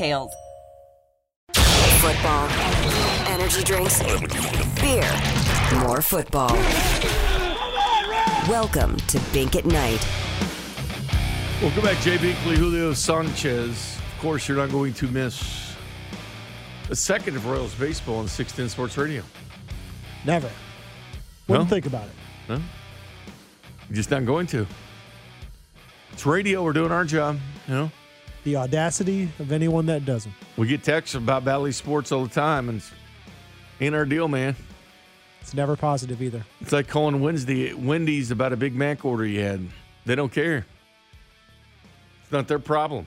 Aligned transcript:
details. 0.00 0.32
Football, 2.00 2.48
energy 3.28 3.62
drinks, 3.62 4.02
beer, 4.80 5.10
more 5.84 6.00
football. 6.00 6.54
Welcome 8.48 8.96
to 8.96 9.20
Bink 9.32 9.56
at 9.56 9.66
Night. 9.66 10.06
Welcome 11.60 11.82
back, 11.82 11.98
Jay 12.00 12.16
Binkley, 12.16 12.56
Julio 12.56 12.94
Sanchez. 12.94 13.98
Of 14.16 14.22
course, 14.22 14.48
you're 14.48 14.56
not 14.56 14.70
going 14.70 14.94
to 14.94 15.06
miss 15.08 15.74
a 16.88 16.96
second 16.96 17.36
of 17.36 17.46
Royals 17.46 17.74
baseball 17.74 18.16
on 18.20 18.28
610 18.28 18.70
Sports 18.70 18.96
Radio. 18.96 19.22
Never. 20.24 20.50
Wouldn't 21.46 21.68
No? 21.68 21.74
think 21.74 21.84
about 21.84 22.04
it. 22.06 22.14
No? 22.48 22.54
You're 23.90 23.96
just 23.96 24.10
not 24.10 24.24
going 24.24 24.46
to. 24.48 24.66
It's 26.14 26.24
radio. 26.24 26.64
We're 26.64 26.72
doing 26.72 26.90
our 26.90 27.04
job. 27.04 27.38
You 27.68 27.74
know, 27.74 27.90
The 28.44 28.56
audacity 28.56 29.28
of 29.38 29.52
anyone 29.52 29.86
that 29.86 30.04
doesn't. 30.06 30.32
we 30.56 30.66
get 30.66 30.82
texts 30.82 31.14
about 31.14 31.44
Bally 31.44 31.72
Sports 31.72 32.10
all 32.10 32.24
the 32.24 32.30
time, 32.34 32.68
and 32.70 32.78
it's 32.78 32.90
ain't 33.80 33.94
our 33.94 34.06
deal, 34.06 34.28
man. 34.28 34.56
It's 35.42 35.52
never 35.54 35.76
positive 35.76 36.22
either. 36.22 36.44
It's 36.60 36.72
like 36.72 36.88
calling 36.88 37.20
Wednesday 37.20 37.72
Wendy's 37.74 38.30
about 38.30 38.52
a 38.52 38.56
Big 38.56 38.74
Mac 38.74 39.04
order 39.04 39.26
you 39.26 39.40
had. 39.40 39.66
They 40.06 40.14
don't 40.14 40.32
care. 40.32 40.64
It's 42.22 42.32
not 42.32 42.48
their 42.48 42.58
problem. 42.58 43.06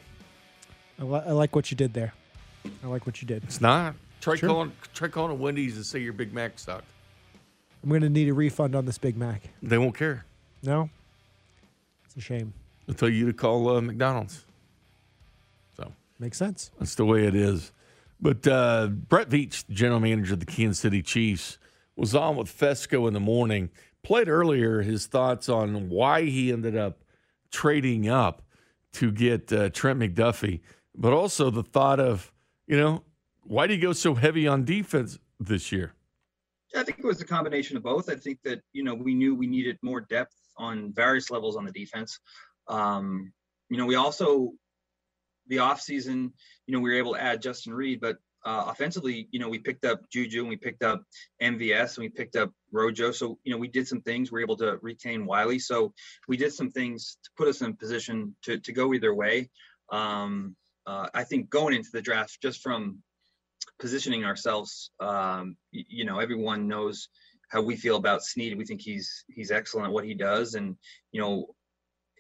I, 1.00 1.04
li- 1.04 1.22
I 1.28 1.32
like 1.32 1.56
what 1.56 1.72
you 1.72 1.78
did 1.78 1.94
there. 1.94 2.14
I 2.84 2.88
like 2.88 3.06
what 3.06 3.22
you 3.22 3.28
did. 3.28 3.44
It's 3.44 3.62
not. 3.62 3.96
Try 4.22 4.36
Sure. 4.36 4.50
calling 4.50 4.72
try 4.94 5.08
calling 5.08 5.32
a 5.32 5.36
Wendy's 5.36 5.76
and 5.76 5.86
say 5.86 6.00
your 6.00 6.14
Big 6.14 6.32
Mac 6.34 6.58
sucked. 6.60 6.86
I'm 7.84 7.90
going 7.90 8.02
to 8.02 8.10
need 8.10 8.30
a 8.30 8.34
refund 8.34 8.76
on 8.76 8.86
this 8.86 8.98
Big 8.98 9.18
Mac. 9.18 9.42
They 9.62 9.78
won't 9.78 9.96
care. 9.98 10.26
No? 10.62 10.90
It's 12.06 12.16
a 12.16 12.22
shame. 12.22 12.54
I'll 12.88 12.96
tell 12.96 13.10
you 13.10 13.26
to 13.26 13.34
call 13.34 13.68
uh, 13.70 13.82
McDonald's. 13.82 14.46
So 16.18 16.24
Makes 16.24 16.38
sense. 16.38 16.72
that's 16.80 16.96
the 16.96 17.06
way 17.06 17.26
it 17.26 17.36
is. 17.36 17.72
But 18.20 18.48
uh, 18.48 18.88
Brett 18.88 19.30
Veach, 19.30 19.68
general 19.70 20.00
manager 20.00 20.34
of 20.34 20.40
the 20.40 20.46
Kansas 20.46 20.80
City 20.80 21.02
Chiefs, 21.02 21.58
was 21.96 22.16
on 22.16 22.36
with 22.36 22.48
Fesco 22.48 23.08
in 23.08 23.14
the 23.14 23.20
morning. 23.20 23.70
Played 24.04 24.30
earlier 24.30 24.82
his 24.82 25.08
thoughts 25.08 25.50
on 25.50 25.90
why 25.90 26.24
he 26.24 26.52
ended 26.52 26.78
up 26.78 27.04
trading 27.52 28.08
up 28.10 28.42
to 28.94 29.12
get 29.12 29.52
uh, 29.52 29.70
Trent 29.70 30.00
McDuffie, 30.00 30.62
but 30.96 31.14
also 31.14 31.50
the 31.50 31.64
thought 31.64 32.00
of, 32.00 32.32
you 32.68 32.78
know, 32.78 33.04
why 33.44 33.68
do 33.68 33.74
you 33.74 33.82
go 33.82 33.94
so 33.94 34.16
heavy 34.16 34.48
on 34.48 34.64
defense 34.64 35.20
this 35.40 35.72
year? 35.72 35.94
I 36.76 36.84
think 36.84 37.00
it 37.00 37.06
was 37.06 37.22
a 37.22 37.26
combination 37.26 37.78
of 37.78 37.84
both. 37.84 38.10
I 38.10 38.16
think 38.16 38.40
that 38.44 38.62
you 38.72 38.84
know 38.84 38.96
we 38.96 39.14
knew 39.14 39.36
we 39.36 39.48
needed 39.48 39.78
more 39.82 40.02
depth 40.02 40.36
on 40.58 40.92
various 40.94 41.30
levels 41.30 41.56
on 41.56 41.66
the 41.66 41.72
defense. 41.72 42.20
Um, 42.68 43.32
you 43.70 43.78
know, 43.78 43.86
we 43.86 43.96
also 43.96 44.54
the 45.48 45.58
offseason, 45.58 46.32
you 46.68 46.74
know, 46.74 46.80
we 46.80 46.92
were 46.92 46.98
able 46.98 47.14
to 47.14 47.22
add 47.22 47.42
Justin 47.42 47.74
Reid, 47.74 48.00
but 48.00 48.18
uh, 48.46 48.66
offensively, 48.68 49.28
you 49.32 49.40
know, 49.40 49.50
we 49.50 49.60
picked 49.60 49.86
up 49.86 50.10
Juju 50.10 50.42
and 50.42 50.50
we 50.50 50.58
picked 50.58 50.84
up 50.84 51.04
MVS 51.42 51.98
and 51.98 52.04
we 52.04 52.10
picked 52.10 52.36
up 52.36 52.52
Rojo. 52.72 53.12
So 53.12 53.40
you 53.44 53.54
know, 53.54 53.58
we 53.58 53.70
did 53.70 53.88
some 53.88 54.02
things. 54.02 54.32
We 54.32 54.40
were 54.40 54.44
able 54.44 54.58
to 54.58 54.78
retain 54.82 55.26
Wylie. 55.26 55.60
So 55.60 55.94
we 56.28 56.36
did 56.36 56.54
some 56.54 56.70
things 56.70 57.18
to 57.24 57.30
put 57.38 57.48
us 57.48 57.62
in 57.62 57.76
position 57.76 58.36
to 58.44 58.60
to 58.60 58.74
go 58.74 58.94
either 58.94 59.14
way. 59.14 59.50
Um, 59.92 60.56
uh, 60.86 61.08
I 61.14 61.24
think 61.24 61.50
going 61.50 61.74
into 61.74 61.92
the 61.94 62.02
draft, 62.02 62.42
just 62.42 62.62
from 62.62 63.02
positioning 63.80 64.26
ourselves, 64.26 64.92
um, 65.00 65.56
y- 65.74 65.86
you 65.88 66.04
know, 66.04 66.20
everyone 66.20 66.68
knows 66.68 67.08
how 67.50 67.62
we 67.62 67.78
feel 67.78 67.96
about 67.96 68.24
Sneed. 68.24 68.58
We 68.58 68.66
think 68.66 68.82
he's 68.82 69.24
he's 69.30 69.52
excellent 69.52 69.88
at 69.88 69.94
what 69.94 70.06
he 70.06 70.16
does, 70.16 70.56
and 70.56 70.76
you 71.14 71.22
know, 71.22 71.56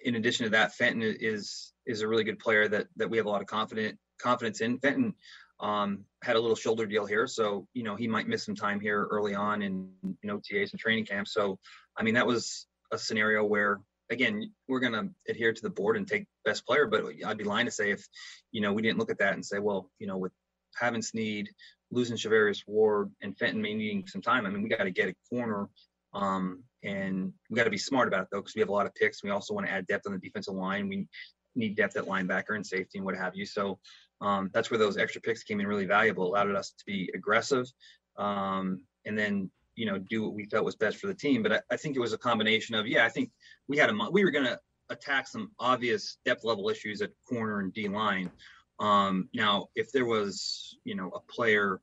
in 0.05 0.15
addition 0.15 0.45
to 0.45 0.51
that, 0.51 0.73
Fenton 0.73 1.01
is 1.03 1.72
is 1.85 2.01
a 2.01 2.07
really 2.07 2.23
good 2.23 2.39
player 2.39 2.67
that 2.67 2.87
that 2.97 3.09
we 3.09 3.17
have 3.17 3.25
a 3.25 3.29
lot 3.29 3.41
of 3.41 3.47
confident 3.47 3.97
confidence 4.19 4.61
in. 4.61 4.79
Fenton 4.79 5.13
um, 5.59 6.05
had 6.23 6.35
a 6.35 6.39
little 6.39 6.55
shoulder 6.55 6.85
deal 6.85 7.05
here, 7.05 7.27
so 7.27 7.67
you 7.73 7.83
know 7.83 7.95
he 7.95 8.07
might 8.07 8.27
miss 8.27 8.45
some 8.45 8.55
time 8.55 8.79
here 8.79 9.07
early 9.11 9.35
on 9.35 9.61
in, 9.61 9.89
in 10.23 10.29
OTAs 10.29 10.71
and 10.71 10.79
training 10.79 11.05
camp. 11.05 11.27
So, 11.27 11.59
I 11.97 12.03
mean, 12.03 12.13
that 12.15 12.27
was 12.27 12.67
a 12.91 12.97
scenario 12.97 13.43
where 13.43 13.79
again 14.09 14.51
we're 14.67 14.79
going 14.79 14.93
to 14.93 15.09
adhere 15.29 15.53
to 15.53 15.61
the 15.61 15.69
board 15.69 15.97
and 15.97 16.07
take 16.07 16.25
best 16.45 16.65
player, 16.65 16.87
but 16.87 17.05
I'd 17.25 17.37
be 17.37 17.43
lying 17.43 17.65
to 17.65 17.71
say 17.71 17.91
if 17.91 18.05
you 18.51 18.61
know 18.61 18.73
we 18.73 18.81
didn't 18.81 18.99
look 18.99 19.11
at 19.11 19.19
that 19.19 19.33
and 19.33 19.45
say, 19.45 19.59
well, 19.59 19.89
you 19.99 20.07
know, 20.07 20.17
with 20.17 20.31
having 20.75 21.01
Sneed, 21.01 21.49
losing 21.91 22.17
Charvarius 22.17 22.63
Ward, 22.67 23.11
and 23.21 23.37
Fenton 23.37 23.61
may 23.61 23.73
needing 23.73 24.07
some 24.07 24.21
time. 24.21 24.45
I 24.45 24.49
mean, 24.49 24.63
we 24.63 24.69
got 24.69 24.83
to 24.83 24.91
get 24.91 25.09
a 25.09 25.15
corner, 25.29 25.69
um, 26.13 26.63
and 26.83 27.31
we 27.49 27.55
got 27.55 27.65
to 27.65 27.69
be 27.69 27.77
smart 27.77 28.07
about 28.07 28.23
it 28.23 28.27
though, 28.31 28.39
because 28.39 28.55
we 28.55 28.61
have 28.61 28.69
a 28.69 28.73
lot 28.73 28.85
of 28.85 28.95
picks. 28.95 29.23
We 29.23 29.29
also 29.29 29.53
want 29.53 29.67
to 29.67 29.71
add 29.71 29.87
depth 29.87 30.07
on 30.07 30.13
the 30.13 30.19
defensive 30.19 30.55
line. 30.55 30.89
We 30.89 31.07
need 31.55 31.75
depth 31.75 31.95
at 31.95 32.05
linebacker 32.05 32.55
and 32.55 32.65
safety 32.65 32.97
and 32.97 33.05
what 33.05 33.15
have 33.15 33.35
you. 33.35 33.45
So 33.45 33.79
um, 34.21 34.49
that's 34.53 34.71
where 34.71 34.77
those 34.77 34.97
extra 34.97 35.21
picks 35.21 35.43
came 35.43 35.59
in 35.59 35.67
really 35.67 35.85
valuable. 35.85 36.27
Allowed 36.27 36.55
us 36.55 36.71
to 36.71 36.85
be 36.85 37.11
aggressive, 37.13 37.71
um, 38.17 38.81
and 39.05 39.17
then 39.17 39.49
you 39.75 39.85
know 39.85 39.97
do 39.97 40.23
what 40.23 40.33
we 40.33 40.45
felt 40.45 40.65
was 40.65 40.75
best 40.75 40.97
for 40.97 41.07
the 41.07 41.13
team. 41.13 41.43
But 41.43 41.53
I, 41.53 41.61
I 41.71 41.77
think 41.77 41.95
it 41.95 41.99
was 41.99 42.13
a 42.13 42.17
combination 42.17 42.75
of 42.75 42.87
yeah, 42.87 43.05
I 43.05 43.09
think 43.09 43.31
we 43.67 43.77
had 43.77 43.89
a 43.89 44.09
we 44.11 44.23
were 44.23 44.31
going 44.31 44.45
to 44.45 44.59
attack 44.89 45.27
some 45.27 45.51
obvious 45.59 46.17
depth 46.25 46.43
level 46.43 46.69
issues 46.69 47.01
at 47.01 47.11
corner 47.27 47.59
and 47.59 47.73
D 47.73 47.87
line. 47.87 48.31
Um, 48.79 49.29
now, 49.33 49.67
if 49.75 49.91
there 49.91 50.05
was, 50.05 50.77
you 50.83 50.95
know, 50.95 51.09
a 51.09 51.19
player 51.31 51.79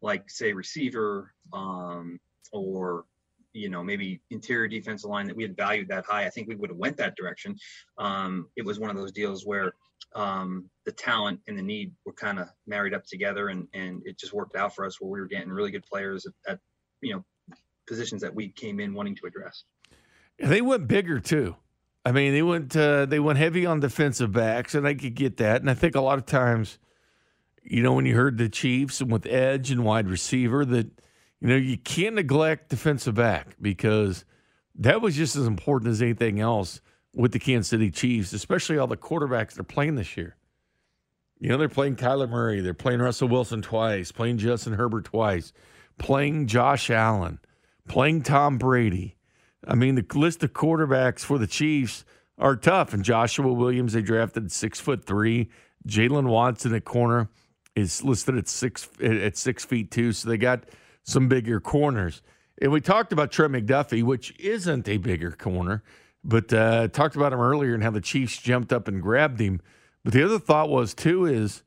like 0.00 0.28
say 0.30 0.52
receiver, 0.52 1.32
um, 1.52 2.18
or 2.52 3.04
you 3.52 3.68
know 3.68 3.82
maybe 3.82 4.20
interior 4.30 4.68
defensive 4.68 5.10
line 5.10 5.26
that 5.26 5.36
we 5.36 5.42
had 5.42 5.56
valued 5.56 5.88
that 5.88 6.04
high, 6.04 6.24
I 6.24 6.30
think 6.30 6.48
we 6.48 6.54
would 6.54 6.70
have 6.70 6.78
went 6.78 6.96
that 6.98 7.16
direction. 7.16 7.56
Um, 7.98 8.48
it 8.56 8.64
was 8.64 8.78
one 8.78 8.90
of 8.90 8.96
those 8.96 9.12
deals 9.12 9.46
where 9.46 9.72
um, 10.14 10.68
the 10.84 10.92
talent 10.92 11.40
and 11.46 11.58
the 11.58 11.62
need 11.62 11.92
were 12.04 12.12
kind 12.12 12.38
of 12.38 12.48
married 12.66 12.94
up 12.94 13.04
together, 13.04 13.48
and 13.48 13.68
and 13.74 14.02
it 14.04 14.18
just 14.18 14.32
worked 14.32 14.56
out 14.56 14.74
for 14.74 14.84
us 14.84 15.00
where 15.00 15.10
we 15.10 15.20
were 15.20 15.26
getting 15.26 15.50
really 15.50 15.70
good 15.70 15.84
players 15.84 16.26
at, 16.26 16.32
at 16.52 16.58
you 17.00 17.14
know 17.14 17.24
positions 17.86 18.22
that 18.22 18.34
we 18.34 18.48
came 18.48 18.80
in 18.80 18.94
wanting 18.94 19.14
to 19.16 19.26
address. 19.26 19.64
They 20.38 20.60
went 20.60 20.88
bigger 20.88 21.20
too. 21.20 21.56
I 22.04 22.12
mean, 22.12 22.32
they 22.32 22.42
went 22.42 22.76
uh, 22.76 23.06
they 23.06 23.20
went 23.20 23.38
heavy 23.38 23.64
on 23.64 23.80
defensive 23.80 24.32
backs, 24.32 24.74
and 24.74 24.86
I 24.86 24.94
could 24.94 25.14
get 25.14 25.36
that. 25.36 25.60
And 25.60 25.70
I 25.70 25.74
think 25.74 25.94
a 25.94 26.00
lot 26.00 26.18
of 26.18 26.26
times, 26.26 26.78
you 27.62 27.82
know, 27.82 27.92
when 27.92 28.06
you 28.06 28.16
heard 28.16 28.38
the 28.38 28.48
Chiefs 28.48 29.00
and 29.00 29.10
with 29.10 29.26
edge 29.26 29.70
and 29.70 29.84
wide 29.84 30.08
receiver, 30.08 30.64
that 30.64 30.90
you 31.42 31.48
know 31.48 31.56
you 31.56 31.76
can't 31.76 32.14
neglect 32.14 32.68
defensive 32.68 33.16
back 33.16 33.56
because 33.60 34.24
that 34.76 35.02
was 35.02 35.16
just 35.16 35.34
as 35.34 35.46
important 35.46 35.90
as 35.90 36.00
anything 36.00 36.38
else 36.38 36.80
with 37.14 37.32
the 37.32 37.40
Kansas 37.40 37.68
City 37.68 37.90
Chiefs, 37.90 38.32
especially 38.32 38.78
all 38.78 38.86
the 38.86 38.96
quarterbacks 38.96 39.54
they're 39.54 39.64
playing 39.64 39.96
this 39.96 40.16
year. 40.16 40.36
You 41.40 41.48
know, 41.48 41.58
they're 41.58 41.68
playing 41.68 41.96
Kyler 41.96 42.28
Murray, 42.28 42.60
they're 42.60 42.74
playing 42.74 43.00
Russell 43.00 43.26
Wilson 43.26 43.60
twice, 43.60 44.12
playing 44.12 44.38
Justin 44.38 44.74
Herbert 44.74 45.06
twice, 45.06 45.52
playing 45.98 46.46
Josh 46.46 46.88
Allen, 46.88 47.40
playing 47.88 48.22
Tom 48.22 48.56
Brady. 48.56 49.16
I 49.66 49.74
mean, 49.74 49.96
the 49.96 50.06
list 50.14 50.44
of 50.44 50.52
quarterbacks 50.52 51.20
for 51.20 51.38
the 51.38 51.48
Chiefs 51.48 52.04
are 52.38 52.54
tough. 52.54 52.94
And 52.94 53.04
Joshua 53.04 53.52
Williams, 53.52 53.94
they 53.94 54.02
drafted 54.02 54.52
six 54.52 54.78
foot 54.78 55.04
three. 55.04 55.50
Jaylen 55.88 56.28
Watson 56.28 56.72
at 56.72 56.84
corner 56.84 57.28
is 57.74 58.04
listed 58.04 58.38
at 58.38 58.46
six 58.46 58.88
at 59.02 59.36
six 59.36 59.64
feet 59.64 59.90
two. 59.90 60.12
So 60.12 60.28
they 60.28 60.36
got 60.36 60.64
some 61.04 61.28
bigger 61.28 61.60
corners. 61.60 62.22
And 62.60 62.70
we 62.70 62.80
talked 62.80 63.12
about 63.12 63.32
Trey 63.32 63.48
McDuffie, 63.48 64.02
which 64.02 64.38
isn't 64.38 64.88
a 64.88 64.98
bigger 64.98 65.32
corner, 65.32 65.82
but 66.22 66.52
uh, 66.52 66.88
talked 66.88 67.16
about 67.16 67.32
him 67.32 67.40
earlier 67.40 67.74
and 67.74 67.82
how 67.82 67.90
the 67.90 68.00
Chiefs 68.00 68.38
jumped 68.38 68.72
up 68.72 68.88
and 68.88 69.02
grabbed 69.02 69.40
him. 69.40 69.60
But 70.04 70.12
the 70.12 70.24
other 70.24 70.38
thought 70.38 70.68
was 70.68 70.94
too 70.94 71.26
is, 71.26 71.62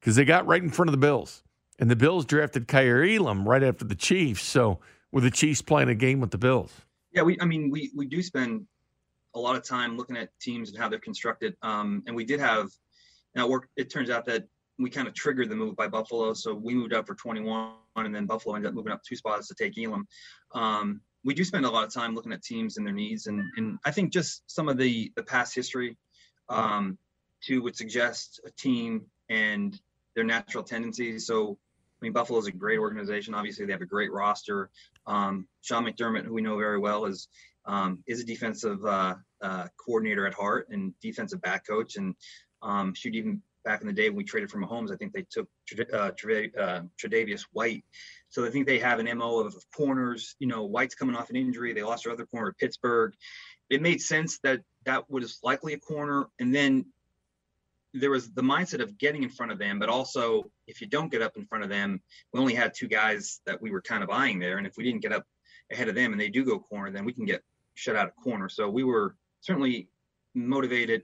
because 0.00 0.16
they 0.16 0.24
got 0.24 0.46
right 0.46 0.62
in 0.62 0.70
front 0.70 0.88
of 0.88 0.92
the 0.92 0.98
Bills. 0.98 1.42
And 1.78 1.90
the 1.90 1.96
Bills 1.96 2.24
drafted 2.24 2.68
Kaiir 2.68 3.04
Elam 3.04 3.48
right 3.48 3.62
after 3.62 3.84
the 3.84 3.94
Chiefs. 3.94 4.42
So 4.42 4.80
were 5.12 5.20
the 5.20 5.30
Chiefs 5.30 5.62
playing 5.62 5.88
a 5.88 5.94
game 5.94 6.20
with 6.20 6.30
the 6.30 6.38
Bills? 6.38 6.72
Yeah, 7.12 7.22
we 7.22 7.38
I 7.40 7.44
mean 7.44 7.70
we 7.70 7.90
we 7.94 8.06
do 8.06 8.22
spend 8.22 8.66
a 9.34 9.38
lot 9.38 9.56
of 9.56 9.62
time 9.62 9.96
looking 9.96 10.16
at 10.16 10.28
teams 10.40 10.70
and 10.70 10.78
how 10.78 10.88
they're 10.88 10.98
constructed. 10.98 11.56
Um, 11.62 12.02
and 12.06 12.16
we 12.16 12.24
did 12.24 12.40
have 12.40 12.70
now 13.34 13.48
work. 13.48 13.68
It 13.76 13.90
turns 13.90 14.10
out 14.10 14.24
that 14.26 14.44
we 14.78 14.90
kind 14.90 15.08
of 15.08 15.14
triggered 15.14 15.48
the 15.48 15.56
move 15.56 15.76
by 15.76 15.88
Buffalo, 15.88 16.34
so 16.34 16.54
we 16.54 16.74
moved 16.74 16.92
up 16.92 17.06
for 17.06 17.14
21, 17.14 17.72
and 17.96 18.14
then 18.14 18.26
Buffalo 18.26 18.54
ended 18.54 18.68
up 18.68 18.74
moving 18.74 18.92
up 18.92 19.02
two 19.02 19.16
spots 19.16 19.48
to 19.48 19.54
take 19.54 19.78
Elam. 19.78 20.06
Um, 20.54 21.00
we 21.24 21.34
do 21.34 21.44
spend 21.44 21.66
a 21.66 21.70
lot 21.70 21.84
of 21.84 21.92
time 21.92 22.14
looking 22.14 22.32
at 22.32 22.42
teams 22.42 22.76
and 22.76 22.86
their 22.86 22.94
needs, 22.94 23.26
and 23.26 23.42
and 23.56 23.78
I 23.84 23.90
think 23.90 24.12
just 24.12 24.42
some 24.46 24.68
of 24.68 24.76
the 24.76 25.12
the 25.16 25.22
past 25.22 25.54
history 25.54 25.96
um, 26.48 26.98
too 27.42 27.62
would 27.62 27.76
suggest 27.76 28.40
a 28.46 28.50
team 28.50 29.06
and 29.28 29.78
their 30.14 30.24
natural 30.24 30.64
tendencies. 30.64 31.26
So. 31.26 31.58
I 31.94 32.06
mean, 32.06 32.14
Buffalo 32.14 32.40
is 32.40 32.48
a 32.48 32.50
great 32.50 32.80
organization. 32.80 33.32
Obviously, 33.32 33.64
they 33.64 33.70
have 33.70 33.80
a 33.80 33.86
great 33.86 34.12
roster. 34.12 34.70
Um, 35.06 35.46
Sean 35.60 35.84
McDermott, 35.84 36.24
who 36.24 36.34
we 36.34 36.42
know 36.42 36.56
very 36.56 36.80
well, 36.80 37.04
is 37.04 37.28
um, 37.64 38.02
is 38.08 38.20
a 38.20 38.24
defensive 38.24 38.84
uh, 38.84 39.14
uh, 39.40 39.68
coordinator 39.76 40.26
at 40.26 40.34
heart 40.34 40.68
and 40.70 40.92
defensive 41.00 41.40
back 41.42 41.64
coach. 41.64 41.94
And 41.94 42.16
um, 42.60 42.94
shoot, 42.94 43.14
even 43.14 43.40
back 43.64 43.80
in 43.80 43.86
the 43.86 43.92
day 43.92 44.08
when 44.08 44.16
we 44.16 44.24
traded 44.24 44.50
for 44.50 44.58
Mahomes, 44.58 44.92
I 44.92 44.96
think 44.96 45.12
they 45.12 45.26
took 45.30 45.48
uh, 45.92 45.96
uh, 45.96 46.10
Tre'Davious 46.12 47.46
White. 47.52 47.84
So 48.28 48.44
I 48.44 48.50
think 48.50 48.66
they 48.66 48.78
have 48.78 48.98
an 48.98 49.18
MO 49.18 49.40
of, 49.40 49.54
of 49.54 49.64
corners. 49.74 50.36
You 50.38 50.48
know, 50.48 50.64
White's 50.64 50.94
coming 50.94 51.16
off 51.16 51.30
an 51.30 51.36
injury. 51.36 51.72
They 51.72 51.82
lost 51.82 52.04
their 52.04 52.12
other 52.12 52.26
corner 52.26 52.48
at 52.48 52.58
Pittsburgh. 52.58 53.14
It 53.70 53.82
made 53.82 54.00
sense 54.00 54.38
that 54.42 54.60
that 54.84 55.10
was 55.10 55.38
likely 55.42 55.74
a 55.74 55.78
corner. 55.78 56.26
And 56.38 56.54
then 56.54 56.86
there 57.94 58.10
was 58.10 58.32
the 58.32 58.42
mindset 58.42 58.80
of 58.80 58.96
getting 58.98 59.22
in 59.22 59.28
front 59.28 59.52
of 59.52 59.58
them, 59.58 59.78
but 59.78 59.88
also 59.88 60.50
if 60.66 60.80
you 60.80 60.86
don't 60.86 61.10
get 61.10 61.22
up 61.22 61.36
in 61.36 61.44
front 61.44 61.62
of 61.62 61.70
them, 61.70 62.00
we 62.32 62.40
only 62.40 62.54
had 62.54 62.72
two 62.74 62.88
guys 62.88 63.40
that 63.46 63.60
we 63.60 63.70
were 63.70 63.82
kind 63.82 64.02
of 64.02 64.10
eyeing 64.10 64.38
there. 64.38 64.58
And 64.58 64.66
if 64.66 64.76
we 64.76 64.84
didn't 64.84 65.02
get 65.02 65.12
up 65.12 65.24
ahead 65.70 65.88
of 65.88 65.94
them 65.94 66.12
and 66.12 66.20
they 66.20 66.30
do 66.30 66.44
go 66.44 66.58
corner, 66.58 66.90
then 66.90 67.04
we 67.04 67.12
can 67.12 67.26
get 67.26 67.42
shut 67.74 67.96
out 67.96 68.08
of 68.08 68.16
corner. 68.16 68.48
So 68.48 68.68
we 68.68 68.84
were 68.84 69.14
certainly 69.40 69.88
motivated 70.34 71.02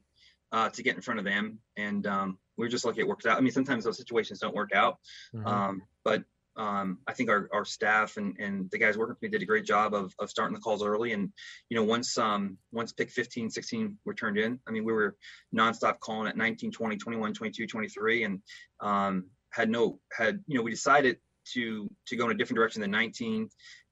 uh, 0.52 0.70
to 0.70 0.82
get 0.82 0.96
in 0.96 1.02
front 1.02 1.18
of 1.18 1.24
them, 1.24 1.58
and 1.76 2.06
um, 2.06 2.38
we 2.58 2.66
are 2.66 2.70
just 2.70 2.84
lucky 2.84 3.00
it 3.00 3.08
worked 3.08 3.26
out. 3.26 3.38
I 3.38 3.40
mean, 3.40 3.52
sometimes 3.52 3.84
those 3.84 3.96
situations 3.96 4.40
don't 4.40 4.54
work 4.54 4.72
out, 4.74 4.98
mm-hmm. 5.34 5.46
um, 5.46 5.82
but 6.04 6.24
um, 6.58 6.98
I 7.06 7.12
think 7.12 7.30
our, 7.30 7.48
our 7.52 7.64
staff 7.64 8.16
and, 8.16 8.36
and 8.40 8.68
the 8.72 8.78
guys 8.78 8.98
working 8.98 9.14
with 9.14 9.22
me 9.22 9.28
did 9.28 9.42
a 9.42 9.46
great 9.46 9.64
job 9.64 9.94
of, 9.94 10.12
of 10.18 10.28
starting 10.28 10.54
the 10.54 10.60
calls 10.60 10.82
early. 10.82 11.12
And, 11.12 11.32
you 11.68 11.76
know, 11.76 11.84
once, 11.84 12.18
um, 12.18 12.58
once 12.72 12.92
pick 12.92 13.10
15, 13.10 13.48
16 13.48 13.96
were 14.04 14.14
turned 14.14 14.38
in, 14.38 14.58
I 14.66 14.72
mean, 14.72 14.84
we 14.84 14.92
were 14.92 15.16
nonstop 15.56 16.00
calling 16.00 16.26
at 16.28 16.36
19, 16.36 16.72
20, 16.72 16.96
21, 16.96 17.32
22, 17.32 17.66
23, 17.68 18.24
and 18.24 18.42
um, 18.80 19.26
had 19.50 19.70
no, 19.70 20.00
had, 20.12 20.40
you 20.48 20.58
know, 20.58 20.64
we 20.64 20.72
decided 20.72 21.18
to, 21.52 21.88
to 22.08 22.16
go 22.16 22.24
in 22.26 22.32
a 22.32 22.34
different 22.34 22.56
direction 22.56 22.82
than 22.82 22.90
19 22.90 23.48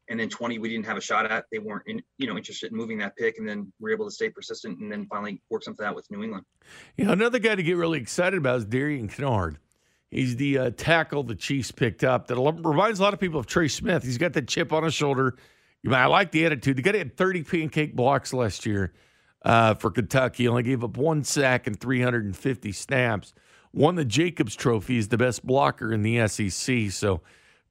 and 0.08 0.18
then 0.18 0.28
20 0.28 0.58
we 0.58 0.68
didn't 0.68 0.86
have 0.86 0.96
a 0.96 1.00
shot 1.00 1.30
at 1.30 1.44
they 1.50 1.58
weren't 1.58 1.82
in, 1.86 2.02
you 2.18 2.26
know 2.26 2.36
interested 2.36 2.70
in 2.70 2.76
moving 2.76 2.98
that 2.98 3.16
pick 3.16 3.38
and 3.38 3.48
then 3.48 3.72
we 3.80 3.90
are 3.90 3.94
able 3.94 4.04
to 4.04 4.10
stay 4.10 4.28
persistent 4.28 4.78
and 4.78 4.90
then 4.90 5.06
finally 5.06 5.40
work 5.50 5.62
something 5.62 5.84
out 5.84 5.94
with 5.94 6.10
new 6.10 6.22
england. 6.22 6.44
You 6.96 7.06
know 7.06 7.12
another 7.12 7.38
guy 7.38 7.54
to 7.54 7.62
get 7.62 7.76
really 7.76 7.98
excited 7.98 8.38
about 8.38 8.58
is 8.58 8.64
darian 8.64 9.08
kinnard 9.08 9.56
he's 10.10 10.36
the 10.36 10.58
uh, 10.58 10.70
tackle 10.76 11.22
the 11.22 11.34
chiefs 11.34 11.70
picked 11.70 12.04
up 12.04 12.26
that 12.28 12.36
reminds 12.36 13.00
a 13.00 13.02
lot 13.02 13.14
of 13.14 13.20
people 13.20 13.40
of 13.40 13.46
trey 13.46 13.68
smith. 13.68 14.02
He's 14.02 14.18
got 14.18 14.32
the 14.32 14.42
chip 14.42 14.72
on 14.72 14.82
his 14.82 14.94
shoulder. 14.94 15.36
I 15.88 16.06
like 16.06 16.32
the 16.32 16.44
attitude. 16.44 16.76
The 16.76 16.82
guy 16.82 16.96
had 16.96 17.16
30 17.16 17.44
pancake 17.44 17.94
blocks 17.94 18.32
last 18.32 18.66
year 18.66 18.92
uh, 19.44 19.74
for 19.74 19.90
kentucky. 19.90 20.44
He 20.44 20.48
only 20.48 20.64
gave 20.64 20.82
up 20.82 20.96
one 20.96 21.22
sack 21.22 21.66
and 21.66 21.78
350 21.78 22.72
snaps. 22.72 23.32
Won 23.72 23.94
the 23.94 24.04
jacobs 24.04 24.56
trophy. 24.56 24.98
As 24.98 25.08
the 25.08 25.18
best 25.18 25.46
blocker 25.46 25.92
in 25.92 26.02
the 26.02 26.26
sec 26.26 26.90
so 26.90 27.20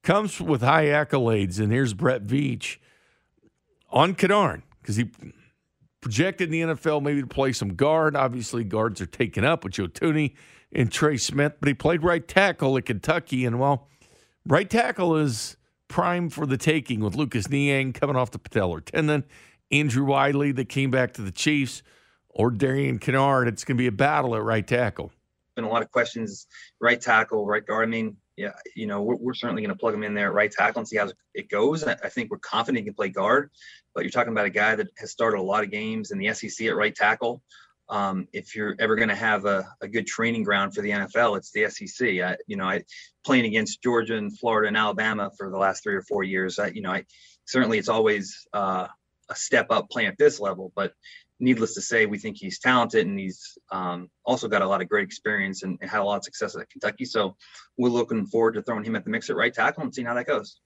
comes 0.06 0.40
with 0.40 0.62
high 0.62 0.86
accolades. 0.86 1.60
And 1.60 1.72
here's 1.72 1.94
Brett 1.94 2.24
Veach 2.24 2.78
on 3.90 4.16
Kinnard 4.16 4.62
because 4.82 4.96
he 4.96 5.10
projected 6.00 6.54
in 6.54 6.70
the 6.70 6.76
NFL 6.76 7.02
maybe 7.02 7.22
to 7.22 7.28
play 7.28 7.52
some 7.52 7.74
guard. 7.74 8.16
Obviously, 8.16 8.64
guards 8.64 9.02
are 9.02 9.08
taken 9.08 9.44
up 9.44 9.64
with 9.64 9.74
Joe 9.74 9.88
Thuney 9.88 10.36
and 10.72 10.92
Trey 10.92 11.18
Smith, 11.18 11.56
but 11.60 11.68
he 11.68 11.74
played 11.74 12.04
right 12.04 12.26
tackle 12.26 12.78
at 12.78 12.86
Kentucky. 12.86 13.44
And 13.44 13.60
well, 13.60 13.90
right 14.46 14.70
tackle 14.70 15.18
is 15.18 15.58
prime 15.88 16.30
for 16.30 16.46
the 16.46 16.58
taking 16.58 17.00
with 17.00 17.16
Lucas 17.16 17.50
Niang 17.50 17.92
coming 17.92 18.16
off 18.16 18.32
the 18.32 18.40
patellar 18.40 18.84
tendon, 18.84 19.24
Andrew 19.72 20.06
Wylie 20.06 20.52
that 20.54 20.70
came 20.70 20.92
back 20.92 21.14
to 21.14 21.22
the 21.22 21.32
Chiefs, 21.32 21.82
or 22.30 22.52
Darian 22.52 23.00
Kinnard. 23.00 23.48
It's 23.48 23.64
going 23.64 23.78
to 23.78 23.82
be 23.82 23.88
a 23.88 23.92
battle 23.92 24.36
at 24.36 24.44
right 24.44 24.66
tackle. 24.66 25.12
Been 25.56 25.66
a 25.66 25.70
lot 25.70 25.82
of 25.82 25.90
questions, 25.90 26.48
right 26.82 27.00
tackle, 27.00 27.46
right 27.46 27.66
guard. 27.66 27.88
I 27.88 27.90
mean, 27.90 28.18
yeah, 28.38 28.52
you 28.76 28.88
know, 28.88 29.02
we're, 29.02 29.16
we're 29.16 29.34
certainly 29.34 29.62
going 29.62 29.74
to 29.74 29.80
plug 29.80 29.94
him 29.94 30.04
in 30.04 30.14
there 30.14 30.28
at 30.28 30.34
right 30.34 30.52
tackle 30.52 30.80
and 30.80 30.88
see 30.88 30.98
how 30.98 31.10
it 31.34 31.50
goes. 31.50 31.84
I, 31.84 31.94
I 32.04 32.10
think 32.10 32.32
we're 32.32 32.40
confident 32.40 32.80
he 32.80 32.84
can 32.86 32.94
play 32.94 33.10
guard, 33.10 33.50
but 33.94 34.04
you're 34.04 34.12
talking 34.12 34.34
about 34.34 34.46
a 34.46 34.52
guy 34.52 34.76
that 34.76 34.88
has 34.98 35.12
started 35.12 35.40
a 35.40 35.42
lot 35.42 35.64
of 35.64 35.72
games 35.72 36.12
in 36.12 36.18
the 36.18 36.34
SEC 36.34 36.68
at 36.68 36.76
right 36.76 36.94
tackle. 36.94 37.42
Um, 37.88 38.28
if 38.34 38.56
you're 38.56 38.76
ever 38.80 38.96
going 38.96 39.10
to 39.10 39.16
have 39.16 39.46
a, 39.46 39.68
a, 39.80 39.88
good 39.88 40.08
training 40.08 40.42
ground 40.42 40.74
for 40.74 40.82
the 40.82 40.90
NFL, 40.90 41.38
it's 41.38 41.52
the 41.52 41.70
SEC. 41.70 42.08
I, 42.20 42.36
you 42.48 42.58
know, 42.58 42.66
I 42.66 42.84
playing 43.24 43.46
against 43.46 43.84
Georgia 43.84 44.18
and 44.18 44.36
Florida 44.38 44.68
and 44.68 44.76
Alabama 44.76 45.30
for 45.38 45.52
the 45.52 45.58
last 45.58 45.84
three 45.84 45.94
or 45.94 46.02
four 46.02 46.24
years. 46.24 46.58
I, 46.58 46.70
you 46.70 46.82
know, 46.82 46.90
I 46.90 47.06
certainly 47.46 47.78
it's 47.78 47.88
always 47.88 48.48
uh, 48.54 48.88
a 49.30 49.36
step 49.36 49.68
up 49.70 49.90
playing 49.92 50.08
at 50.08 50.18
this 50.18 50.40
level, 50.40 50.72
but 50.76 50.94
needless 51.40 51.74
to 51.74 51.82
say, 51.82 52.06
we 52.06 52.18
think 52.18 52.38
he's 52.38 52.60
talented 52.60 53.08
and 53.08 53.20
he's 53.20 53.58
um, 53.72 54.10
also 54.26 54.48
got 54.48 54.62
a 54.62 54.68
lot 54.68 54.82
of 54.82 54.90
great 54.90 55.04
experience 55.04 55.64
and, 55.64 55.78
had 55.82 56.00
a 56.00 56.04
lot 56.04 56.18
of 56.18 56.24
success 56.24 56.56
at 56.56 56.70
Kentucky. 56.70 57.06
So 57.06 57.36
we're 57.78 57.90
looking 57.90 58.26
forward 58.26 58.54
to 58.54 58.62
throwing 58.62 58.84
him 58.84 58.96
at 58.96 59.04
the 59.04 59.10
mix 59.10 59.30
at 59.30 59.36
right 59.36 59.54
tackle 59.54 59.84
and 59.84 59.94
seeing 59.94 60.08
how 60.08 60.14
that 60.14 60.28
goes. 60.28 60.60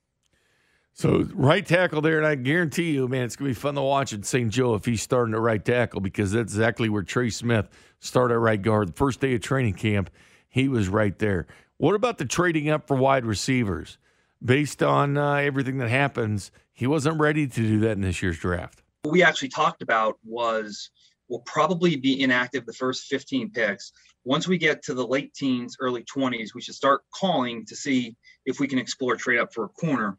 So 0.94 1.28
right 1.34 1.66
tackle 1.66 2.02
there, 2.02 2.18
and 2.18 2.28
I 2.28 2.36
guarantee 2.36 2.92
you, 2.92 3.08
man, 3.08 3.24
it's 3.24 3.36
gonna 3.36 3.52
be 3.52 3.54
fun 3.54 3.76
to 3.76 3.82
watch 3.82 4.12
at 4.12 4.26
St. 4.26 4.52
Joe 4.52 4.76
if 4.76 4.86
he's 4.86 5.02
starting 5.02 5.34
at 5.34 5.40
right 5.40 5.64
tackle 5.64 6.02
because 6.02 6.32
that's 6.32 6.54
exactly 6.54 6.90
where 6.90 7.04
Trey 7.04 7.30
Smith 7.30 7.70
started 8.00 8.34
at 8.34 8.40
right 8.40 8.62
guard. 8.62 8.90
The 8.90 8.94
first 8.94 9.20
day 9.20 9.34
of 9.36 9.42
training 9.42 9.76
camp, 9.76 10.10
he 10.50 10.68
was 10.68 10.90
right 10.90 11.18
there. 11.18 11.48
What 11.78 11.96
about 11.96 12.18
the 12.18 12.26
trading 12.26 12.70
up 12.70 12.88
for 12.88 12.98
wide 12.98 13.26
receivers? 13.26 13.98
Based 14.44 14.84
on 14.84 15.18
uh, 15.18 15.36
everything 15.36 15.78
that 15.78 15.90
happens, 15.90 16.52
he 16.74 16.88
wasn't 16.88 17.20
ready 17.20 17.48
to 17.48 17.62
do 17.62 17.80
that 17.82 17.92
in 17.92 18.02
this 18.02 18.22
year's 18.22 18.40
draft 18.40 18.82
we 19.10 19.24
actually 19.24 19.50
talked 19.50 19.82
about 19.82 20.18
was 20.24 20.90
we'll 21.28 21.40
probably 21.42 21.96
be 21.96 22.22
inactive 22.22 22.66
the 22.66 22.74
first 22.74 23.06
15 23.06 23.52
picks. 23.52 23.92
Once 24.26 24.48
we 24.48 24.58
get 24.58 24.84
to 24.84 24.94
the 24.94 25.06
late 25.06 25.34
teens, 25.34 25.78
early 25.80 26.04
20s, 26.04 26.50
we 26.54 26.62
should 26.62 26.76
start 26.76 27.02
calling 27.14 27.66
to 27.66 27.76
see 27.76 28.16
if 28.46 28.60
we 28.60 28.68
can 28.68 28.80
explore 28.80 29.16
trade 29.16 29.40
up 29.40 29.54
for 29.54 29.66
a 29.66 29.70
corner. 29.70 30.18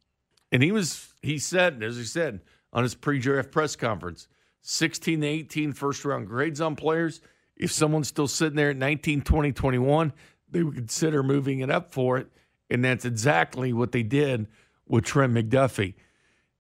And 0.53 0.63
he 0.63 0.73
was, 0.73 1.13
he 1.23 1.39
said, 1.39 1.83
as 1.83 1.97
he 1.97 2.05
said 2.05 2.41
on 2.73 2.83
his 2.83 2.95
pre 2.95 3.19
draft 3.19 3.51
press 3.51 3.77
conference, 3.77 4.29
16 4.63 5.21
to 5.21 5.27
18 5.27 5.73
first 5.73 6.05
round 6.05 6.27
grades 6.27 6.61
on 6.61 6.77
players. 6.77 7.21
If 7.57 7.73
someone's 7.73 8.09
still 8.09 8.29
sitting 8.29 8.57
there 8.57 8.71
at 8.71 8.77
19, 8.77 9.23
20, 9.23 9.53
21, 9.53 10.13
they 10.51 10.63
would 10.63 10.75
consider 10.75 11.23
moving 11.23 11.61
it 11.61 11.71
up 11.71 11.93
for 11.93 12.19
it. 12.19 12.29
And 12.71 12.85
that's 12.85 13.05
exactly 13.05 13.73
what 13.73 13.93
they 13.93 14.03
did 14.03 14.47
with 14.87 15.05
Trent 15.05 15.35
McDuffie. 15.35 15.95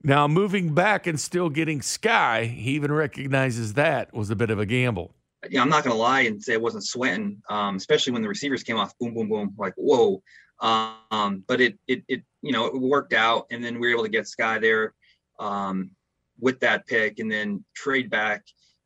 Now, 0.02 0.26
moving 0.26 0.74
back 0.74 1.06
and 1.06 1.20
still 1.20 1.50
getting 1.50 1.82
Sky, 1.82 2.44
he 2.44 2.72
even 2.72 2.90
recognizes 2.90 3.74
that 3.74 4.14
was 4.14 4.30
a 4.30 4.36
bit 4.36 4.50
of 4.50 4.58
a 4.58 4.64
gamble. 4.64 5.14
Yeah, 5.48 5.60
I'm 5.60 5.68
not 5.68 5.84
going 5.84 5.94
to 5.94 6.00
lie 6.00 6.22
and 6.22 6.42
say 6.42 6.54
I 6.54 6.58
wasn't 6.58 6.84
sweating, 6.84 7.42
um, 7.50 7.76
especially 7.76 8.12
when 8.12 8.22
the 8.22 8.28
receivers 8.28 8.62
came 8.62 8.76
off, 8.76 8.96
boom, 8.98 9.14
boom, 9.14 9.28
boom, 9.28 9.54
like 9.58 9.74
whoa. 9.76 10.22
Um, 10.60 11.44
but 11.46 11.60
it, 11.60 11.78
it, 11.86 12.02
it, 12.08 12.22
you 12.42 12.52
know, 12.52 12.66
it 12.66 12.74
worked 12.74 13.12
out, 13.12 13.46
and 13.50 13.62
then 13.62 13.78
we 13.78 13.88
were 13.88 13.94
able 13.94 14.04
to 14.04 14.10
get 14.10 14.26
Sky 14.26 14.58
there 14.58 14.94
um, 15.38 15.90
with 16.38 16.60
that 16.60 16.86
pick, 16.86 17.18
and 17.18 17.30
then 17.30 17.64
trade 17.74 18.10
back, 18.10 18.44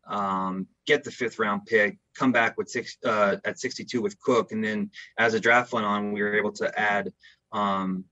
um, 0.09 0.67
get 0.87 1.05
the 1.05 1.11
fifth 1.11 1.39
round 1.39 1.67
pick, 1.67 1.99
come 2.15 2.33
back 2.33 2.57
with 2.59 2.69
six 2.69 2.97
uh, 3.05 3.37
at 3.45 3.59
62 3.59 4.01
with 4.01 4.19
Cook, 4.21 4.53
and 4.53 4.63
then 4.63 4.91
as 5.19 5.33
the 5.33 5.41
draft 5.41 5.73
went 5.73 5.87
on, 5.87 6.13
we 6.13 6.23
were 6.23 6.37
able 6.37 6.53
to 6.53 6.79
add 6.79 7.13
um, 7.53 8.05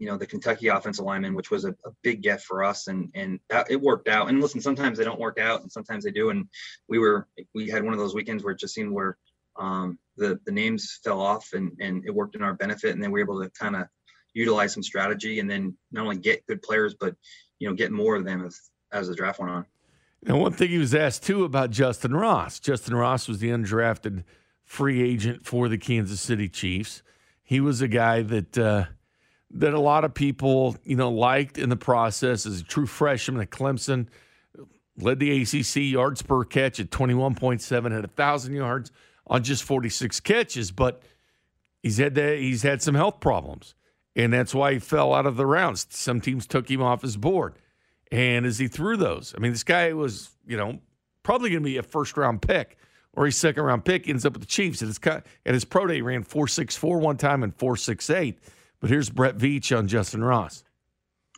you 0.00 0.06
know 0.06 0.16
the 0.16 0.26
Kentucky 0.26 0.68
offensive 0.68 1.04
lineman, 1.04 1.34
which 1.34 1.50
was 1.50 1.66
a, 1.66 1.72
a, 1.84 1.90
big 2.02 2.22
get 2.22 2.42
for 2.42 2.64
us, 2.64 2.86
and 2.86 3.10
and 3.14 3.38
that, 3.50 3.70
it 3.70 3.78
worked 3.78 4.08
out. 4.08 4.30
And 4.30 4.40
listen, 4.40 4.62
sometimes 4.62 4.96
they 4.96 5.04
don't 5.04 5.20
work 5.20 5.38
out, 5.38 5.60
and 5.60 5.70
sometimes 5.70 6.04
they 6.04 6.10
do. 6.10 6.30
And 6.30 6.46
we 6.88 6.98
were 6.98 7.28
we 7.54 7.68
had 7.68 7.84
one 7.84 7.92
of 7.92 7.98
those 7.98 8.14
weekends 8.14 8.42
where 8.42 8.54
it 8.54 8.58
just 8.58 8.74
seemed 8.74 8.92
where 8.92 9.18
um, 9.56 9.98
the 10.16 10.40
the 10.46 10.52
names 10.52 10.98
fell 11.04 11.20
off, 11.20 11.50
and 11.52 11.72
and 11.80 12.02
it 12.06 12.14
worked 12.14 12.34
in 12.34 12.42
our 12.42 12.54
benefit, 12.54 12.94
and 12.94 13.02
then 13.02 13.12
we 13.12 13.22
were 13.22 13.24
able 13.24 13.42
to 13.42 13.50
kind 13.50 13.76
of 13.76 13.88
utilize 14.32 14.72
some 14.72 14.82
strategy, 14.82 15.38
and 15.38 15.50
then 15.50 15.76
not 15.92 16.04
only 16.04 16.16
get 16.16 16.46
good 16.46 16.62
players, 16.62 16.94
but 16.98 17.14
you 17.58 17.68
know 17.68 17.74
get 17.74 17.92
more 17.92 18.16
of 18.16 18.24
them 18.24 18.46
as 18.46 18.58
as 18.92 19.08
the 19.08 19.14
draft 19.14 19.38
went 19.38 19.52
on. 19.52 19.66
And 20.26 20.40
one 20.40 20.52
thing 20.52 20.70
he 20.70 20.78
was 20.78 20.94
asked 20.94 21.24
too 21.24 21.44
about 21.44 21.70
Justin 21.70 22.16
Ross. 22.16 22.58
Justin 22.58 22.94
Ross 22.94 23.28
was 23.28 23.40
the 23.40 23.50
undrafted 23.50 24.24
free 24.64 25.02
agent 25.02 25.44
for 25.44 25.68
the 25.68 25.78
Kansas 25.78 26.22
City 26.22 26.48
Chiefs. 26.48 27.02
He 27.42 27.60
was 27.60 27.82
a 27.82 27.88
guy 27.88 28.22
that. 28.22 28.56
Uh, 28.56 28.84
that 29.52 29.74
a 29.74 29.80
lot 29.80 30.04
of 30.04 30.14
people, 30.14 30.76
you 30.84 30.96
know, 30.96 31.10
liked 31.10 31.58
in 31.58 31.68
the 31.68 31.76
process 31.76 32.46
as 32.46 32.60
a 32.60 32.64
true 32.64 32.86
freshman 32.86 33.40
at 33.40 33.50
Clemson. 33.50 34.06
Led 34.96 35.18
the 35.18 35.42
ACC 35.42 35.76
yards 35.76 36.22
per 36.22 36.44
catch 36.44 36.78
at 36.78 36.90
21.7, 36.90 37.90
had 37.90 38.02
1,000 38.02 38.54
yards 38.54 38.92
on 39.26 39.42
just 39.42 39.62
46 39.64 40.20
catches. 40.20 40.70
But 40.70 41.02
he's 41.82 41.98
had 41.98 42.16
he's 42.16 42.62
had 42.62 42.82
some 42.82 42.94
health 42.94 43.20
problems, 43.20 43.74
and 44.14 44.32
that's 44.32 44.54
why 44.54 44.74
he 44.74 44.78
fell 44.78 45.14
out 45.14 45.26
of 45.26 45.36
the 45.36 45.46
rounds. 45.46 45.86
Some 45.90 46.20
teams 46.20 46.46
took 46.46 46.70
him 46.70 46.82
off 46.82 47.02
his 47.02 47.16
board, 47.16 47.54
and 48.12 48.44
as 48.44 48.58
he 48.58 48.68
threw 48.68 48.96
those, 48.96 49.34
I 49.36 49.40
mean, 49.40 49.52
this 49.52 49.64
guy 49.64 49.92
was 49.94 50.30
you 50.46 50.56
know 50.56 50.80
probably 51.22 51.50
going 51.50 51.62
to 51.62 51.66
be 51.66 51.78
a 51.78 51.82
first 51.82 52.16
round 52.16 52.42
pick 52.42 52.76
or 53.14 53.26
a 53.26 53.32
second 53.32 53.62
round 53.62 53.84
pick. 53.84 54.08
Ends 54.08 54.26
up 54.26 54.34
with 54.34 54.42
the 54.42 54.46
Chiefs. 54.46 54.82
At 54.82 54.88
his 54.88 55.00
at 55.06 55.54
his 55.54 55.64
pro 55.64 55.86
day, 55.86 55.96
he 55.96 56.02
ran 56.02 56.24
four 56.24 56.46
six 56.46 56.76
four 56.76 56.98
one 56.98 57.16
time 57.16 57.42
and 57.42 57.54
four 57.54 57.76
six 57.76 58.10
eight. 58.10 58.38
But 58.80 58.90
here's 58.90 59.10
Brett 59.10 59.36
Veach 59.36 59.76
on 59.76 59.88
Justin 59.88 60.24
Ross. 60.24 60.64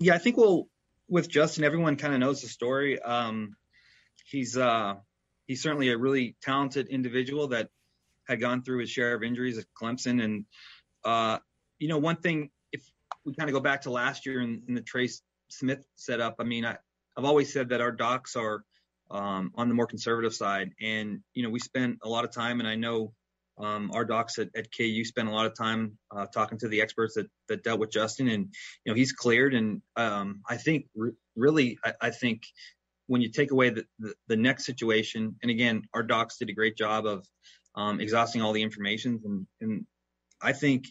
Yeah, 0.01 0.15
I 0.15 0.19
think 0.19 0.37
we'll 0.37 0.69
with 1.09 1.29
Justin. 1.29 1.65
Everyone 1.65 1.97
kind 1.97 2.15
of 2.15 2.21
knows 2.21 2.43
the 2.43 2.49
story. 2.49 3.01
Um, 3.01 3.57
he's 4.27 4.57
uh, 4.57 4.95
he's 5.47 5.63
certainly 5.63 5.91
a 5.91 5.99
really 5.99 6.37
talented 6.41 6.89
individual 6.89 7.49
that 7.49 7.69
had 8.29 8.41
gone 8.41 8.63
through 8.63 8.81
his 8.81 8.91
share 8.91 9.15
of 9.15 9.23
injuries 9.23 9.59
at 9.59 9.67
Clemson. 9.81 10.23
And, 10.23 10.45
uh, 11.05 11.39
you 11.79 11.89
know, 11.89 11.99
one 11.99 12.17
thing, 12.17 12.51
if 12.73 12.83
we 13.25 13.35
kind 13.35 13.51
of 13.51 13.55
go 13.55 13.61
back 13.61 13.83
to 13.83 13.91
last 13.91 14.27
year 14.27 14.41
in, 14.41 14.63
in 14.69 14.75
the 14.75 14.81
Trey 14.81 15.09
Smith 15.49 15.85
setup, 15.95 16.37
I 16.39 16.45
mean, 16.45 16.65
I, 16.65 16.77
have 17.17 17.27
always 17.27 17.53
said 17.53 17.69
that 17.71 17.81
our 17.81 17.93
docs 17.93 18.37
are 18.37 18.65
um, 19.11 19.53
on 19.55 19.69
the 19.69 19.75
more 19.75 19.87
conservative 19.87 20.35
side. 20.35 20.71
And, 20.81 21.21
you 21.35 21.43
know, 21.43 21.51
we 21.51 21.59
spent 21.59 21.99
a 22.03 22.09
lot 22.09 22.25
of 22.25 22.33
time, 22.33 22.61
and 22.61 22.69
I 22.69 22.77
know 22.77 23.13
um, 23.59 23.91
our 23.95 24.05
docs 24.05 24.39
at, 24.39 24.49
at, 24.57 24.69
KU 24.77 25.05
spent 25.05 25.29
a 25.29 25.33
lot 25.33 25.47
of 25.47 25.55
time 25.57 25.99
uh, 26.15 26.27
talking 26.27 26.59
to 26.59 26.69
the 26.69 26.81
experts 26.81 27.15
that, 27.15 27.27
that 27.49 27.63
dealt 27.63 27.81
with 27.81 27.91
Justin, 27.91 28.29
and 28.29 28.55
you 28.85 28.93
know 28.93 28.97
he's 28.97 29.13
cleared. 29.13 29.55
And 29.55 29.83
um, 29.97 30.41
I 30.49 30.57
think 30.57 30.87
re- 30.95 31.13
really, 31.37 31.79
I, 31.85 31.93
I, 32.01 32.11
think 32.11 32.43
when 33.07 33.21
you 33.21 33.29
take 33.29 33.51
away 33.51 33.71
the, 33.71 33.85
the, 33.99 34.15
the 34.29 34.37
next 34.37 34.65
situation, 34.65 35.37
and 35.43 35.51
again, 35.51 35.83
our 35.93 36.03
docs 36.03 36.39
did 36.39 36.49
a 36.49 36.55
great 36.55 36.77
job 36.77 37.07
of 37.07 37.27
um, 37.75 38.01
exhausting 38.01 38.43
all 38.43 38.53
the 38.53 38.63
information. 38.63 39.21
And, 39.25 39.47
and, 39.61 39.87
I 40.45 40.53
think 40.53 40.89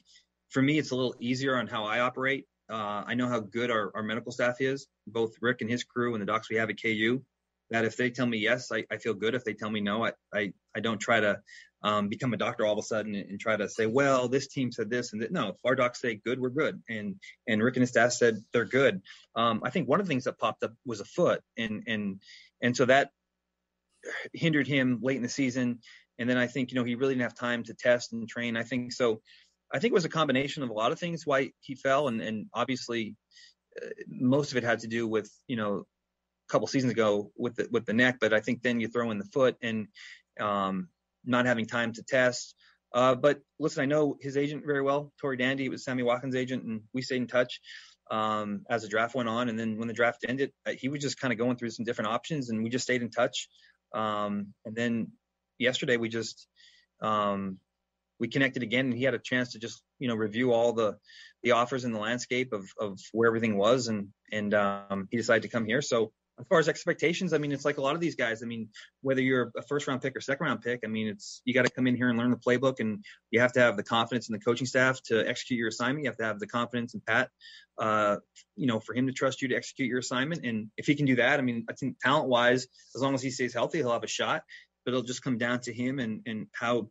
for 0.49 0.61
me, 0.61 0.79
it's 0.79 0.91
a 0.91 0.95
little 0.95 1.13
easier 1.19 1.57
on 1.57 1.67
how 1.67 1.83
I 1.83 1.99
operate. 1.99 2.45
Uh, 2.69 3.03
I 3.05 3.15
know 3.15 3.27
how 3.27 3.41
good 3.41 3.69
our, 3.69 3.91
our, 3.93 4.01
medical 4.01 4.31
staff 4.31 4.61
is, 4.61 4.87
both 5.05 5.33
Rick 5.41 5.59
and 5.59 5.69
his 5.69 5.83
crew 5.83 6.13
and 6.13 6.21
the 6.21 6.25
docs 6.25 6.49
we 6.49 6.55
have 6.55 6.69
at 6.69 6.81
KU. 6.81 7.21
That 7.71 7.85
if 7.85 7.97
they 7.97 8.09
tell 8.09 8.25
me 8.25 8.37
yes, 8.37 8.71
I, 8.71 8.85
I 8.91 8.97
feel 8.97 9.13
good. 9.13 9.33
If 9.33 9.43
they 9.43 9.53
tell 9.53 9.69
me 9.69 9.81
no, 9.81 10.05
I, 10.05 10.11
I, 10.33 10.53
I 10.75 10.79
don't 10.79 10.99
try 10.99 11.19
to 11.19 11.39
um, 11.83 12.09
become 12.09 12.33
a 12.33 12.37
doctor 12.37 12.65
all 12.65 12.73
of 12.73 12.79
a 12.79 12.83
sudden 12.83 13.15
and, 13.15 13.29
and, 13.31 13.39
try 13.39 13.57
to 13.57 13.67
say, 13.67 13.87
well, 13.87 14.27
this 14.27 14.47
team 14.47 14.71
said 14.71 14.89
this 14.89 15.13
and 15.13 15.21
that. 15.21 15.31
No, 15.31 15.49
if 15.49 15.55
our 15.65 15.75
docs 15.75 15.99
say 15.99 16.21
good, 16.23 16.39
we're 16.39 16.49
good. 16.49 16.81
And 16.89 17.15
and 17.47 17.63
Rick 17.63 17.77
and 17.77 17.81
his 17.81 17.89
staff 17.89 18.11
said 18.11 18.43
they're 18.53 18.65
good. 18.65 19.01
Um, 19.35 19.61
I 19.63 19.71
think 19.71 19.89
one 19.89 19.99
of 19.99 20.05
the 20.05 20.09
things 20.09 20.25
that 20.25 20.37
popped 20.37 20.63
up 20.63 20.73
was 20.85 20.99
a 20.99 21.05
foot, 21.05 21.41
and 21.57 21.83
and 21.87 22.21
and 22.61 22.77
so 22.77 22.85
that 22.85 23.11
hindered 24.33 24.67
him 24.67 24.99
late 25.01 25.17
in 25.17 25.23
the 25.23 25.29
season. 25.29 25.79
And 26.19 26.29
then 26.29 26.37
I 26.37 26.47
think, 26.47 26.71
you 26.71 26.75
know, 26.75 26.83
he 26.83 26.95
really 26.95 27.13
didn't 27.13 27.23
have 27.23 27.35
time 27.35 27.63
to 27.63 27.73
test 27.73 28.13
and 28.13 28.27
train. 28.27 28.57
I 28.57 28.63
think 28.63 28.93
so. 28.93 29.21
I 29.73 29.79
think 29.79 29.91
it 29.91 29.95
was 29.95 30.05
a 30.05 30.09
combination 30.09 30.63
of 30.63 30.69
a 30.69 30.73
lot 30.73 30.91
of 30.91 30.99
things 30.99 31.25
why 31.25 31.51
he 31.61 31.75
fell. 31.75 32.07
And, 32.07 32.21
and 32.21 32.47
obviously, 32.53 33.15
uh, 33.81 33.87
most 34.07 34.51
of 34.51 34.57
it 34.57 34.63
had 34.63 34.79
to 34.79 34.87
do 34.87 35.07
with, 35.07 35.31
you 35.47 35.55
know, 35.55 35.85
couple 36.51 36.67
seasons 36.67 36.91
ago 36.91 37.31
with 37.37 37.55
the, 37.55 37.67
with 37.71 37.85
the 37.85 37.93
neck. 37.93 38.17
But 38.19 38.33
I 38.33 38.39
think 38.39 38.61
then 38.61 38.79
you 38.79 38.87
throw 38.87 39.11
in 39.11 39.17
the 39.17 39.25
foot 39.25 39.55
and 39.61 39.87
um, 40.39 40.89
not 41.25 41.45
having 41.45 41.65
time 41.65 41.93
to 41.93 42.03
test. 42.03 42.55
Uh, 42.93 43.15
but 43.15 43.39
listen, 43.57 43.81
I 43.81 43.85
know 43.85 44.17
his 44.19 44.35
agent 44.35 44.63
very 44.65 44.81
well, 44.81 45.13
Tory 45.19 45.37
Dandy. 45.37 45.65
It 45.65 45.69
was 45.69 45.83
Sammy 45.83 46.03
Watkins' 46.03 46.35
agent, 46.35 46.63
and 46.65 46.81
we 46.93 47.01
stayed 47.01 47.21
in 47.21 47.27
touch 47.27 47.61
um, 48.11 48.65
as 48.69 48.81
the 48.81 48.89
draft 48.89 49.15
went 49.15 49.29
on. 49.29 49.47
And 49.47 49.57
then 49.57 49.77
when 49.77 49.87
the 49.87 49.93
draft 49.93 50.25
ended, 50.27 50.51
uh, 50.65 50.73
he 50.77 50.89
was 50.89 51.01
just 51.01 51.19
kind 51.19 51.31
of 51.31 51.39
going 51.39 51.55
through 51.55 51.69
some 51.69 51.85
different 51.85 52.11
options, 52.11 52.49
and 52.49 52.63
we 52.63 52.69
just 52.69 52.83
stayed 52.83 53.01
in 53.01 53.09
touch. 53.09 53.47
Um, 53.93 54.53
and 54.65 54.75
then 54.75 55.11
yesterday 55.57 55.95
we 55.97 56.09
just 56.09 56.47
um, 57.01 57.59
we 58.19 58.27
connected 58.27 58.61
again 58.61 58.85
and 58.85 58.93
he 58.93 59.03
had 59.03 59.15
a 59.15 59.19
chance 59.19 59.53
to 59.53 59.59
just 59.59 59.81
you 59.99 60.07
know 60.07 60.15
review 60.15 60.53
all 60.53 60.73
the 60.73 60.95
the 61.43 61.51
offers 61.51 61.85
in 61.85 61.91
the 61.91 61.99
landscape 61.99 62.53
of 62.53 62.69
of 62.79 62.99
where 63.13 63.27
everything 63.27 63.57
was 63.57 63.87
and 63.87 64.09
and 64.31 64.53
um, 64.53 65.07
he 65.09 65.17
decided 65.17 65.41
to 65.41 65.49
come 65.49 65.65
here 65.65 65.81
so 65.81 66.11
as 66.41 66.47
far 66.47 66.59
as 66.59 66.67
expectations 66.67 67.33
i 67.33 67.37
mean 67.37 67.51
it's 67.51 67.65
like 67.65 67.77
a 67.77 67.81
lot 67.81 67.95
of 67.95 68.01
these 68.01 68.15
guys 68.15 68.43
i 68.43 68.45
mean 68.45 68.67
whether 69.01 69.21
you're 69.21 69.51
a 69.55 69.61
first 69.61 69.87
round 69.87 70.01
pick 70.01 70.15
or 70.15 70.21
second 70.21 70.45
round 70.45 70.61
pick 70.61 70.81
i 70.83 70.87
mean 70.87 71.07
it's 71.07 71.41
you 71.45 71.53
got 71.53 71.65
to 71.65 71.71
come 71.71 71.87
in 71.87 71.95
here 71.95 72.09
and 72.09 72.17
learn 72.17 72.31
the 72.31 72.37
playbook 72.37 72.79
and 72.79 73.03
you 73.29 73.39
have 73.39 73.53
to 73.53 73.59
have 73.59 73.77
the 73.77 73.83
confidence 73.83 74.27
in 74.27 74.33
the 74.33 74.39
coaching 74.39 74.67
staff 74.67 75.01
to 75.03 75.27
execute 75.27 75.57
your 75.57 75.69
assignment. 75.69 76.03
You 76.03 76.09
have 76.09 76.17
to 76.17 76.25
have 76.25 76.39
the 76.39 76.47
confidence 76.47 76.93
in 76.93 77.01
pat 77.01 77.29
uh, 77.79 78.17
you 78.55 78.67
know 78.67 78.79
for 78.79 78.93
him 78.93 79.07
to 79.07 79.13
trust 79.13 79.41
you 79.41 79.47
to 79.49 79.55
execute 79.55 79.87
your 79.87 79.99
assignment. 79.99 80.45
And 80.45 80.69
if 80.77 80.85
he 80.87 80.95
can 80.95 81.05
do 81.05 81.15
that 81.17 81.39
i 81.39 81.41
mean 81.41 81.65
i 81.69 81.73
think 81.73 81.99
talent 81.99 82.27
wise 82.27 82.67
as 82.95 83.01
long 83.01 83.13
as 83.13 83.21
he 83.21 83.29
stays 83.29 83.53
healthy 83.53 83.79
he'll 83.79 83.91
have 83.91 84.03
a 84.03 84.07
shot 84.07 84.43
but 84.85 84.91
it'll 84.91 85.03
just 85.03 85.23
come 85.23 85.37
down 85.37 85.59
to 85.61 85.73
him 85.73 85.99
and 85.99 86.21
and 86.25 86.47
how 86.53 86.89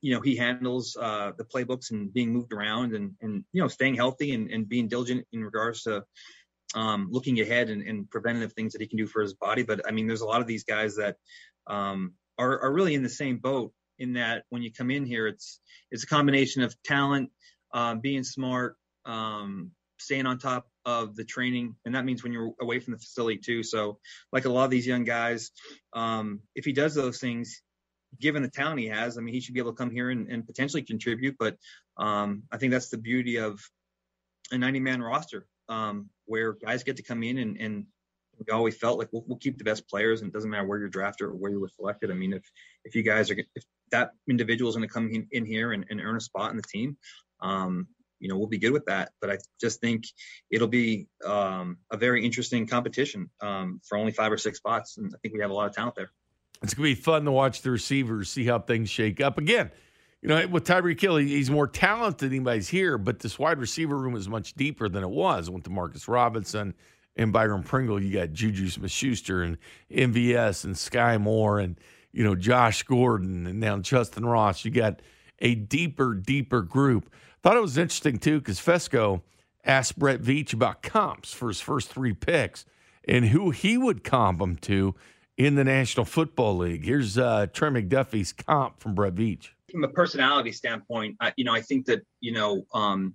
you 0.00 0.14
know 0.14 0.20
he 0.20 0.36
handles 0.36 0.96
uh, 1.00 1.32
the 1.36 1.44
playbooks 1.44 1.90
and 1.90 2.12
being 2.12 2.32
moved 2.32 2.52
around 2.52 2.94
and 2.94 3.12
and 3.20 3.44
you 3.52 3.60
know 3.60 3.68
staying 3.68 3.94
healthy 3.94 4.32
and, 4.32 4.50
and 4.50 4.68
being 4.68 4.88
diligent 4.88 5.26
in 5.32 5.44
regards 5.44 5.82
to 5.82 6.04
um, 6.74 7.08
looking 7.10 7.40
ahead 7.40 7.68
and, 7.68 7.82
and, 7.82 8.08
preventative 8.10 8.52
things 8.52 8.72
that 8.72 8.80
he 8.80 8.86
can 8.86 8.98
do 8.98 9.06
for 9.06 9.22
his 9.22 9.34
body. 9.34 9.62
But 9.62 9.82
I 9.88 9.90
mean, 9.90 10.06
there's 10.06 10.20
a 10.20 10.26
lot 10.26 10.40
of 10.40 10.46
these 10.46 10.64
guys 10.64 10.96
that 10.96 11.16
um, 11.66 12.14
are 12.38 12.60
are 12.60 12.72
really 12.72 12.94
in 12.94 13.02
the 13.02 13.08
same 13.08 13.38
boat 13.38 13.72
in 13.98 14.14
that 14.14 14.44
when 14.50 14.62
you 14.62 14.72
come 14.72 14.90
in 14.90 15.04
here, 15.04 15.26
it's 15.26 15.60
it's 15.90 16.04
a 16.04 16.06
combination 16.06 16.62
of 16.62 16.74
talent, 16.82 17.30
uh, 17.72 17.94
being 17.96 18.24
smart, 18.24 18.76
um, 19.04 19.72
staying 19.98 20.26
on 20.26 20.38
top 20.38 20.66
of 20.84 21.14
the 21.16 21.24
training, 21.24 21.76
and 21.84 21.94
that 21.94 22.04
means 22.04 22.22
when 22.22 22.32
you're 22.32 22.52
away 22.60 22.80
from 22.80 22.92
the 22.92 22.98
facility 22.98 23.38
too. 23.38 23.62
So, 23.62 23.98
like 24.32 24.44
a 24.44 24.50
lot 24.50 24.64
of 24.64 24.70
these 24.70 24.86
young 24.86 25.04
guys, 25.04 25.50
um, 25.92 26.40
if 26.54 26.64
he 26.64 26.72
does 26.72 26.94
those 26.94 27.18
things, 27.18 27.62
given 28.18 28.42
the 28.42 28.48
talent 28.48 28.80
he 28.80 28.86
has, 28.86 29.18
I 29.18 29.20
mean, 29.20 29.34
he 29.34 29.40
should 29.40 29.54
be 29.54 29.60
able 29.60 29.72
to 29.72 29.76
come 29.76 29.90
here 29.90 30.10
and, 30.10 30.28
and 30.28 30.46
potentially 30.46 30.82
contribute. 30.82 31.36
But 31.38 31.56
um, 31.96 32.44
I 32.50 32.56
think 32.56 32.72
that's 32.72 32.88
the 32.88 32.98
beauty 32.98 33.36
of 33.36 33.60
a 34.50 34.56
90-man 34.56 35.02
roster, 35.02 35.46
um, 35.70 36.10
where 36.26 36.52
guys 36.52 36.82
get 36.82 36.96
to 36.96 37.02
come 37.02 37.22
in 37.22 37.38
and, 37.38 37.56
and 37.58 37.86
we 38.38 38.52
always 38.52 38.76
felt 38.76 38.98
like 38.98 39.08
we'll, 39.12 39.24
we'll, 39.26 39.38
keep 39.38 39.58
the 39.58 39.64
best 39.64 39.88
players, 39.88 40.20
and 40.20 40.28
it 40.28 40.34
doesn't 40.34 40.50
matter 40.50 40.66
where 40.66 40.78
you're 40.78 40.88
drafted 40.88 41.28
or 41.28 41.32
where 41.32 41.50
you 41.50 41.60
were 41.60 41.70
selected. 41.76 42.10
I 42.10 42.14
mean, 42.14 42.32
if 42.32 42.42
if 42.84 42.94
you 42.94 43.02
guys 43.02 43.30
are 43.30 43.36
if 43.54 43.64
that 43.92 44.12
individual 44.28 44.70
is 44.70 44.76
going 44.76 44.88
to 44.88 44.92
come 44.92 45.10
in, 45.10 45.26
in 45.32 45.44
here 45.44 45.72
and, 45.72 45.84
and, 45.90 46.00
earn 46.00 46.16
a 46.16 46.20
spot 46.20 46.50
in 46.50 46.56
the 46.56 46.62
team, 46.62 46.96
um, 47.40 47.88
you 48.18 48.28
know, 48.28 48.38
we'll 48.38 48.46
be 48.46 48.58
good 48.58 48.72
with 48.72 48.84
that. 48.86 49.10
But 49.20 49.30
I 49.30 49.38
just 49.60 49.80
think 49.80 50.04
it'll 50.50 50.68
be 50.68 51.08
um, 51.24 51.78
a 51.90 51.96
very 51.96 52.24
interesting 52.24 52.66
competition 52.66 53.28
um, 53.40 53.80
for 53.86 53.98
only 53.98 54.12
five 54.12 54.32
or 54.32 54.38
six 54.38 54.58
spots, 54.58 54.96
and 54.96 55.12
I 55.14 55.18
think 55.18 55.34
we 55.34 55.40
have 55.40 55.50
a 55.50 55.54
lot 55.54 55.66
of 55.66 55.74
talent 55.74 55.96
there. 55.96 56.10
It's 56.62 56.74
going 56.74 56.90
to 56.90 56.96
be 56.96 57.02
fun 57.02 57.24
to 57.24 57.32
watch 57.32 57.62
the 57.62 57.70
receivers, 57.70 58.30
see 58.30 58.44
how 58.44 58.58
things 58.58 58.90
shake 58.90 59.20
up. 59.20 59.38
Again, 59.38 59.70
you 60.22 60.28
know, 60.28 60.46
with 60.48 60.64
Tyreek 60.64 61.00
Hill, 61.00 61.16
he's 61.16 61.50
more 61.50 61.66
talented 61.66 62.30
than 62.30 62.36
anybody's 62.36 62.68
here, 62.68 62.98
but 62.98 63.20
this 63.20 63.38
wide 63.38 63.58
receiver 63.58 63.96
room 63.96 64.14
is 64.14 64.28
much 64.28 64.52
deeper 64.54 64.88
than 64.88 65.02
it 65.02 65.10
was. 65.10 65.48
With 65.48 65.64
Demarcus 65.64 66.08
Robinson 66.08 66.74
and 67.16 67.32
Byron 67.32 67.62
Pringle, 67.62 68.02
you 68.02 68.12
got 68.12 68.32
Juju 68.32 68.68
Smith-Schuster 68.68 69.42
and 69.42 69.56
MVS 69.90 70.64
and 70.64 70.76
Sky 70.76 71.16
Moore 71.16 71.58
and 71.58 71.76
you 72.12 72.22
know 72.22 72.34
Josh 72.34 72.82
Gordon 72.82 73.46
and 73.46 73.60
now 73.60 73.78
Justin 73.78 74.26
Ross. 74.26 74.64
You 74.64 74.70
got 74.70 75.00
a 75.38 75.54
deeper, 75.54 76.14
deeper 76.14 76.62
group. 76.62 77.10
Thought 77.42 77.56
it 77.56 77.62
was 77.62 77.78
interesting 77.78 78.18
too 78.18 78.40
because 78.40 78.60
Fesco 78.60 79.22
asked 79.64 79.98
Brett 79.98 80.20
Veach 80.20 80.52
about 80.52 80.82
comps 80.82 81.32
for 81.32 81.48
his 81.48 81.60
first 81.62 81.88
three 81.88 82.12
picks 82.12 82.66
and 83.08 83.26
who 83.26 83.50
he 83.50 83.78
would 83.78 84.04
comp 84.04 84.38
them 84.38 84.56
to 84.56 84.94
in 85.38 85.54
the 85.54 85.64
National 85.64 86.04
Football 86.04 86.58
League. 86.58 86.84
Here's 86.84 87.16
uh, 87.16 87.46
Trent 87.52 87.74
McDuffie's 87.74 88.34
comp 88.34 88.80
from 88.80 88.94
Brett 88.94 89.14
Veach. 89.14 89.48
From 89.70 89.84
a 89.84 89.88
personality 89.88 90.52
standpoint, 90.52 91.16
I, 91.20 91.32
you 91.36 91.44
know, 91.44 91.54
I 91.54 91.60
think 91.60 91.86
that 91.86 92.02
you 92.20 92.32
know, 92.32 92.66
um, 92.74 93.14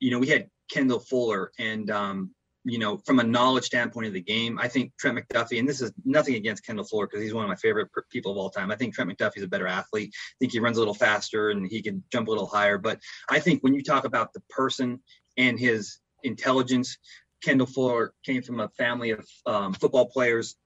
you 0.00 0.10
know, 0.10 0.18
we 0.18 0.28
had 0.28 0.48
Kendall 0.70 1.00
Fuller, 1.00 1.52
and 1.58 1.90
um, 1.90 2.30
you 2.66 2.78
know, 2.78 2.98
from 3.06 3.20
a 3.20 3.24
knowledge 3.24 3.64
standpoint 3.64 4.08
of 4.08 4.12
the 4.12 4.20
game, 4.20 4.58
I 4.58 4.66
think 4.66 4.92
Trent 4.98 5.16
McDuffie, 5.16 5.60
and 5.60 5.68
this 5.68 5.80
is 5.80 5.92
nothing 6.04 6.34
against 6.34 6.66
Kendall 6.66 6.84
Fuller 6.84 7.06
because 7.06 7.22
he's 7.22 7.32
one 7.32 7.44
of 7.44 7.48
my 7.48 7.54
favorite 7.54 7.88
people 8.10 8.32
of 8.32 8.38
all 8.38 8.50
time. 8.50 8.72
I 8.72 8.76
think 8.76 8.92
Trent 8.92 9.08
McDuffie's 9.08 9.44
a 9.44 9.48
better 9.48 9.68
athlete. 9.68 10.12
I 10.12 10.36
think 10.40 10.52
he 10.52 10.58
runs 10.58 10.76
a 10.76 10.80
little 10.80 10.94
faster 10.94 11.50
and 11.50 11.64
he 11.66 11.80
can 11.80 12.02
jump 12.10 12.26
a 12.26 12.30
little 12.30 12.46
higher. 12.46 12.76
But 12.76 12.98
I 13.30 13.38
think 13.38 13.62
when 13.62 13.72
you 13.72 13.84
talk 13.84 14.04
about 14.04 14.32
the 14.32 14.42
person 14.50 15.00
and 15.36 15.60
his 15.60 15.98
intelligence, 16.24 16.98
Kendall 17.40 17.68
Fuller 17.68 18.14
came 18.24 18.42
from 18.42 18.58
a 18.58 18.68
family 18.70 19.10
of 19.10 19.24
um, 19.46 19.72
football 19.72 20.06
players. 20.06 20.56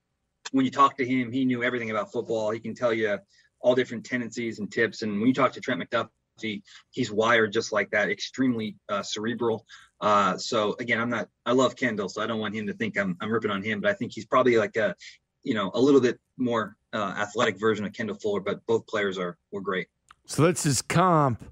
When 0.53 0.65
you 0.65 0.71
talk 0.71 0.97
to 0.97 1.07
him, 1.07 1.31
he 1.31 1.45
knew 1.45 1.63
everything 1.63 1.91
about 1.91 2.13
football. 2.13 2.51
He 2.51 2.61
can 2.61 2.75
tell 2.75 2.95
you 2.95 3.19
all 3.61 3.75
different 3.75 4.05
tendencies 4.05 4.59
and 4.59 4.71
tips. 4.71 5.03
And 5.03 5.19
when 5.19 5.29
you 5.29 5.35
talk 5.35 5.53
to 5.53 5.61
Trent 5.61 5.83
McDuffie, 5.83 6.63
he's 6.91 7.11
wired 7.11 7.53
just 7.53 7.73
like 7.73 7.91
that, 7.91 8.11
extremely 8.11 8.77
uh, 8.89 9.03
cerebral. 9.03 9.67
Uh, 10.01 10.37
so 10.37 10.75
again, 10.81 11.01
I'm 11.01 11.11
not. 11.11 11.29
I 11.45 11.53
love 11.53 11.77
Kendall, 11.77 12.09
so 12.09 12.23
I 12.23 12.27
don't 12.27 12.41
want 12.41 12.55
him 12.55 12.67
to 12.67 12.73
think 12.73 12.99
I'm 12.99 13.17
I'm 13.21 13.31
ripping 13.31 13.51
on 13.51 13.63
him. 13.63 13.81
But 13.81 13.91
I 13.91 13.95
think 13.95 14.13
he's 14.15 14.25
probably 14.25 14.57
like 14.57 14.77
a, 14.77 14.95
you 15.43 15.55
know, 15.55 15.71
a 15.75 15.81
little 15.81 16.01
bit 16.01 16.19
more 16.39 16.77
uh, 16.93 17.15
athletic 17.19 17.59
version 17.59 17.85
of 17.85 17.93
Kendall 17.93 18.17
Fuller. 18.17 18.41
But 18.41 18.65
both 18.67 18.87
players 18.87 19.19
are 19.19 19.37
were 19.53 19.61
great. 19.61 19.89
So 20.27 20.43
that's 20.43 20.63
his 20.63 20.81
comp 20.81 21.45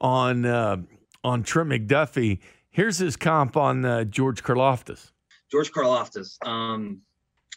on 0.00 0.44
uh, 0.44 0.76
on 1.22 1.42
Trent 1.42 1.70
McDuffie. 1.70 2.40
Here's 2.70 2.98
his 2.98 3.16
comp 3.16 3.56
on 3.56 3.84
uh, 3.84 4.04
George 4.04 4.42
Karlaftis. 4.42 5.12
George 5.50 5.72
Karlaftis. 5.72 6.44
Um, 6.46 7.00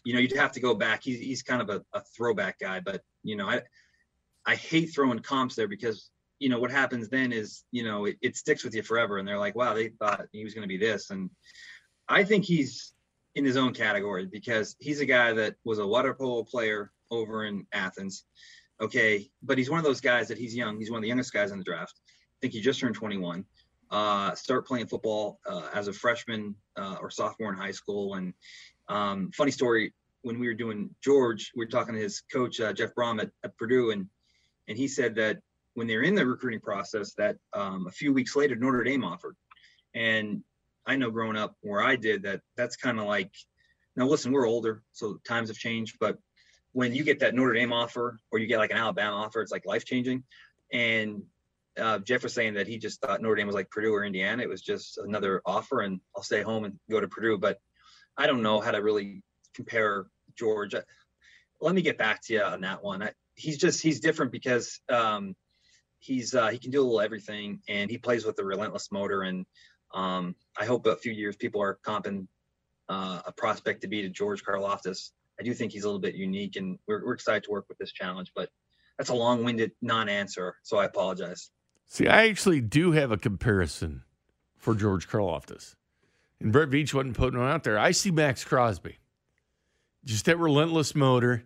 you 0.06 0.14
know, 0.14 0.20
you'd 0.20 0.38
have 0.38 0.54
to 0.54 0.60
go 0.60 0.74
back. 0.74 1.04
He's 1.04 1.20
he's 1.20 1.44
kind 1.44 1.62
of 1.62 1.70
a, 1.70 1.82
a 1.94 2.02
throwback 2.16 2.60
guy, 2.60 2.80
but 2.80 3.02
you 3.24 3.36
know, 3.36 3.48
I 3.48 3.62
I 4.48 4.56
hate 4.56 4.88
throwing 4.88 5.20
comps 5.20 5.56
there 5.56 5.68
because 5.68 6.10
you 6.40 6.50
know 6.50 6.60
what 6.60 6.72
happens 6.72 7.10
then 7.10 7.32
is 7.32 7.64
you 7.72 7.84
know 7.84 8.06
it, 8.06 8.18
it 8.22 8.38
sticks 8.38 8.64
with 8.64 8.74
you 8.74 8.82
forever, 8.82 9.18
and 9.18 9.28
they're 9.28 9.38
like, 9.38 9.56
wow, 9.56 9.74
they 9.74 9.90
thought 9.90 10.28
he 10.32 10.44
was 10.44 10.54
going 10.54 10.64
to 10.64 10.68
be 10.68 10.78
this, 10.78 11.12
and 11.12 11.30
I 12.08 12.24
think 12.24 12.46
he's 12.46 12.94
in 13.36 13.46
his 13.46 13.58
own 13.58 13.74
category 13.74 14.26
because 14.26 14.76
he's 14.80 15.02
a 15.02 15.06
guy 15.06 15.34
that 15.34 15.56
was 15.64 15.78
a 15.78 15.86
water 15.86 16.14
polo 16.14 16.44
player 16.44 16.92
over 17.12 17.46
in 17.46 17.68
Athens. 17.72 18.24
Okay, 18.82 19.30
but 19.44 19.58
he's 19.58 19.70
one 19.70 19.80
of 19.80 19.86
those 19.86 20.02
guys 20.02 20.28
that 20.28 20.38
he's 20.38 20.56
young. 20.56 20.78
He's 20.78 20.90
one 20.90 21.00
of 21.00 21.02
the 21.02 21.08
youngest 21.08 21.34
guys 21.34 21.52
in 21.52 21.58
the 21.58 21.64
draft. 21.64 21.94
I 22.06 22.38
think 22.42 22.54
he 22.54 22.62
just 22.62 22.80
turned 22.80 22.96
21. 22.96 23.44
Uh, 23.90 24.36
start 24.36 24.68
playing 24.68 24.88
football 24.88 25.40
uh, 25.48 25.70
as 25.74 25.88
a 25.88 25.94
freshman 25.94 26.56
uh, 26.76 26.98
or 27.02 27.10
sophomore 27.10 27.52
in 27.52 27.58
high 27.58 27.72
school. 27.72 28.16
And 28.16 28.34
um, 28.90 29.32
funny 29.34 29.52
story, 29.52 29.94
when 30.22 30.40
we 30.40 30.48
were 30.48 30.54
doing 30.54 30.90
George, 31.04 31.52
we 31.56 31.66
were 31.66 31.72
talking 31.72 31.96
to 31.96 32.02
his 32.02 32.22
coach 32.32 32.60
uh, 32.60 32.74
Jeff 32.74 32.94
Brohm 32.96 33.22
at, 33.22 33.32
at, 33.44 33.58
Purdue, 33.58 33.92
and 33.92 34.08
and 34.68 34.78
he 34.78 34.88
said 34.88 35.16
that 35.16 35.40
when 35.74 35.88
they're 35.88 36.04
in 36.04 36.16
the 36.16 36.26
recruiting 36.26 36.60
process, 36.60 37.14
that 37.14 37.38
um, 37.54 37.88
a 37.88 37.92
few 37.92 38.12
weeks 38.12 38.36
later 38.36 38.56
Notre 38.56 38.84
Dame 38.84 39.04
offered. 39.04 39.36
And 39.94 40.44
I 40.86 40.96
know 40.96 41.12
growing 41.12 41.38
up 41.38 41.56
where 41.62 41.82
I 41.82 41.96
did 41.96 42.24
that, 42.24 42.42
that's 42.56 42.76
kind 42.76 43.00
of 43.00 43.06
like, 43.06 43.32
now 43.96 44.08
listen, 44.08 44.32
we're 44.32 44.48
older, 44.48 44.84
so 44.92 45.20
times 45.28 45.50
have 45.50 45.58
changed, 45.58 45.98
but 46.00 46.18
when 46.72 46.94
you 46.94 47.04
get 47.04 47.20
that 47.20 47.34
Notre 47.34 47.54
Dame 47.54 47.74
offer 47.74 48.20
or 48.32 48.40
you 48.40 48.48
get 48.48 48.60
like 48.60 48.72
an 48.72 48.78
Alabama 48.78 49.16
offer, 49.16 49.42
it's 49.42 49.52
like 49.52 49.66
life 49.66 49.86
changing. 49.86 50.24
And 50.72 51.24
uh, 51.80 52.00
Jeff 52.00 52.24
was 52.24 52.34
saying 52.34 52.56
that 52.56 52.68
he 52.68 52.78
just 52.78 53.02
thought 53.02 53.22
Notre 53.22 53.36
Dame 53.36 53.48
was 53.48 53.56
like 53.56 53.70
Purdue 53.70 53.94
or 53.94 54.04
Indiana. 54.04 54.44
It 54.44 54.50
was 54.50 54.62
just 54.62 54.98
another 54.98 55.42
offer, 55.46 55.82
and 55.82 56.00
I'll 56.16 56.24
stay 56.24 56.42
home 56.42 56.66
and 56.66 56.80
go 56.90 57.00
to 57.00 57.08
Purdue. 57.08 57.38
But 57.38 57.60
I 58.18 58.28
don't 58.28 58.42
know 58.42 58.60
how 58.60 58.72
to 58.72 58.80
really 58.80 59.24
compare 59.54 60.08
George. 60.36 60.76
Let 61.62 61.76
me 61.76 61.82
get 61.82 61.98
back 61.98 62.22
to 62.24 62.34
you 62.34 62.42
on 62.42 62.62
that 62.62 62.84
one. 62.84 63.04
I, 63.04 63.12
he's 63.38 63.58
just 63.58 63.82
he's 63.82 64.02
different 64.02 64.32
because 64.32 64.82
um, 64.90 65.36
he's 66.00 66.36
uh, 66.36 66.50
he 66.50 66.58
can 66.58 66.72
do 66.72 66.82
a 66.82 66.84
little 66.84 67.00
everything, 67.00 67.62
and 67.70 67.90
he 67.90 67.98
plays 67.98 68.26
with 68.26 68.38
a 68.40 68.44
relentless 68.44 68.92
motor. 68.92 69.22
And 69.22 69.46
um, 69.94 70.36
I 70.60 70.66
hope 70.66 70.86
a 70.86 70.98
few 70.98 71.14
years 71.14 71.38
people 71.38 71.62
are 71.62 71.80
comping 71.86 72.28
uh, 72.90 73.22
a 73.26 73.32
prospect 73.32 73.82
to 73.82 73.88
be 73.88 74.02
to 74.02 74.10
George 74.10 74.44
Karlaftis. 74.44 75.12
I 75.40 75.44
do 75.44 75.54
think 75.54 75.72
he's 75.72 75.84
a 75.84 75.88
little 75.88 76.02
bit 76.02 76.16
unique, 76.16 76.56
and 76.58 76.78
we're, 76.88 77.06
we're 77.06 77.14
excited 77.14 77.44
to 77.44 77.52
work 77.52 77.66
with 77.70 77.78
this 77.78 77.94
challenge. 77.94 78.32
But 78.36 78.50
that's 78.98 79.12
a 79.12 79.16
long-winded 79.16 79.72
non-answer, 79.82 80.56
so 80.64 80.78
I 80.78 80.86
apologize. 80.86 81.52
See, 81.86 82.08
I 82.08 82.28
actually 82.28 82.60
do 82.60 82.92
have 82.94 83.12
a 83.12 83.18
comparison 83.18 84.04
for 84.58 84.74
George 84.74 85.08
Karlaftis. 85.08 85.76
And 86.40 86.52
Brett 86.52 86.70
Veach 86.70 86.94
wasn't 86.94 87.16
putting 87.16 87.40
one 87.40 87.50
out 87.50 87.64
there. 87.64 87.78
I 87.78 87.92
see 87.92 88.12
Maxx 88.12 88.44
Crosby. 88.44 88.98
Just 90.04 90.26
that 90.26 90.38
relentless 90.38 90.96
motor. 90.96 91.44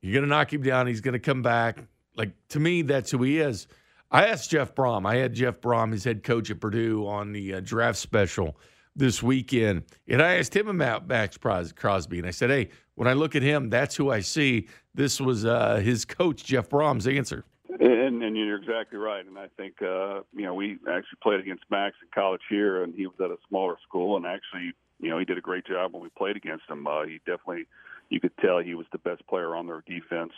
You're 0.00 0.12
going 0.12 0.24
to 0.24 0.28
knock 0.28 0.52
him 0.52 0.62
down. 0.62 0.86
He's 0.86 1.00
going 1.00 1.14
to 1.14 1.18
come 1.18 1.42
back. 1.42 1.84
Like, 2.16 2.30
to 2.50 2.60
me, 2.60 2.82
that's 2.82 3.10
who 3.10 3.22
he 3.22 3.38
is. 3.38 3.66
I 4.10 4.26
asked 4.26 4.50
Jeff 4.50 4.74
Brohm. 4.74 5.06
I 5.06 5.16
had 5.16 5.34
Jeff 5.34 5.60
Brohm, 5.60 5.92
his 5.92 6.04
head 6.04 6.22
coach 6.22 6.50
at 6.50 6.60
Purdue, 6.60 7.06
on 7.06 7.32
the 7.32 7.54
uh, 7.54 7.60
draft 7.60 7.98
special 7.98 8.56
this 8.96 9.22
weekend. 9.22 9.82
And 10.08 10.22
I 10.22 10.36
asked 10.36 10.56
him 10.56 10.68
about 10.68 11.06
Maxx 11.06 11.36
Crosby. 11.36 12.18
And 12.18 12.26
I 12.26 12.30
said, 12.30 12.50
hey, 12.50 12.70
when 12.94 13.06
I 13.06 13.12
look 13.12 13.36
at 13.36 13.42
him, 13.42 13.70
that's 13.70 13.94
who 13.96 14.10
I 14.10 14.20
see. 14.20 14.68
This 14.94 15.20
was 15.20 15.44
uh, 15.44 15.76
his 15.76 16.04
coach, 16.04 16.44
Jeff 16.44 16.68
Brohm's 16.68 17.06
answer. 17.06 17.44
And, 17.68 18.22
and 18.22 18.36
you're 18.36 18.56
exactly 18.56 18.98
right. 18.98 19.24
And 19.24 19.38
I 19.38 19.46
think, 19.56 19.80
uh, 19.82 20.22
you 20.32 20.42
know, 20.42 20.54
we 20.54 20.78
actually 20.88 21.18
played 21.22 21.40
against 21.40 21.64
Maxx 21.70 21.96
in 22.02 22.08
college 22.12 22.40
here, 22.48 22.82
and 22.82 22.94
he 22.94 23.06
was 23.06 23.14
at 23.20 23.30
a 23.30 23.36
smaller 23.48 23.76
school. 23.86 24.16
And 24.16 24.26
actually, 24.26 24.72
you 25.00 25.10
know, 25.10 25.18
he 25.18 25.24
did 25.24 25.38
a 25.38 25.42
great 25.42 25.66
job 25.66 25.92
when 25.92 26.02
we 26.02 26.08
played 26.10 26.36
against 26.36 26.68
him. 26.68 26.86
Uh, 26.86 27.04
he 27.04 27.18
definitely, 27.18 27.66
you 28.08 28.20
could 28.20 28.36
tell 28.38 28.58
he 28.58 28.74
was 28.74 28.86
the 28.92 28.98
best 28.98 29.26
player 29.26 29.54
on 29.54 29.66
their 29.66 29.82
defense. 29.86 30.32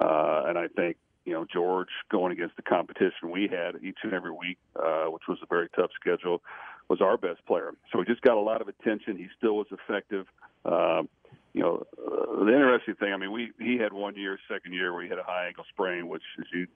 Uh, 0.00 0.44
and 0.46 0.58
I 0.58 0.68
think, 0.68 0.96
you 1.24 1.32
know, 1.32 1.46
George 1.50 1.88
going 2.10 2.32
against 2.32 2.56
the 2.56 2.62
competition 2.62 3.30
we 3.30 3.48
had 3.48 3.82
each 3.82 3.98
and 4.02 4.12
every 4.12 4.30
week, 4.30 4.58
uh, 4.76 5.06
which 5.06 5.22
was 5.28 5.38
a 5.42 5.46
very 5.46 5.68
tough 5.74 5.90
schedule, 5.98 6.42
was 6.88 7.00
our 7.00 7.16
best 7.16 7.44
player. 7.46 7.72
So 7.92 8.00
he 8.00 8.04
just 8.04 8.20
got 8.20 8.36
a 8.36 8.40
lot 8.40 8.60
of 8.60 8.68
attention. 8.68 9.16
He 9.16 9.28
still 9.38 9.56
was 9.56 9.66
effective. 9.70 10.26
Um, 10.64 11.08
you 11.54 11.62
know, 11.62 11.86
uh, 11.96 12.44
the 12.44 12.52
interesting 12.52 12.96
thing, 12.96 13.12
I 13.12 13.16
mean, 13.16 13.32
we 13.32 13.52
he 13.58 13.78
had 13.78 13.92
one 13.92 14.16
year, 14.16 14.38
second 14.48 14.72
year, 14.72 14.92
where 14.92 15.02
he 15.02 15.08
had 15.08 15.18
a 15.18 15.22
high 15.22 15.46
ankle 15.46 15.64
sprain, 15.70 16.08
which, 16.08 16.22
as 16.38 16.46
you, 16.52 16.66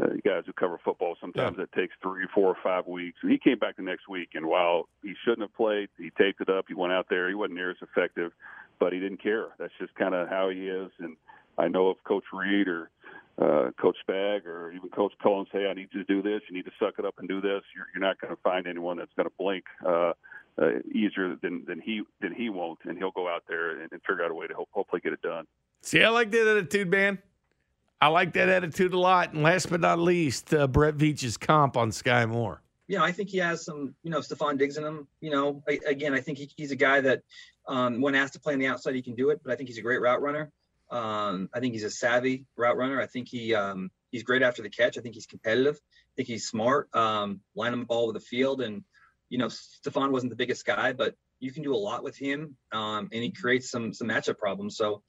uh, 0.00 0.06
guys 0.24 0.44
who 0.46 0.52
cover 0.52 0.78
football, 0.84 1.16
sometimes 1.20 1.56
yeah. 1.58 1.64
it 1.64 1.72
takes 1.72 1.94
three, 2.02 2.26
four, 2.34 2.48
or 2.48 2.56
five 2.62 2.86
weeks. 2.86 3.18
And 3.22 3.30
he 3.30 3.38
came 3.38 3.58
back 3.58 3.76
the 3.76 3.82
next 3.82 4.08
week, 4.08 4.30
and 4.34 4.46
while 4.46 4.88
he 5.02 5.14
shouldn't 5.24 5.42
have 5.42 5.54
played, 5.54 5.88
he 5.98 6.10
taped 6.10 6.40
it 6.40 6.48
up. 6.48 6.66
He 6.68 6.74
went 6.74 6.92
out 6.92 7.06
there. 7.10 7.28
He 7.28 7.34
wasn't 7.34 7.56
near 7.56 7.70
as 7.70 7.76
effective, 7.82 8.32
but 8.78 8.92
he 8.92 9.00
didn't 9.00 9.22
care. 9.22 9.48
That's 9.58 9.72
just 9.78 9.94
kind 9.94 10.14
of 10.14 10.28
how 10.28 10.50
he 10.50 10.68
is. 10.68 10.90
And 10.98 11.16
I 11.58 11.68
know 11.68 11.90
if 11.90 11.98
Coach 12.04 12.24
Reid 12.32 12.68
or 12.68 12.90
uh, 13.38 13.70
Coach 13.80 13.96
Spag 14.08 14.46
or 14.46 14.72
even 14.72 14.88
Coach 14.90 15.12
Cullen 15.22 15.46
say, 15.52 15.66
"I 15.66 15.74
need 15.74 15.88
you 15.92 16.04
to 16.04 16.12
do 16.12 16.22
this. 16.22 16.42
You 16.48 16.56
need 16.56 16.64
to 16.64 16.72
suck 16.78 16.94
it 16.98 17.04
up 17.04 17.14
and 17.18 17.28
do 17.28 17.40
this." 17.40 17.62
You're, 17.74 17.86
you're 17.94 18.06
not 18.06 18.20
going 18.20 18.34
to 18.34 18.42
find 18.42 18.66
anyone 18.66 18.98
that's 18.98 19.12
going 19.16 19.28
to 19.28 19.34
blink. 19.38 19.64
Uh, 19.86 20.12
uh, 20.60 20.80
easier 20.94 21.34
than 21.40 21.64
than 21.66 21.80
he 21.80 22.02
than 22.20 22.34
he 22.34 22.50
won't, 22.50 22.78
and 22.84 22.98
he'll 22.98 23.10
go 23.10 23.28
out 23.28 23.42
there 23.48 23.70
and, 23.70 23.90
and 23.90 24.02
figure 24.02 24.22
out 24.22 24.30
a 24.30 24.34
way 24.34 24.46
to 24.46 24.54
hopefully 24.72 25.00
get 25.00 25.12
it 25.12 25.22
done. 25.22 25.46
See, 25.80 26.02
I 26.02 26.10
like 26.10 26.30
that 26.30 26.46
attitude, 26.46 26.90
man. 26.90 27.18
I 28.02 28.08
like 28.08 28.32
that 28.32 28.48
attitude 28.48 28.94
a 28.94 28.98
lot. 28.98 29.32
And 29.32 29.44
last 29.44 29.70
but 29.70 29.80
not 29.80 30.00
least, 30.00 30.52
uh, 30.52 30.66
Brett 30.66 30.96
Veach's 30.96 31.36
comp 31.36 31.76
on 31.76 31.92
Sky 31.92 32.26
Moore. 32.26 32.60
Yeah, 32.88 33.00
I 33.00 33.12
think 33.12 33.28
he 33.28 33.38
has 33.38 33.64
some, 33.64 33.94
you 34.02 34.10
know, 34.10 34.18
Stefon 34.18 34.58
Diggs 34.58 34.76
in 34.76 34.84
him. 34.84 35.06
You 35.20 35.30
know, 35.30 35.62
I, 35.68 35.78
again, 35.86 36.12
I 36.12 36.20
think 36.20 36.38
he, 36.38 36.50
he's 36.56 36.72
a 36.72 36.76
guy 36.76 37.00
that 37.00 37.22
um, 37.68 38.00
when 38.00 38.16
asked 38.16 38.32
to 38.32 38.40
play 38.40 38.54
on 38.54 38.58
the 38.58 38.66
outside, 38.66 38.96
he 38.96 39.02
can 39.02 39.14
do 39.14 39.30
it. 39.30 39.40
But 39.44 39.52
I 39.52 39.56
think 39.56 39.68
he's 39.68 39.78
a 39.78 39.82
great 39.82 40.00
route 40.00 40.20
runner. 40.20 40.50
Um, 40.90 41.48
I 41.54 41.60
think 41.60 41.74
he's 41.74 41.84
a 41.84 41.90
savvy 41.90 42.44
route 42.56 42.76
runner. 42.76 43.00
I 43.00 43.06
think 43.06 43.28
he 43.28 43.54
um, 43.54 43.88
he's 44.10 44.24
great 44.24 44.42
after 44.42 44.62
the 44.62 44.68
catch. 44.68 44.98
I 44.98 45.00
think 45.00 45.14
he's 45.14 45.26
competitive. 45.26 45.76
I 45.76 46.12
think 46.16 46.28
he's 46.28 46.48
smart. 46.48 46.92
Um, 46.96 47.40
line 47.54 47.72
him 47.72 47.84
ball 47.84 48.08
with 48.08 48.14
the 48.14 48.20
field 48.20 48.62
and 48.62 48.82
you 49.32 49.38
know, 49.38 49.46
Stefon 49.46 50.10
wasn't 50.10 50.28
the 50.28 50.36
biggest 50.36 50.66
guy, 50.66 50.92
but 50.92 51.14
you 51.40 51.52
can 51.52 51.62
do 51.62 51.74
a 51.74 51.76
lot 51.76 52.04
with 52.04 52.18
him, 52.18 52.54
um, 52.70 53.08
and 53.12 53.22
he 53.22 53.30
creates 53.30 53.70
some 53.70 53.94
some 53.94 54.08
matchup 54.08 54.36
problems. 54.36 54.76
So, 54.76 55.02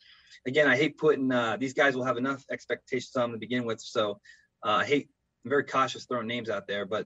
again, 0.45 0.67
I 0.67 0.75
hate 0.75 0.97
putting 0.97 1.31
uh, 1.31 1.57
these 1.57 1.73
guys 1.73 1.95
will 1.95 2.03
have 2.03 2.17
enough 2.17 2.43
expectations 2.51 3.15
on 3.15 3.23
them 3.23 3.31
to 3.33 3.37
begin 3.37 3.65
with. 3.65 3.81
So, 3.81 4.19
uh, 4.65 4.69
I 4.71 4.85
hate. 4.85 5.09
I'm 5.43 5.49
very 5.49 5.65
cautious 5.65 6.05
throwing 6.05 6.27
names 6.27 6.49
out 6.49 6.67
there, 6.67 6.85
but. 6.85 7.05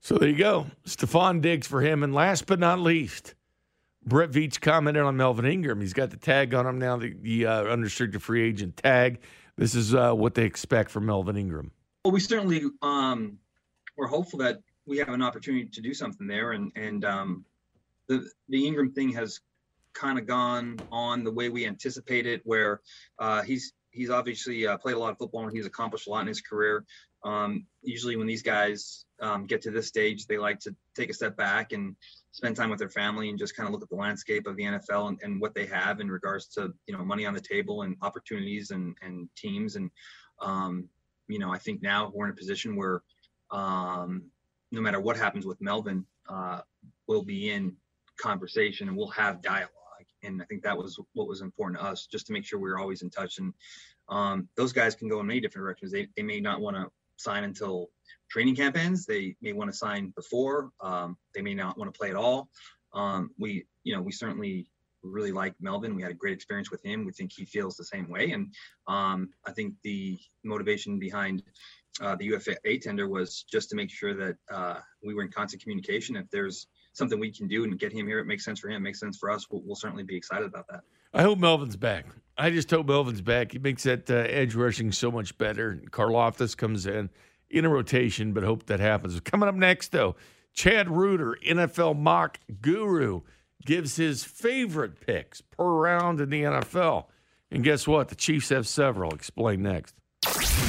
So 0.00 0.16
there 0.16 0.28
you 0.28 0.36
go, 0.36 0.66
Stefon 0.86 1.40
Diggs 1.40 1.66
for 1.66 1.80
him, 1.80 2.02
and 2.02 2.14
last 2.14 2.46
but 2.46 2.58
not 2.58 2.78
least, 2.78 3.34
Brett 4.04 4.30
Veach 4.30 4.60
commented 4.60 5.02
on 5.02 5.16
Melvin 5.16 5.46
Ingram. 5.46 5.80
He's 5.80 5.94
got 5.94 6.10
the 6.10 6.18
tag 6.18 6.52
on 6.52 6.66
him 6.66 6.78
now, 6.78 6.98
the, 6.98 7.14
the 7.22 7.46
uh, 7.46 7.64
unrestricted 7.64 8.22
free 8.22 8.46
agent 8.46 8.76
tag. 8.76 9.20
This 9.56 9.74
is 9.74 9.94
uh, 9.94 10.12
what 10.12 10.34
they 10.34 10.44
expect 10.44 10.90
from 10.90 11.06
Melvin 11.06 11.36
Ingram. 11.36 11.70
Well, 12.04 12.12
we 12.12 12.20
certainly 12.20 12.64
um, 12.82 13.38
we're 13.96 14.08
hopeful 14.08 14.38
that 14.40 14.58
we 14.86 14.98
have 14.98 15.08
an 15.08 15.22
opportunity 15.22 15.68
to 15.68 15.80
do 15.80 15.94
something 15.94 16.26
there. 16.26 16.52
And 16.52 16.72
and 16.76 17.04
um, 17.04 17.44
the 18.08 18.28
the 18.48 18.66
Ingram 18.66 18.92
thing 18.92 19.10
has 19.12 19.40
kind 19.94 20.18
of 20.18 20.26
gone 20.26 20.82
on 20.90 21.24
the 21.24 21.30
way 21.30 21.48
we 21.48 21.66
anticipated, 21.66 22.34
it 22.34 22.42
where 22.44 22.80
uh, 23.18 23.42
he's 23.42 23.72
he's 23.90 24.10
obviously 24.10 24.66
uh, 24.66 24.76
played 24.76 24.96
a 24.96 24.98
lot 24.98 25.12
of 25.12 25.18
football 25.18 25.44
and 25.44 25.56
he's 25.56 25.66
accomplished 25.66 26.06
a 26.06 26.10
lot 26.10 26.22
in 26.22 26.26
his 26.26 26.40
career. 26.40 26.84
Um, 27.24 27.66
usually, 27.82 28.16
when 28.16 28.26
these 28.26 28.42
guys 28.42 29.06
um, 29.20 29.46
get 29.46 29.62
to 29.62 29.70
this 29.70 29.86
stage, 29.86 30.26
they 30.26 30.36
like 30.36 30.58
to 30.60 30.74
take 30.94 31.10
a 31.10 31.14
step 31.14 31.36
back 31.36 31.72
and 31.72 31.96
spend 32.32 32.56
time 32.56 32.70
with 32.70 32.78
their 32.78 32.88
family 32.88 33.30
and 33.30 33.38
just 33.38 33.56
kind 33.56 33.66
of 33.66 33.72
look 33.72 33.82
at 33.82 33.88
the 33.88 33.96
landscape 33.96 34.46
of 34.46 34.56
the 34.56 34.64
NFL 34.64 35.08
and, 35.08 35.18
and 35.22 35.40
what 35.40 35.54
they 35.54 35.66
have 35.66 36.00
in 36.00 36.10
regards 36.10 36.48
to 36.48 36.72
you 36.86 36.96
know 36.96 37.04
money 37.04 37.24
on 37.24 37.34
the 37.34 37.40
table 37.40 37.82
and 37.82 37.96
opportunities 38.02 38.70
and 38.70 38.96
and 39.02 39.28
teams 39.36 39.76
and 39.76 39.90
um, 40.42 40.88
you 41.28 41.38
know 41.38 41.52
I 41.52 41.58
think 41.58 41.80
now 41.80 42.10
we're 42.14 42.26
in 42.26 42.32
a 42.32 42.36
position 42.36 42.76
where 42.76 43.02
um, 43.50 44.24
no 44.72 44.80
matter 44.80 45.00
what 45.00 45.16
happens 45.16 45.46
with 45.46 45.60
Melvin, 45.60 46.04
uh, 46.28 46.60
we'll 47.06 47.22
be 47.22 47.50
in 47.50 47.76
conversation 48.20 48.88
and 48.88 48.96
we'll 48.96 49.08
have 49.08 49.40
dialogue. 49.40 49.70
And 50.24 50.42
I 50.42 50.44
think 50.46 50.62
that 50.62 50.76
was 50.76 50.98
what 51.12 51.28
was 51.28 51.40
important 51.40 51.80
to 51.80 51.86
us, 51.86 52.06
just 52.06 52.26
to 52.26 52.32
make 52.32 52.44
sure 52.44 52.58
we 52.58 52.70
were 52.70 52.78
always 52.78 53.02
in 53.02 53.10
touch. 53.10 53.38
And 53.38 53.52
um, 54.08 54.48
those 54.56 54.72
guys 54.72 54.94
can 54.94 55.08
go 55.08 55.20
in 55.20 55.26
many 55.26 55.40
different 55.40 55.64
directions. 55.64 55.92
They, 55.92 56.08
they 56.16 56.22
may 56.22 56.40
not 56.40 56.60
want 56.60 56.76
to 56.76 56.90
sign 57.16 57.44
until 57.44 57.90
training 58.30 58.56
camp 58.56 58.76
ends. 58.76 59.06
They 59.06 59.36
may 59.40 59.52
want 59.52 59.70
to 59.70 59.76
sign 59.76 60.12
before. 60.16 60.70
Um, 60.80 61.16
they 61.34 61.42
may 61.42 61.54
not 61.54 61.78
want 61.78 61.92
to 61.92 61.98
play 61.98 62.10
at 62.10 62.16
all. 62.16 62.48
Um, 62.92 63.30
we, 63.38 63.66
you 63.82 63.94
know, 63.94 64.02
we 64.02 64.12
certainly 64.12 64.66
really 65.02 65.32
like 65.32 65.54
Melvin. 65.60 65.94
We 65.94 66.02
had 66.02 66.10
a 66.10 66.14
great 66.14 66.34
experience 66.34 66.70
with 66.70 66.84
him. 66.84 67.04
We 67.04 67.12
think 67.12 67.32
he 67.32 67.44
feels 67.44 67.76
the 67.76 67.84
same 67.84 68.08
way. 68.08 68.32
And 68.32 68.54
um, 68.88 69.30
I 69.46 69.52
think 69.52 69.74
the 69.82 70.18
motivation 70.44 70.98
behind 70.98 71.42
uh, 72.00 72.16
the 72.16 72.24
UFA 72.26 72.78
tender 72.80 73.08
was 73.08 73.44
just 73.50 73.70
to 73.70 73.76
make 73.76 73.90
sure 73.90 74.14
that 74.14 74.36
uh, 74.50 74.78
we 75.02 75.14
were 75.14 75.22
in 75.22 75.30
constant 75.30 75.62
communication. 75.62 76.16
If 76.16 76.28
there's 76.30 76.66
something 76.94 77.20
we 77.20 77.30
can 77.30 77.46
do 77.46 77.64
and 77.64 77.78
get 77.78 77.92
him 77.92 78.06
here, 78.06 78.18
it 78.18 78.26
makes 78.26 78.44
sense 78.44 78.58
for 78.58 78.68
him, 78.68 78.82
makes 78.82 79.00
sense 79.00 79.18
for 79.18 79.30
us. 79.30 79.50
We'll, 79.50 79.62
we'll 79.64 79.76
certainly 79.76 80.04
be 80.04 80.16
excited 80.16 80.46
about 80.46 80.66
that. 80.68 80.80
I 81.12 81.22
hope 81.22 81.38
Melvin's 81.38 81.76
back. 81.76 82.06
I 82.38 82.50
just 82.50 82.70
hope 82.70 82.86
Melvin's 82.86 83.20
back. 83.20 83.52
He 83.52 83.58
makes 83.58 83.82
that 83.82 84.10
uh, 84.10 84.14
edge 84.28 84.54
rushing 84.54 84.90
so 84.90 85.10
much 85.10 85.36
better. 85.38 85.82
Karlaftis 85.90 86.56
comes 86.56 86.86
in 86.86 87.10
in 87.50 87.64
a 87.64 87.68
rotation, 87.68 88.32
but 88.32 88.42
hope 88.42 88.66
that 88.66 88.80
happens. 88.80 89.18
Coming 89.20 89.48
up 89.48 89.54
next, 89.54 89.92
though, 89.92 90.16
Chad 90.52 90.88
Reuter, 90.88 91.36
NFL 91.46 91.98
mock 91.98 92.40
guru, 92.60 93.20
gives 93.64 93.96
his 93.96 94.24
favorite 94.24 95.00
picks 95.00 95.40
per 95.40 95.64
round 95.64 96.20
in 96.20 96.30
the 96.30 96.42
NFL. 96.42 97.06
And 97.50 97.62
guess 97.62 97.86
what? 97.86 98.08
The 98.08 98.16
Chiefs 98.16 98.48
have 98.48 98.66
several. 98.66 99.14
Explain 99.14 99.62
next. 99.62 99.94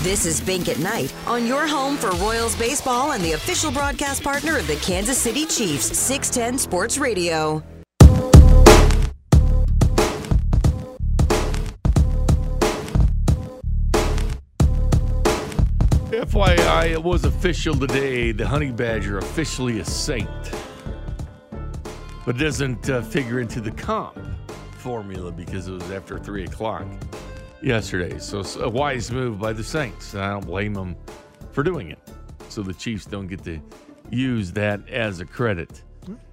This 0.01 0.25
is 0.25 0.41
Bink 0.41 0.67
at 0.67 0.79
Night 0.79 1.13
on 1.27 1.45
your 1.45 1.67
home 1.67 1.95
for 1.95 2.09
Royals 2.11 2.55
baseball 2.55 3.11
and 3.11 3.23
the 3.23 3.33
official 3.33 3.71
broadcast 3.71 4.23
partner 4.23 4.57
of 4.57 4.65
the 4.65 4.77
Kansas 4.77 5.15
City 5.15 5.45
Chiefs, 5.45 5.95
610 5.95 6.57
Sports 6.57 6.97
Radio. 6.97 7.63
FYI, 16.09 16.91
it 16.91 17.03
was 17.03 17.25
official 17.25 17.75
today. 17.75 18.31
The 18.31 18.47
honey 18.47 18.71
badger 18.71 19.19
officially 19.19 19.81
a 19.81 19.85
saint, 19.85 20.27
but 22.25 22.39
doesn't 22.39 22.89
uh, 22.89 23.03
figure 23.03 23.39
into 23.39 23.61
the 23.61 23.71
comp 23.71 24.17
formula 24.77 25.31
because 25.31 25.67
it 25.67 25.73
was 25.73 25.91
after 25.91 26.17
three 26.17 26.45
o'clock 26.45 26.87
yesterday. 27.61 28.17
So 28.19 28.43
a 28.61 28.69
wise 28.69 29.11
move 29.11 29.39
by 29.39 29.53
the 29.53 29.63
Saints. 29.63 30.13
And 30.13 30.23
I 30.23 30.31
don't 30.31 30.45
blame 30.45 30.73
them 30.73 30.95
for 31.51 31.63
doing 31.63 31.91
it. 31.91 31.99
So 32.49 32.61
the 32.61 32.73
Chiefs 32.73 33.05
don't 33.05 33.27
get 33.27 33.43
to 33.45 33.59
use 34.09 34.51
that 34.53 34.87
as 34.89 35.19
a 35.19 35.25
credit. 35.25 35.81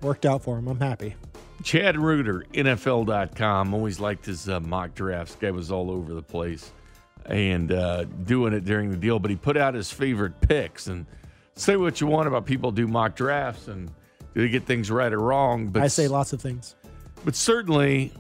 Worked 0.03 0.27
out 0.27 0.43
for 0.43 0.59
him. 0.59 0.69
I'm 0.69 0.81
happy. 0.81 1.15
Chad 1.63 1.97
Reuter, 1.97 2.45
NFL.com, 2.53 3.73
always 3.73 4.01
liked 4.01 4.27
his 4.27 4.49
uh, 4.49 4.61
mock 4.61 4.95
drafts. 4.95 5.37
Guy 5.37 5.51
was 5.51 5.71
all 5.71 5.91
over 5.91 6.13
the 6.13 6.23
place 6.23 6.71
and 7.27 7.71
uh, 7.71 8.05
doing 8.05 8.53
it 8.53 8.65
during 8.65 8.91
the 8.91 8.97
deal, 8.97 9.19
but 9.19 9.31
he 9.31 9.37
put 9.37 9.57
out 9.57 9.75
his 9.75 9.91
favorite 9.91 10.41
picks. 10.41 10.89
And 10.89 11.07
say 11.55 11.77
what 11.77 12.01
you 12.01 12.07
want 12.07 12.27
about 12.29 12.47
people 12.47 12.73
do 12.73 12.87
mock 12.89 13.15
drafts 13.15 13.69
and 13.69 13.89
do 14.35 14.41
they 14.41 14.49
get 14.49 14.65
things 14.65 14.91
right 14.91 15.13
or 15.13 15.21
wrong. 15.21 15.69
But 15.69 15.83
I 15.83 15.89
say 15.89 16.09
lots 16.09 16.33
of 16.33 16.41
things. 16.41 16.75
But 17.25 17.37
certainly, 17.37 18.13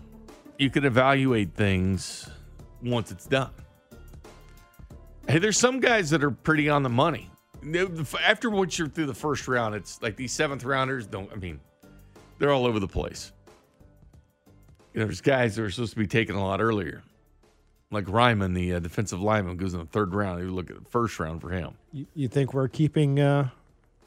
you 0.58 0.70
can 0.70 0.84
evaluate 0.84 1.54
things 1.54 2.28
once 2.83 3.11
it's 3.11 3.27
done. 3.27 3.51
Hey, 5.29 5.38
there's 5.38 5.59
some 5.59 5.81
guys 5.81 6.11
that 6.11 6.23
are 6.25 6.31
pretty 6.31 6.68
on 6.68 6.83
the 6.83 6.88
money. 6.88 7.31
After 8.25 8.51
once 8.51 8.79
you're 8.79 8.88
through 8.88 9.07
the 9.07 9.14
first 9.14 9.47
round, 9.47 9.75
it's 9.75 10.03
like 10.03 10.16
these 10.16 10.33
seventh 10.33 10.64
rounders 10.64 11.07
don't, 11.07 11.31
I 11.33 11.37
mean, 11.37 11.61
they're 12.38 12.51
all 12.51 12.66
over 12.66 12.81
the 12.81 12.88
place. 12.88 13.33
You 14.92 15.01
know, 15.01 15.07
there's 15.07 15.21
guys 15.21 15.57
that 15.57 15.62
are 15.62 15.71
supposed 15.71 15.92
to 15.92 15.99
be 15.99 16.07
taken 16.09 16.35
a 16.35 16.45
lot 16.45 16.61
earlier. 16.61 17.03
Like 17.92 18.09
Ryman, 18.09 18.53
the 18.55 18.75
uh, 18.75 18.79
defensive 18.81 19.21
lineman, 19.21 19.57
goes 19.59 19.75
in 19.75 19.81
the 19.81 19.87
third 19.87 20.12
round. 20.14 20.42
You 20.42 20.51
look 20.51 20.71
at 20.71 20.77
the 20.83 20.90
first 20.90 21.21
round 21.21 21.40
for 21.40 21.51
him. 21.51 21.75
You, 21.92 22.07
you 22.14 22.27
think 22.29 22.53
we're 22.53 22.68
keeping 22.68 23.21
uh, 23.21 23.51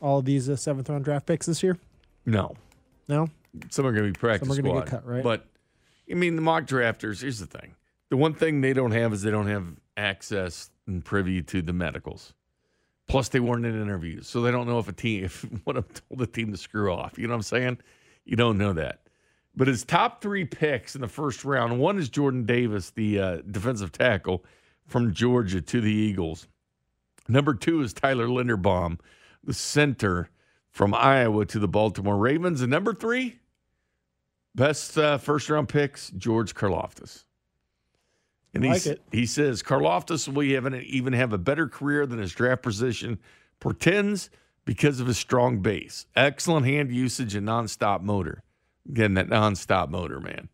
all 0.01 0.19
of 0.19 0.25
these 0.25 0.49
uh, 0.49 0.55
seventh 0.55 0.89
round 0.89 1.05
draft 1.05 1.25
picks 1.25 1.45
this 1.45 1.63
year? 1.63 1.77
No. 2.25 2.55
No? 3.07 3.29
Some 3.69 3.85
are 3.85 3.91
going 3.91 4.05
to 4.05 4.11
be 4.11 4.19
practice 4.19 4.49
Some 4.49 4.57
are 4.57 4.61
gonna 4.61 4.75
squad. 4.75 4.85
get 4.85 4.91
cut, 4.91 5.07
right? 5.07 5.23
But, 5.23 5.45
I 6.11 6.15
mean, 6.15 6.35
the 6.35 6.41
mock 6.41 6.65
drafters, 6.65 7.21
here's 7.21 7.39
the 7.39 7.45
thing. 7.45 7.75
The 8.09 8.17
one 8.17 8.33
thing 8.33 8.61
they 8.61 8.73
don't 8.73 8.91
have 8.91 9.13
is 9.13 9.21
they 9.21 9.31
don't 9.31 9.47
have 9.47 9.67
access 9.97 10.69
and 10.87 11.03
privy 11.03 11.41
to 11.43 11.61
the 11.61 11.73
medicals. 11.73 12.33
Plus, 13.07 13.29
they 13.29 13.39
weren't 13.39 13.65
in 13.65 13.79
interviews, 13.79 14.27
so 14.27 14.41
they 14.41 14.51
don't 14.51 14.67
know 14.67 14.79
if 14.79 14.87
a 14.87 14.93
team, 14.93 15.23
if 15.23 15.41
what 15.63 15.77
I've 15.77 15.87
told 15.93 16.19
the 16.19 16.27
team 16.27 16.51
to 16.51 16.57
screw 16.57 16.91
off. 16.91 17.17
You 17.17 17.27
know 17.27 17.33
what 17.33 17.37
I'm 17.37 17.43
saying? 17.43 17.77
You 18.25 18.35
don't 18.35 18.57
know 18.57 18.73
that. 18.73 19.01
But 19.55 19.67
his 19.67 19.83
top 19.83 20.21
three 20.21 20.43
picks 20.43 20.95
in 20.95 21.01
the 21.01 21.07
first 21.07 21.45
round 21.45 21.79
one 21.79 21.97
is 21.97 22.09
Jordan 22.09 22.45
Davis, 22.45 22.89
the 22.91 23.19
uh, 23.19 23.37
defensive 23.49 23.91
tackle 23.91 24.43
from 24.85 25.13
Georgia 25.13 25.61
to 25.61 25.81
the 25.81 25.91
Eagles. 25.91 26.47
Number 27.27 27.53
two 27.53 27.81
is 27.81 27.93
Tyler 27.93 28.27
Linderbaum, 28.27 28.99
the 29.43 29.53
center 29.53 30.29
from 30.71 30.93
Iowa 30.93 31.45
to 31.45 31.59
the 31.59 31.67
Baltimore 31.67 32.17
Ravens. 32.17 32.61
And 32.61 32.69
number 32.69 32.93
three, 32.93 33.39
best 34.53 34.97
uh, 34.97 35.17
first 35.17 35.49
round 35.49 35.69
picks, 35.69 36.09
George 36.11 36.53
Karlaftis. 36.53 37.23
And 38.55 38.63
I 38.63 38.67
he, 38.67 38.73
like 38.73 38.85
it. 38.85 39.01
he 39.11 39.25
says 39.25 39.61
Karlaftis 39.61 40.33
will 40.33 40.43
even, 40.43 40.73
even 40.75 41.13
have 41.13 41.33
a 41.33 41.37
better 41.37 41.67
career 41.67 42.05
than 42.05 42.19
his 42.19 42.31
draft 42.31 42.63
position 42.63 43.19
portends 43.59 44.29
because 44.63 44.99
of 44.99 45.07
his 45.07 45.17
strong 45.17 45.59
base, 45.59 46.05
excellent 46.15 46.65
hand 46.65 46.91
usage, 46.91 47.35
and 47.35 47.47
nonstop 47.47 48.01
motor. 48.01 48.41
Again, 48.89 49.13
that 49.15 49.27
nonstop 49.27 49.89
motor, 49.89 50.19
man. 50.21 50.47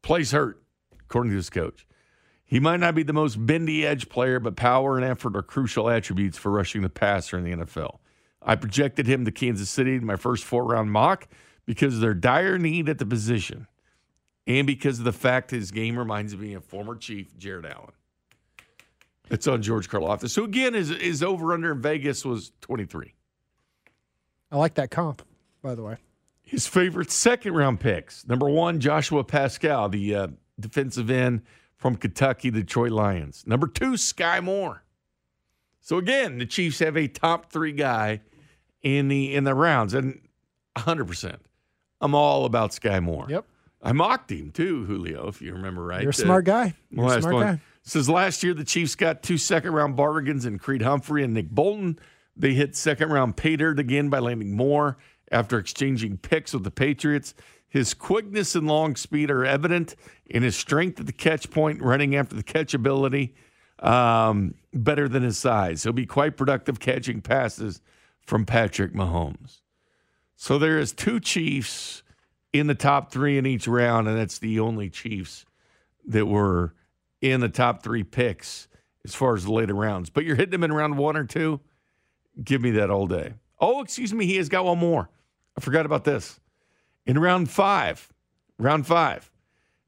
Plays 0.00 0.32
hurt, 0.32 0.62
according 0.98 1.30
to 1.30 1.36
his 1.36 1.50
coach. 1.50 1.86
He 2.44 2.58
might 2.58 2.80
not 2.80 2.94
be 2.94 3.02
the 3.02 3.12
most 3.12 3.44
bendy 3.46 3.86
edge 3.86 4.08
player, 4.08 4.40
but 4.40 4.56
power 4.56 4.96
and 4.96 5.04
effort 5.04 5.36
are 5.36 5.42
crucial 5.42 5.88
attributes 5.88 6.38
for 6.38 6.50
rushing 6.50 6.82
the 6.82 6.88
passer 6.88 7.38
in 7.38 7.44
the 7.44 7.64
NFL. 7.64 7.98
I 8.40 8.56
projected 8.56 9.06
him 9.06 9.24
to 9.24 9.30
Kansas 9.30 9.70
City 9.70 9.94
in 9.94 10.04
my 10.04 10.16
first 10.16 10.44
four 10.44 10.64
round 10.64 10.90
mock 10.90 11.28
because 11.66 11.94
of 11.94 12.00
their 12.00 12.14
dire 12.14 12.58
need 12.58 12.88
at 12.88 12.98
the 12.98 13.06
position 13.06 13.68
and 14.46 14.66
because 14.66 14.98
of 14.98 15.04
the 15.04 15.12
fact 15.12 15.50
his 15.50 15.70
game 15.70 15.98
reminds 15.98 16.36
me 16.36 16.54
of 16.54 16.64
former 16.64 16.96
Chief 16.96 17.36
Jared 17.38 17.66
Allen. 17.66 17.92
It's 19.30 19.46
on 19.46 19.62
George 19.62 19.88
Karlaftis. 19.88 20.30
So 20.30 20.44
again, 20.44 20.74
his, 20.74 20.90
his 20.90 21.22
over 21.22 21.52
under 21.52 21.72
in 21.72 21.80
Vegas 21.80 22.24
was 22.24 22.52
23. 22.60 23.14
I 24.50 24.56
like 24.56 24.74
that 24.74 24.90
comp, 24.90 25.22
by 25.62 25.74
the 25.74 25.82
way. 25.82 25.96
His 26.42 26.66
favorite 26.66 27.10
second 27.10 27.54
round 27.54 27.80
picks. 27.80 28.26
Number 28.26 28.48
one, 28.48 28.80
Joshua 28.80 29.24
Paschal, 29.24 29.88
the 29.88 30.14
uh, 30.14 30.26
defensive 30.60 31.08
end 31.10 31.42
from 31.76 31.96
Kentucky, 31.96 32.50
Detroit 32.50 32.92
Lions. 32.92 33.44
Number 33.46 33.66
two, 33.66 33.96
Sky 33.96 34.40
Moore. 34.40 34.82
So 35.80 35.96
again, 35.96 36.38
the 36.38 36.46
Chiefs 36.46 36.78
have 36.80 36.96
a 36.96 37.08
top 37.08 37.50
three 37.50 37.72
guy 37.72 38.20
in 38.82 39.08
the 39.08 39.34
in 39.34 39.44
the 39.44 39.54
rounds, 39.54 39.94
and 39.94 40.20
100. 40.74 41.06
percent 41.06 41.40
I'm 42.00 42.14
all 42.14 42.44
about 42.44 42.74
Sky 42.74 43.00
Moore. 43.00 43.26
Yep. 43.28 43.46
I 43.82 43.92
mocked 43.92 44.30
him 44.30 44.50
too, 44.52 44.84
Julio, 44.84 45.26
if 45.28 45.42
you 45.42 45.52
remember 45.52 45.84
right. 45.84 46.02
You're 46.02 46.10
a 46.10 46.14
Uh, 46.14 46.24
smart 46.24 46.44
guy. 46.44 46.74
You're 46.90 47.06
a 47.16 47.20
smart 47.20 47.34
one. 47.34 47.46
guy. 47.46 47.60
Says 47.82 48.08
last 48.08 48.42
year 48.44 48.54
the 48.54 48.64
Chiefs 48.64 48.94
got 48.94 49.22
two 49.22 49.36
second 49.36 49.72
round 49.72 49.96
bargains 49.96 50.46
in 50.46 50.58
Creed 50.58 50.82
Humphrey 50.82 51.24
and 51.24 51.34
Nick 51.34 51.50
Bolton. 51.50 51.98
They 52.36 52.54
hit 52.54 52.76
second 52.76 53.10
round 53.10 53.36
pay 53.36 53.56
dirt 53.56 53.78
again 53.80 54.08
by 54.08 54.20
landing 54.20 54.56
Moore 54.56 54.98
after 55.32 55.58
exchanging 55.58 56.18
picks 56.18 56.52
with 56.54 56.62
the 56.62 56.70
Patriots. 56.70 57.34
His 57.68 57.92
quickness 57.94 58.54
and 58.54 58.66
long 58.68 58.94
speed 58.96 59.30
are 59.30 59.44
evident 59.44 59.96
in 60.26 60.42
his 60.42 60.54
strength 60.56 61.00
at 61.00 61.06
the 61.06 61.12
catch 61.12 61.50
point, 61.50 61.80
running 61.82 62.14
after 62.14 62.36
the 62.36 62.42
catch 62.42 62.74
ability, 62.74 63.34
um, 63.80 64.54
better 64.72 65.08
than 65.08 65.22
his 65.22 65.38
size. 65.38 65.82
He'll 65.82 65.92
be 65.92 66.06
quite 66.06 66.36
productive 66.36 66.78
catching 66.78 67.20
passes 67.20 67.80
from 68.20 68.44
Patrick 68.46 68.92
Mahomes. 68.92 69.60
So 70.36 70.58
there 70.58 70.78
is 70.78 70.92
two 70.92 71.18
Chiefs 71.18 72.01
in 72.52 72.66
the 72.66 72.74
top 72.74 73.10
three 73.10 73.38
in 73.38 73.46
each 73.46 73.66
round, 73.66 74.08
and 74.08 74.18
that's 74.18 74.38
the 74.38 74.60
only 74.60 74.90
Chiefs 74.90 75.44
that 76.06 76.26
were 76.26 76.74
in 77.20 77.40
the 77.40 77.48
top 77.48 77.82
three 77.82 78.02
picks 78.02 78.68
as 79.04 79.14
far 79.14 79.34
as 79.34 79.44
the 79.44 79.52
later 79.52 79.74
rounds. 79.74 80.10
But 80.10 80.24
you're 80.24 80.36
hitting 80.36 80.50
them 80.50 80.64
in 80.64 80.72
round 80.72 80.98
one 80.98 81.16
or 81.16 81.24
two. 81.24 81.60
Give 82.42 82.60
me 82.60 82.72
that 82.72 82.90
all 82.90 83.06
day. 83.06 83.34
Oh, 83.60 83.80
excuse 83.80 84.12
me, 84.12 84.26
he 84.26 84.36
has 84.36 84.48
got 84.48 84.64
one 84.64 84.78
more. 84.78 85.08
I 85.56 85.60
forgot 85.60 85.86
about 85.86 86.04
this. 86.04 86.40
In 87.06 87.18
round 87.18 87.50
five, 87.50 88.12
round 88.58 88.86
five, 88.86 89.30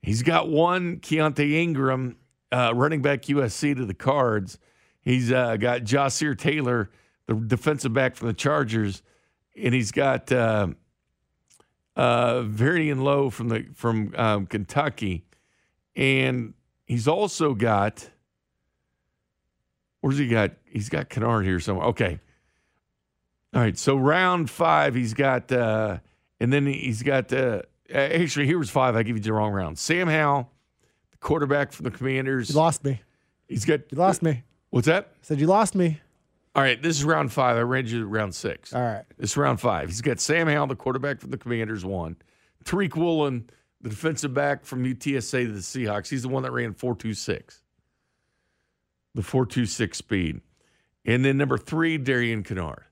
he's 0.03 0.23
got 0.23 0.49
one 0.49 0.99
Keaontay 0.99 1.53
Ingram, 1.53 2.17
uh, 2.53 2.73
running 2.75 3.03
back 3.03 3.23
USC 3.23 3.77
to 3.77 3.85
the 3.85 3.95
Cards. 3.95 4.59
He's 5.01 5.33
uh, 5.33 5.57
got 5.57 5.83
Ja'Sir 5.83 6.37
Taylor, 6.37 6.91
the 7.27 7.35
defensive 7.35 7.93
back 7.93 8.17
from 8.17 8.29
the 8.29 8.35
Chargers, 8.35 9.03
and 9.57 9.75
he's 9.75 9.93
got 9.93 10.31
uh, 10.33 10.69
uh, 11.97 12.43
Varian 12.43 13.03
Lowe 13.03 13.31
from 13.31 13.49
the 13.49 13.67
from 13.75 14.15
um, 14.17 14.47
Kentucky, 14.47 15.25
and 15.97 16.55
he's 16.87 17.09
also 17.09 17.55
got. 17.55 18.11
Where's 20.01 20.19
he 20.19 20.29
got? 20.29 20.53
He's 20.65 20.89
got 20.89 21.09
Kinnard 21.09 21.45
here 21.45 21.61
somewhere. 21.61 21.87
Okay. 21.89 22.19
All 23.55 23.61
right. 23.61 23.79
So 23.79 23.97
round 23.97 24.51
five, 24.51 24.95
he's 24.95 25.15
got, 25.15 25.51
uh, 25.51 25.99
and 26.41 26.53
then 26.53 26.67
he's 26.67 27.03
got. 27.03 27.33
Uh, 27.33 27.63
actually, 27.93 28.47
here 28.47 28.59
was 28.59 28.71
five. 28.71 28.97
I 28.97 29.03
give 29.03 29.17
you 29.17 29.23
the 29.23 29.33
wrong 29.33 29.53
round. 29.53 29.79
Sam 29.79 30.09
Howell, 30.09 30.51
the 31.13 31.17
quarterback 31.19 31.73
for 31.73 31.83
the 31.83 31.91
Commanders. 31.91 32.51
You 32.51 32.57
lost 32.57 32.85
me. 32.85 33.01
He's 33.49 33.65
got. 33.65 33.81
You 33.91 33.99
lost 33.99 34.23
me. 34.23 34.43
What's 34.71 34.89
that? 34.89 35.13
I 35.15 35.19
said 35.23 35.41
you 35.41 35.47
lost 35.47 35.75
me. 35.75 36.01
All 36.55 36.63
right. 36.63 36.81
This 36.81 36.97
is 36.99 37.05
round 37.05 37.33
five. 37.33 37.57
I 37.57 37.61
read 37.61 37.89
you 37.89 38.07
round 38.07 38.35
six. 38.35 38.73
All 38.73 38.81
right. 38.83 39.05
This 39.19 39.31
is 39.33 39.37
round 39.37 39.61
five. 39.61 39.89
He's 39.89 40.01
got 40.01 40.21
Sam 40.21 40.47
Howell, 40.47 40.69
the 40.69 40.77
quarterback 40.77 41.21
for 41.21 41.27
the 41.27 41.37
Commanders, 41.39 41.85
one. 41.85 42.17
Tariq 42.65 42.95
Woolen, 42.97 43.51
the 43.81 43.89
defensive 43.91 44.33
back 44.33 44.65
from 44.65 44.85
UTSA 44.85 45.47
to 45.47 45.53
the 45.53 45.59
Seahawks. 45.59 46.09
He's 46.09 46.23
the 46.23 46.29
one 46.29 46.43
that 46.45 46.53
ran 46.53 46.73
4.26, 46.75 47.61
the 49.15 49.23
4.26 49.23 49.95
speed. 49.95 50.41
And 51.05 51.25
then 51.25 51.37
number 51.37 51.59
three, 51.59 51.99
Darian 51.99 52.43
Kinnard. 52.43 52.85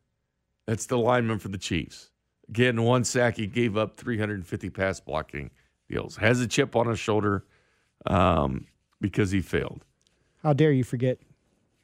That's 0.66 0.87
the 0.87 0.98
lineman 0.98 1.38
for 1.38 1.48
the 1.48 1.59
Chiefs. 1.59 2.11
Again, 2.48 2.83
one 2.83 3.05
sack, 3.05 3.37
he 3.38 3.46
gave 3.46 3.77
up 3.79 3.96
350 3.96 4.68
pass 4.70 5.01
blocking 5.01 5.51
deals. 5.88 6.16
Has 6.16 6.40
a 6.40 6.46
chip 6.46 6.77
on 6.77 6.87
his 6.88 6.98
shoulder 6.98 7.46
um, 8.07 8.66
because 9.01 9.31
he 9.31 9.40
failed. 9.40 9.85
How 10.42 10.53
dare 10.53 10.72
you 10.72 10.85
forget? 10.85 11.18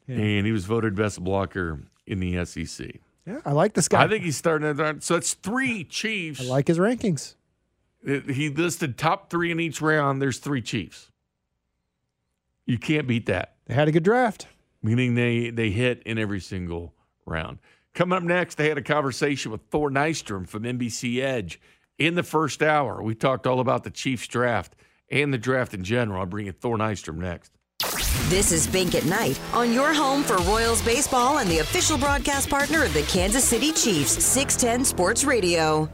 Yeah. 0.09 0.15
And 0.17 0.45
he 0.45 0.51
was 0.51 0.65
voted 0.65 0.95
best 0.95 1.23
blocker 1.23 1.79
in 2.07 2.19
the 2.19 2.43
SEC. 2.45 2.95
Yeah, 3.27 3.41
I 3.45 3.51
like 3.51 3.73
this 3.73 3.87
guy. 3.87 4.03
I 4.03 4.07
think 4.07 4.23
he's 4.23 4.37
starting 4.37 4.67
at 4.79 5.03
so 5.03 5.15
it's 5.15 5.35
three 5.35 5.83
Chiefs. 5.83 6.41
I 6.41 6.45
like 6.45 6.67
his 6.67 6.79
rankings. 6.79 7.35
It- 8.03 8.29
He 8.31 8.49
listed 8.49 8.97
top 8.97 9.29
three 9.29 9.51
in 9.51 9.59
each 9.59 9.81
round. 9.81 10.19
There's 10.21 10.39
three 10.39 10.61
Chiefs. 10.63 11.11
You 12.65 12.77
can't 12.77 13.07
beat 13.07 13.25
that. 13.27 13.55
They 13.65 13.73
had 13.73 13.87
a 13.87 13.91
good 13.91 14.03
draft. 14.03 14.47
meaning 14.81 15.13
they 15.15 15.49
they 15.51 15.69
hit 15.69 16.01
in 16.03 16.17
every 16.17 16.39
single 16.39 16.93
round. 17.25 17.59
Coming 17.93 18.17
up 18.17 18.23
next, 18.23 18.59
I 18.59 18.63
had 18.63 18.77
a 18.77 18.81
conversation 18.83 19.51
with 19.51 19.61
Thor 19.69 19.89
Nystrom 19.91 20.47
from 20.47 20.63
NBC 20.63 21.21
Edge 21.21 21.59
in 21.97 22.15
the 22.15 22.23
first 22.23 22.63
hour. 22.63 23.03
We 23.03 23.13
talked 23.15 23.45
all 23.45 23.59
about 23.59 23.83
the 23.83 23.89
Chiefs 23.91 24.27
draft 24.27 24.75
and 25.11 25.33
the 25.33 25.37
draft 25.37 25.73
in 25.73 25.83
general. 25.83 26.19
I'll 26.21 26.25
bring 26.25 26.45
you 26.45 26.51
Thor 26.53 26.77
Nystrom 26.77 27.17
next. 27.17 27.51
This 28.27 28.51
is 28.51 28.67
Bink 28.67 28.93
at 28.93 29.05
Night 29.05 29.39
on 29.53 29.73
your 29.73 29.93
home 29.93 30.21
for 30.21 30.35
Royals 30.37 30.81
baseball 30.81 31.39
and 31.39 31.49
the 31.49 31.59
official 31.59 31.97
broadcast 31.97 32.49
partner 32.49 32.83
of 32.83 32.93
the 32.93 33.03
Kansas 33.03 33.43
City 33.43 33.71
Chiefs, 33.71 34.23
610 34.23 34.83
Sports 34.83 35.23
Radio. 35.23 35.89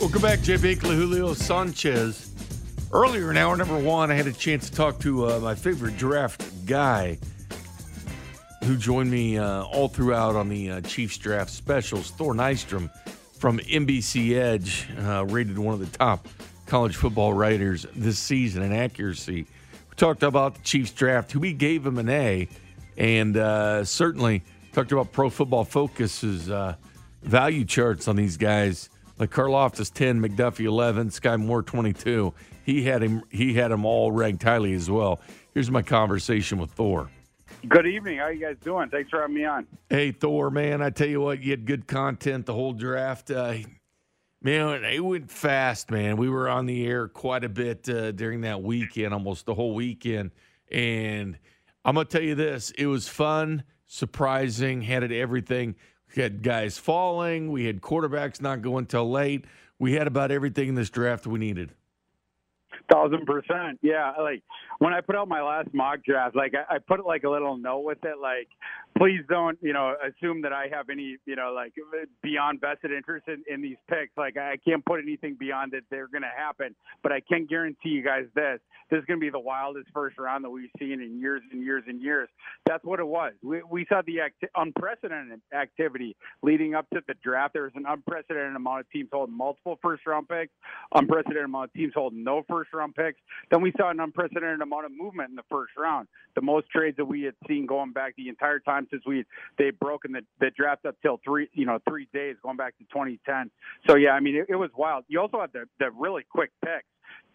Welcome 0.00 0.22
back, 0.22 0.40
Jay 0.40 0.54
Binkley, 0.54 0.94
Julio 0.94 1.34
Sanchez. 1.34 2.32
Earlier 2.92 3.30
in 3.32 3.36
hour 3.36 3.56
number 3.56 3.76
one, 3.76 4.12
I 4.12 4.14
had 4.14 4.28
a 4.28 4.32
chance 4.32 4.70
to 4.70 4.76
talk 4.76 5.00
to 5.00 5.26
uh, 5.28 5.40
my 5.40 5.56
favorite 5.56 5.96
draft 5.96 6.44
guy 6.64 7.18
who 8.64 8.76
joined 8.76 9.10
me 9.10 9.36
uh, 9.36 9.64
all 9.64 9.88
throughout 9.88 10.36
on 10.36 10.48
the 10.48 10.70
uh, 10.70 10.80
Chiefs 10.82 11.18
draft 11.18 11.50
specials, 11.50 12.12
Thor 12.12 12.34
Nystrom 12.34 12.88
from 13.38 13.58
NBC 13.58 14.36
Edge, 14.36 14.88
uh, 15.00 15.26
rated 15.26 15.58
one 15.58 15.74
of 15.74 15.80
the 15.80 15.98
top 15.98 16.28
college 16.66 16.96
football 16.96 17.32
writers 17.32 17.84
this 17.94 18.18
season 18.18 18.62
in 18.62 18.72
accuracy. 18.72 19.46
Talked 19.96 20.22
about 20.22 20.54
the 20.56 20.60
Chiefs 20.62 20.92
draft, 20.92 21.32
who 21.32 21.40
we 21.40 21.52
gave 21.52 21.86
him 21.86 21.98
an 21.98 22.08
A, 22.08 22.48
and 22.98 23.36
uh, 23.36 23.84
certainly 23.84 24.42
talked 24.72 24.92
about 24.92 25.10
Pro 25.10 25.30
Football 25.30 25.64
Focus's 25.64 26.50
uh, 26.50 26.76
value 27.22 27.64
charts 27.64 28.06
on 28.06 28.16
these 28.16 28.36
guys 28.36 28.90
like 29.18 29.30
Karlaftis 29.30 29.92
10, 29.92 30.20
McDuffie 30.20 30.66
11, 30.66 31.10
Sky 31.10 31.36
Moore 31.36 31.62
22. 31.62 32.32
He 32.64 32.82
had 32.82 33.02
him 33.02 33.22
he 33.30 33.54
had 33.54 33.70
them 33.70 33.84
all 33.84 34.10
ranked 34.12 34.42
highly 34.42 34.74
as 34.74 34.90
well. 34.90 35.20
Here's 35.54 35.70
my 35.70 35.82
conversation 35.82 36.58
with 36.58 36.72
Thor. 36.72 37.08
Good 37.68 37.86
evening. 37.86 38.18
How 38.18 38.28
you 38.28 38.40
guys 38.40 38.56
doing? 38.62 38.90
Thanks 38.90 39.08
for 39.08 39.20
having 39.20 39.36
me 39.36 39.44
on. 39.44 39.66
Hey 39.88 40.10
Thor, 40.12 40.50
man, 40.50 40.82
I 40.82 40.90
tell 40.90 41.08
you 41.08 41.20
what, 41.20 41.40
you 41.42 41.52
had 41.52 41.64
good 41.64 41.86
content 41.86 42.44
the 42.46 42.52
whole 42.52 42.72
draft. 42.72 43.30
Uh, 43.30 43.54
man, 44.42 44.84
it 44.84 45.04
went 45.04 45.30
fast, 45.30 45.90
man. 45.90 46.16
We 46.16 46.28
were 46.28 46.48
on 46.48 46.66
the 46.66 46.86
air 46.86 47.08
quite 47.08 47.44
a 47.44 47.48
bit 47.48 47.88
uh, 47.88 48.12
during 48.12 48.42
that 48.42 48.62
weekend, 48.62 49.12
almost 49.12 49.46
the 49.46 49.54
whole 49.54 49.74
weekend. 49.74 50.30
And 50.70 51.38
I'm 51.84 51.94
gonna 51.94 52.06
tell 52.06 52.22
you 52.22 52.34
this: 52.34 52.72
it 52.72 52.86
was 52.86 53.08
fun, 53.08 53.64
surprising, 53.86 54.82
had 54.82 55.02
it 55.02 55.12
everything. 55.12 55.76
We 56.14 56.22
had 56.22 56.42
guys 56.42 56.78
falling. 56.78 57.50
We 57.50 57.64
had 57.64 57.80
quarterbacks 57.80 58.40
not 58.40 58.62
going 58.62 58.86
till 58.86 59.10
late. 59.10 59.44
We 59.78 59.94
had 59.94 60.06
about 60.06 60.30
everything 60.30 60.70
in 60.70 60.74
this 60.74 60.90
draft 60.90 61.26
we 61.26 61.38
needed. 61.38 61.72
Thousand 62.90 63.26
percent. 63.26 63.80
Yeah. 63.82 64.12
Like 64.20 64.42
when 64.78 64.92
I 64.92 65.00
put 65.00 65.16
out 65.16 65.26
my 65.28 65.42
last 65.42 65.74
mock 65.74 66.04
draft, 66.04 66.36
like 66.36 66.52
I, 66.54 66.76
I 66.76 66.78
put 66.78 67.04
like 67.04 67.24
a 67.24 67.30
little 67.30 67.56
note 67.56 67.80
with 67.80 67.98
it, 68.04 68.18
like, 68.20 68.48
please 68.96 69.20
don't, 69.28 69.58
you 69.60 69.72
know, 69.72 69.94
assume 70.06 70.42
that 70.42 70.52
I 70.52 70.68
have 70.70 70.88
any, 70.88 71.16
you 71.26 71.34
know, 71.34 71.52
like 71.54 71.72
beyond 72.22 72.60
vested 72.60 72.92
interest 72.92 73.26
in, 73.28 73.42
in 73.52 73.60
these 73.60 73.76
picks. 73.88 74.16
Like 74.16 74.36
I 74.36 74.56
can't 74.64 74.84
put 74.84 75.00
anything 75.00 75.36
beyond 75.38 75.72
that 75.72 75.82
they're 75.90 76.06
going 76.06 76.22
to 76.22 76.30
happen, 76.34 76.76
but 77.02 77.10
I 77.10 77.20
can 77.20 77.46
guarantee 77.46 77.88
you 77.88 78.04
guys 78.04 78.26
this: 78.34 78.60
this 78.90 79.00
is 79.00 79.04
going 79.06 79.18
to 79.18 79.24
be 79.24 79.30
the 79.30 79.40
wildest 79.40 79.88
first 79.92 80.18
round 80.18 80.44
that 80.44 80.50
we've 80.50 80.70
seen 80.78 81.00
in 81.00 81.18
years 81.18 81.42
and 81.50 81.62
years 81.62 81.82
and 81.88 82.00
years. 82.00 82.28
That's 82.66 82.84
what 82.84 83.00
it 83.00 83.06
was. 83.06 83.32
We, 83.42 83.62
we 83.68 83.86
saw 83.88 84.02
the 84.06 84.18
unprecedented 84.54 85.40
activity 85.52 86.14
leading 86.42 86.74
up 86.74 86.88
to 86.90 87.00
the 87.08 87.14
draft. 87.22 87.54
There 87.54 87.64
was 87.64 87.72
an 87.74 87.84
unprecedented 87.88 88.54
amount 88.54 88.80
of 88.80 88.90
teams 88.90 89.08
holding 89.12 89.36
multiple 89.36 89.78
first 89.82 90.06
round 90.06 90.28
picks, 90.28 90.52
unprecedented 90.94 91.44
amount 91.44 91.70
of 91.70 91.72
teams 91.72 91.92
holding 91.94 92.22
no 92.22 92.44
first 92.48 92.70
round 92.76 92.94
picks. 92.94 93.20
Then 93.50 93.62
we 93.62 93.72
saw 93.76 93.90
an 93.90 94.00
unprecedented 94.00 94.60
amount 94.60 94.86
of 94.86 94.92
movement 94.92 95.30
in 95.30 95.36
the 95.36 95.44
first 95.50 95.72
round. 95.76 96.08
The 96.34 96.42
most 96.42 96.68
trades 96.70 96.96
that 96.98 97.04
we 97.04 97.22
had 97.22 97.34
seen 97.48 97.66
going 97.66 97.92
back 97.92 98.14
the 98.16 98.28
entire 98.28 98.60
time 98.60 98.86
since 98.90 99.02
we 99.06 99.24
they 99.58 99.70
broken 99.70 100.12
the, 100.12 100.22
the 100.40 100.50
draft 100.56 100.86
up 100.86 100.96
till 101.02 101.20
three 101.24 101.48
you 101.52 101.66
know 101.66 101.78
three 101.88 102.08
days 102.12 102.36
going 102.42 102.56
back 102.56 102.76
to 102.78 102.84
2010. 102.84 103.50
So 103.88 103.96
yeah, 103.96 104.10
I 104.10 104.20
mean 104.20 104.36
it, 104.36 104.46
it 104.48 104.56
was 104.56 104.70
wild. 104.76 105.04
You 105.08 105.20
also 105.20 105.40
had 105.40 105.52
the 105.52 105.64
the 105.78 105.90
really 105.90 106.24
quick 106.30 106.50
picks. 106.64 106.86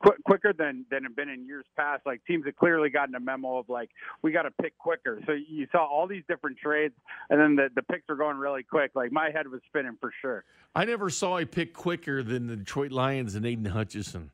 Qu- 0.04 0.18
quicker 0.26 0.52
than 0.52 0.86
than 0.90 1.04
have 1.04 1.16
been 1.16 1.30
in 1.30 1.46
years 1.46 1.66
past. 1.78 2.02
Like 2.06 2.26
teams 2.26 2.46
have 2.46 2.56
clearly 2.56 2.90
gotten 2.90 3.14
a 3.16 3.20
memo 3.20 3.58
of 3.58 3.70
like 3.70 3.90
we 4.22 4.32
got 4.32 4.44
to 4.44 4.52
pick 4.52 4.78
quicker. 4.78 5.20
So 5.28 5.34
you 5.34 5.68
saw 5.72 5.86
all 5.86 6.08
these 6.08 6.24
different 6.28 6.58
trades, 6.58 6.96
and 7.30 7.40
then 7.40 7.56
the 7.56 7.70
the 7.74 7.84
picks 7.84 8.08
were 8.10 8.16
going 8.16 8.38
really 8.38 8.64
quick. 8.64 8.92
Like 8.96 9.12
my 9.12 9.30
head 9.32 9.48
was 9.48 9.62
spinning 9.68 9.98
for 10.02 10.12
sure. 10.22 10.44
I 10.76 10.86
never 10.86 11.10
saw 11.10 11.38
a 11.38 11.46
pick 11.46 11.74
quicker 11.74 12.24
than 12.24 12.48
the 12.48 12.56
Detroit 12.56 12.92
Lions 12.92 13.36
and 13.36 13.46
Aidan 13.46 13.66
Hutchinson. 13.66 14.32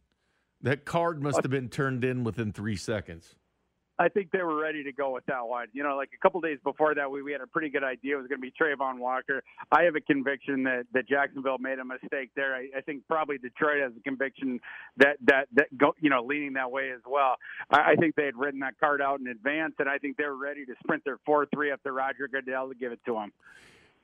That 0.61 0.85
card 0.85 1.21
must 1.21 1.41
have 1.43 1.51
been 1.51 1.69
turned 1.69 2.03
in 2.03 2.23
within 2.23 2.51
three 2.51 2.77
seconds. 2.77 3.35
I 3.99 4.09
think 4.09 4.29
they 4.31 4.43
were 4.43 4.55
ready 4.55 4.83
to 4.83 4.91
go 4.91 5.11
with 5.11 5.25
that 5.25 5.47
one. 5.47 5.67
You 5.73 5.81
know, 5.81 5.95
like 5.95 6.09
a 6.13 6.19
couple 6.19 6.39
days 6.39 6.59
before 6.63 6.93
that, 6.93 7.09
we, 7.09 7.23
we 7.23 7.31
had 7.31 7.41
a 7.41 7.47
pretty 7.47 7.69
good 7.69 7.83
idea 7.83 8.13
it 8.13 8.21
was 8.21 8.27
going 8.27 8.39
to 8.39 8.41
be 8.41 8.51
Travon 8.51 8.99
Walker. 8.99 9.41
I 9.71 9.83
have 9.83 9.95
a 9.95 10.01
conviction 10.01 10.63
that, 10.63 10.85
that 10.93 11.07
Jacksonville 11.07 11.57
made 11.57 11.79
a 11.79 11.85
mistake 11.85 12.29
there. 12.35 12.55
I, 12.55 12.67
I 12.77 12.81
think 12.81 13.07
probably 13.07 13.39
Detroit 13.39 13.81
has 13.81 13.93
a 13.97 14.01
conviction 14.01 14.59
that 14.97 15.17
that 15.25 15.47
that 15.53 15.75
go, 15.77 15.93
you 15.99 16.11
know 16.11 16.23
leaning 16.23 16.53
that 16.53 16.71
way 16.71 16.91
as 16.91 17.01
well. 17.07 17.35
I, 17.71 17.93
I 17.93 17.95
think 17.95 18.15
they 18.15 18.25
had 18.25 18.35
written 18.35 18.59
that 18.59 18.79
card 18.79 19.01
out 19.01 19.19
in 19.19 19.27
advance, 19.27 19.73
and 19.79 19.89
I 19.89 19.97
think 19.97 20.17
they 20.17 20.25
were 20.25 20.37
ready 20.37 20.65
to 20.65 20.73
sprint 20.83 21.03
their 21.03 21.17
four 21.25 21.47
three 21.47 21.71
up 21.71 21.81
to 21.83 21.91
Roger 21.91 22.27
Goodell 22.27 22.69
to 22.69 22.75
give 22.75 22.91
it 22.91 22.99
to 23.07 23.17
him. 23.17 23.31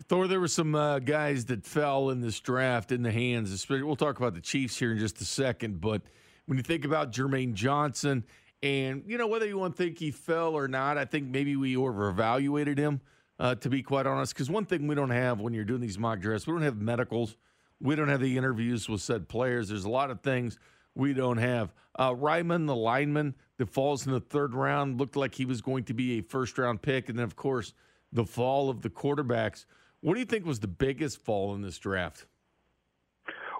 Thor, 0.07 0.27
there 0.27 0.39
were 0.39 0.47
some 0.47 0.73
uh, 0.73 0.99
guys 0.99 1.45
that 1.45 1.65
fell 1.65 2.09
in 2.09 2.19
this 2.19 2.39
draft 2.39 2.91
in 2.91 3.03
the 3.03 3.11
hands. 3.11 3.51
Especially, 3.51 3.83
we'll 3.83 3.95
talk 3.95 4.17
about 4.17 4.33
the 4.33 4.41
Chiefs 4.41 4.77
here 4.77 4.91
in 4.91 4.97
just 4.97 5.21
a 5.21 5.25
second, 5.25 5.79
but 5.79 6.01
when 6.45 6.57
you 6.57 6.63
think 6.63 6.85
about 6.85 7.11
Jermaine 7.11 7.53
Johnson, 7.53 8.23
and 8.61 9.03
you 9.05 9.17
know 9.17 9.27
whether 9.27 9.45
you 9.45 9.57
want 9.57 9.75
to 9.75 9.83
think 9.83 9.99
he 9.99 10.11
fell 10.11 10.55
or 10.55 10.67
not, 10.67 10.97
I 10.97 11.05
think 11.05 11.27
maybe 11.27 11.55
we 11.55 11.75
overevaluated 11.75 12.77
him. 12.77 13.01
Uh, 13.39 13.55
to 13.55 13.69
be 13.69 13.81
quite 13.81 14.05
honest, 14.05 14.33
because 14.33 14.49
one 14.49 14.65
thing 14.65 14.87
we 14.87 14.95
don't 14.95 15.09
have 15.09 15.39
when 15.39 15.53
you're 15.53 15.65
doing 15.65 15.81
these 15.81 15.97
mock 15.97 16.19
drafts, 16.19 16.45
we 16.45 16.53
don't 16.53 16.61
have 16.61 16.77
medicals, 16.77 17.35
we 17.81 17.95
don't 17.95 18.07
have 18.07 18.21
the 18.21 18.37
interviews 18.37 18.87
with 18.87 19.01
said 19.01 19.27
players. 19.27 19.69
There's 19.69 19.85
a 19.85 19.89
lot 19.89 20.11
of 20.11 20.21
things 20.21 20.59
we 20.95 21.13
don't 21.13 21.37
have. 21.37 21.73
Uh, 21.99 22.13
Ryman, 22.15 22.67
the 22.67 22.75
lineman 22.75 23.33
that 23.57 23.69
falls 23.69 24.05
in 24.05 24.13
the 24.13 24.19
third 24.19 24.53
round, 24.53 24.99
looked 24.99 25.15
like 25.15 25.35
he 25.35 25.45
was 25.45 25.61
going 25.61 25.83
to 25.85 25.93
be 25.93 26.19
a 26.19 26.21
first 26.21 26.57
round 26.57 26.81
pick, 26.81 27.09
and 27.09 27.17
then 27.17 27.25
of 27.25 27.35
course 27.35 27.73
the 28.11 28.25
fall 28.25 28.69
of 28.69 28.81
the 28.81 28.89
quarterbacks. 28.89 29.65
What 30.01 30.13
do 30.13 30.19
you 30.19 30.25
think 30.25 30.45
was 30.45 30.59
the 30.59 30.67
biggest 30.67 31.17
fall 31.19 31.55
in 31.55 31.61
this 31.61 31.77
draft? 31.77 32.27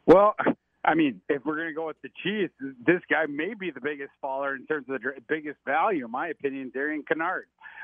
Well, 0.05 0.35
I 0.85 0.95
mean, 0.95 1.21
if 1.29 1.45
we're 1.45 1.55
going 1.55 1.69
to 1.69 1.73
go 1.73 1.87
with 1.87 2.01
the 2.01 2.09
Chiefs, 2.23 2.53
this 2.85 3.01
guy 3.09 3.25
may 3.27 3.53
be 3.53 3.71
the 3.71 3.79
biggest 3.81 4.11
faller 4.21 4.55
in 4.55 4.65
terms 4.65 4.85
of 4.89 5.01
the 5.01 5.11
biggest 5.29 5.57
value, 5.65 6.05
in 6.05 6.11
my 6.11 6.27
opinion, 6.27 6.71
Darian 6.73 7.03
Kinnard. 7.03 7.43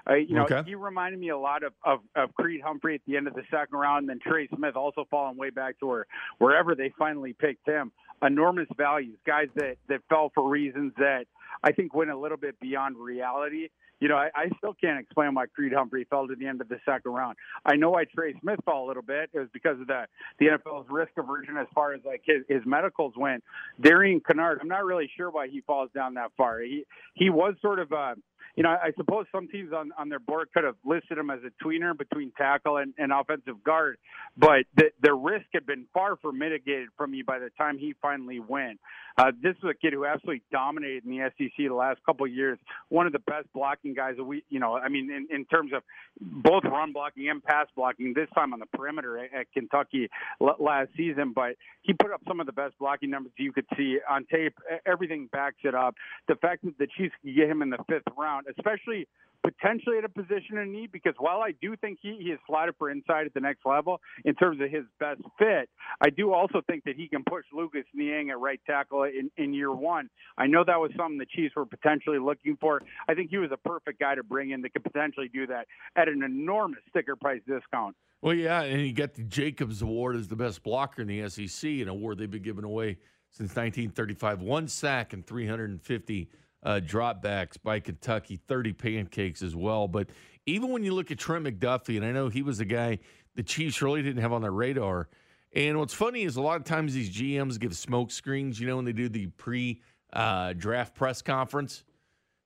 Uh, 0.10 0.16
you 0.16 0.36
know, 0.36 0.44
Okay. 0.44 0.64
he 0.66 0.76
reminded 0.76 1.20
me 1.20 1.30
a 1.30 1.38
lot 1.38 1.64
of, 1.64 1.74
of, 1.84 2.00
of 2.16 2.34
Creed 2.36 2.62
Humphrey 2.62 2.96
at 2.96 3.02
the 3.08 3.16
end 3.18 3.28
of 3.28 3.34
the 3.36 3.44
second 3.52 3.78
round, 3.78 4.04
and 4.04 4.10
then 4.10 4.20
Trey 4.20 4.48
Smith 4.48 4.76
also 4.76 5.06
falling 5.10 5.38
way 5.38 5.50
back 5.50 5.80
to 5.80 5.88
where 5.88 6.06
wherever 6.40 6.76
they 6.76 6.94
finally 6.98 7.34
picked 7.34 7.68
him. 7.68 7.92
Enormous 8.22 8.68
values, 8.76 9.18
guys 9.26 9.48
that, 9.56 9.78
that 9.88 10.02
fell 10.10 10.30
for 10.36 10.50
reasons 10.50 10.92
that 10.98 11.26
I 11.64 11.72
think 11.72 11.94
went 11.94 12.12
a 12.12 12.18
little 12.18 12.38
bit 12.38 12.60
beyond 12.60 12.98
reality. 12.98 13.70
You 14.00 14.08
know, 14.08 14.16
I, 14.16 14.30
I 14.36 14.50
still 14.58 14.74
can't 14.74 15.00
explain 15.00 15.34
why 15.34 15.46
Creed 15.48 15.74
Humphrey 15.74 16.06
fell 16.10 16.28
to 16.28 16.36
the 16.36 16.48
end 16.48 16.62
of 16.62 16.70
the 16.70 16.80
second 16.86 17.12
round. 17.12 17.38
I 17.66 17.76
know 17.76 17.92
why 17.92 18.06
Trey 18.06 18.34
Smith 18.42 18.60
fell 18.66 18.84
a 18.84 18.88
little 18.88 19.04
bit. 19.04 19.30
It 19.34 19.40
was 19.40 19.50
because 19.54 19.80
of 19.80 19.88
the 19.88 20.06
the 20.40 20.48
NFL's 20.48 20.88
risk 20.90 21.12
aversion 21.18 21.58
as 21.58 21.68
far 21.74 21.94
as 21.94 22.02
like 22.06 22.22
his, 22.26 22.44
his 22.48 22.62
medicals 22.66 23.14
went. 23.18 23.44
Darian 23.82 24.22
Kinnard, 24.22 24.58
I'm 24.62 24.68
not 24.68 24.86
really 24.86 25.10
sure 25.18 25.30
why 25.30 25.48
he 25.48 25.62
falls 25.62 25.90
down 25.94 26.14
that 26.16 26.32
far. 26.38 26.60
He 26.62 26.86
he 27.14 27.30
was 27.30 27.56
sort 27.62 27.80
of 27.80 27.92
uh 27.92 28.16
you 28.56 28.64
know, 28.64 28.70
I 28.70 28.92
suppose 28.98 29.26
some 29.32 29.48
teams 29.48 29.72
on, 29.72 29.92
on 29.98 30.10
their 30.10 30.20
board 30.20 30.50
could 30.54 30.66
have 30.66 30.76
listed 30.84 31.18
him 31.18 31.30
as 31.30 31.40
a 31.46 31.64
tweener 31.64 31.98
between 31.98 32.34
tackle 32.38 32.76
and, 32.76 32.94
and 32.98 33.12
offensive 33.14 33.64
guard, 33.64 33.98
but 34.36 34.66
the, 34.76 34.92
the 35.02 35.14
risk 35.14 35.46
had 35.54 35.66
been 35.66 35.86
far 35.94 36.18
from 36.18 36.40
mitigated 36.40 36.90
from 36.98 37.14
you 37.14 37.24
by 37.24 37.40
the 37.40 37.52
time 37.58 37.78
he 37.78 37.94
finally 38.02 38.42
went. 38.42 38.80
Uh, 39.20 39.32
this 39.44 39.54
is 39.58 39.70
a 39.70 39.74
kid 39.74 39.92
who 39.92 40.06
absolutely 40.06 40.42
dominated 40.50 41.04
in 41.04 41.12
the 41.12 41.30
SEC 41.38 41.52
the 41.58 41.68
last 41.74 42.00
couple 42.06 42.26
of 42.26 42.32
years. 42.32 42.58
One 42.88 43.06
of 43.06 43.12
the 43.12 43.20
best 43.20 43.52
blocking 43.54 43.94
guys 43.94 44.16
that 44.16 44.24
we, 44.24 44.46
you 44.48 44.62
know, 44.62 44.78
I 44.78 44.88
mean, 44.88 45.12
in, 45.12 45.28
in 45.36 45.44
terms 45.44 45.74
of 45.76 45.84
both 46.22 46.64
run 46.64 46.94
blocking 46.94 47.28
and 47.28 47.44
pass 47.44 47.68
blocking. 47.76 48.14
This 48.14 48.30
time 48.34 48.54
on 48.54 48.60
the 48.60 48.66
perimeter 48.68 49.18
at, 49.18 49.34
at 49.34 49.52
Kentucky 49.52 50.10
l- 50.42 50.56
last 50.58 50.92
season, 50.96 51.34
but 51.36 51.56
he 51.82 51.92
put 51.92 52.14
up 52.14 52.22
some 52.30 52.40
of 52.40 52.46
the 52.46 52.54
best 52.54 52.80
blocking 52.80 53.10
numbers 53.10 53.34
you 53.36 53.52
could 53.52 53.66
see 53.76 53.98
on 54.10 54.26
tape. 54.32 54.54
Everything 54.86 55.28
backs 55.34 55.58
it 55.66 55.76
up. 55.76 55.96
The 56.30 56.36
fact 56.36 56.64
that 56.64 56.78
the 56.78 56.88
Chiefs 56.88 57.14
could 57.22 57.36
get 57.36 57.50
him 57.50 57.62
in 57.62 57.72
the 57.72 57.80
fifth 57.90 58.08
round, 58.18 58.46
especially 58.48 59.06
potentially 59.44 59.98
at 59.98 60.06
a 60.06 60.10
position 60.10 60.58
of 60.58 60.68
need 60.68 60.92
because 60.92 61.14
while 61.18 61.42
I 61.42 61.52
do 61.62 61.76
think 61.76 62.00
he, 62.02 62.18
he 62.20 62.30
is 62.30 62.40
slotted 62.48 62.76
for 62.78 62.90
inside 62.90 63.26
at 63.26 63.34
the 63.34 63.40
next 63.40 63.66
level 63.66 64.02
in 64.26 64.36
terms 64.36 64.60
of 64.62 64.70
his 64.70 64.84
best 65.00 65.22
fit, 65.38 65.70
I 66.02 66.10
do 66.10 66.34
also 66.34 66.62
think 66.68 66.84
that 66.86 66.96
he 66.96 67.08
can 67.08 67.24
push 67.24 67.46
Lucas 67.54 67.86
Niang 67.94 68.30
at 68.30 68.40
right 68.40 68.60
tackle 68.66 69.04
in, 69.04 69.32
in 69.38 69.54
year 69.54 69.72
one. 69.72 70.10
I 70.38 70.48
know 70.48 70.64
that 70.66 70.80
was 70.80 70.92
something 70.98 71.18
the 71.18 71.26
Chiefs 71.26 71.56
were 71.56 71.66
potentially 71.66 72.20
looking 72.20 72.58
for. 72.60 72.82
I 73.08 73.14
think 73.14 73.30
he 73.30 73.38
was 73.38 73.52
a 73.52 73.58
perfect 73.58 74.00
guy 74.00 74.16
to 74.16 74.24
bring 74.24 74.52
in 74.52 74.62
that 74.62 74.74
could 74.74 74.84
potentially 74.84 75.30
do 75.34 75.48
that 75.48 75.68
at 75.96 76.08
an 76.08 76.24
enormous 76.24 76.80
sticker 76.90 77.16
price 77.16 77.42
discount. 77.48 77.96
Well, 78.22 78.34
yeah, 78.34 78.64
and 78.64 78.82
he 78.82 78.92
got 78.92 79.14
the 79.14 79.24
Jacobs 79.24 79.82
Award 79.82 80.18
as 80.18 80.28
the 80.28 80.36
best 80.36 80.62
blocker 80.62 81.02
in 81.02 81.08
the 81.08 81.30
SEC, 81.30 81.70
an 81.70 81.88
award 81.88 82.18
they've 82.18 82.30
been 82.30 82.42
giving 82.42 82.66
away 82.66 82.98
since 83.32 83.50
1935. 83.52 84.42
One 84.42 84.68
sack 84.68 85.14
and 85.14 85.26
350 85.26 86.30
uh, 86.64 86.80
dropbacks 86.84 87.56
by 87.62 87.80
Kentucky, 87.80 88.40
30 88.48 88.74
pancakes 88.74 89.42
as 89.42 89.56
well. 89.56 89.88
But 89.88 90.10
even 90.46 90.72
when 90.72 90.84
you 90.84 90.94
look 90.94 91.12
at 91.12 91.18
Trent 91.18 91.46
McDuffie, 91.46 91.98
and 91.98 92.06
I 92.06 92.12
know 92.12 92.30
he 92.30 92.42
was 92.42 92.60
a 92.60 92.66
guy 92.66 93.00
the 93.36 93.44
Chiefs 93.44 93.82
really 93.82 94.02
didn't 94.02 94.22
have 94.22 94.34
on 94.34 94.42
their 94.42 94.52
radar. 94.52 95.08
And 95.54 95.80
what's 95.80 95.94
funny 95.94 96.24
is 96.24 96.36
a 96.36 96.42
lot 96.42 96.58
of 96.58 96.66
times 96.66 96.94
these 96.94 97.10
GMs 97.10 97.60
give 97.60 97.76
smoke 97.76 98.12
screens, 98.12 98.60
you 98.60 98.68
know, 98.68 98.76
when 98.76 98.86
they 98.86 98.94
do 98.94 99.10
the 99.10 99.28
pre 99.28 99.82
uh, 100.14 100.54
draft 100.54 100.96
press 100.96 101.22
conference. 101.22 101.84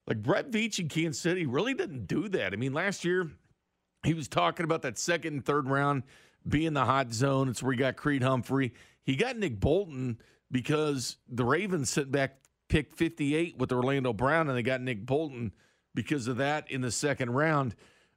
Like 0.06 0.22
Brett 0.22 0.52
Veach 0.52 0.80
in 0.80 0.90
Kansas 0.90 1.22
City 1.22 1.46
really 1.46 1.74
didn't 1.74 2.08
do 2.08 2.28
that. 2.30 2.54
I 2.54 2.58
mean, 2.58 2.74
last 2.74 3.06
year 3.06 3.32
he 4.04 4.14
was 4.14 4.28
talking 4.28 4.66
about 4.66 4.82
that 4.82 4.98
second 4.98 5.34
and 5.34 5.46
third 5.46 5.70
round 5.70 6.04
being 6.48 6.74
the 6.74 6.86
hot 6.86 7.14
zone. 7.14 7.50
It's 7.50 7.64
where 7.64 7.72
he 7.72 7.78
got 7.78 7.96
Creed 7.96 8.22
Humphrey. 8.22 8.74
He 9.04 9.16
got 9.16 9.38
Nick 9.38 9.60
Bolton 9.60 10.20
because 10.52 11.18
the 11.30 11.46
Ravens 11.46 11.90
sent 11.90 12.12
back 12.12 12.43
pick 12.74 12.92
58 12.92 13.56
with 13.56 13.72
Orlando 13.72 14.14
Brown, 14.14 14.50
and 14.50 14.58
they 14.58 14.64
got 14.64 14.82
Nick 14.82 15.06
Bolton 15.06 15.52
because 15.94 16.28
of 16.28 16.38
that 16.38 16.72
in 16.72 16.82
the 16.82 16.90
second 16.90 17.30
round. 17.30 17.76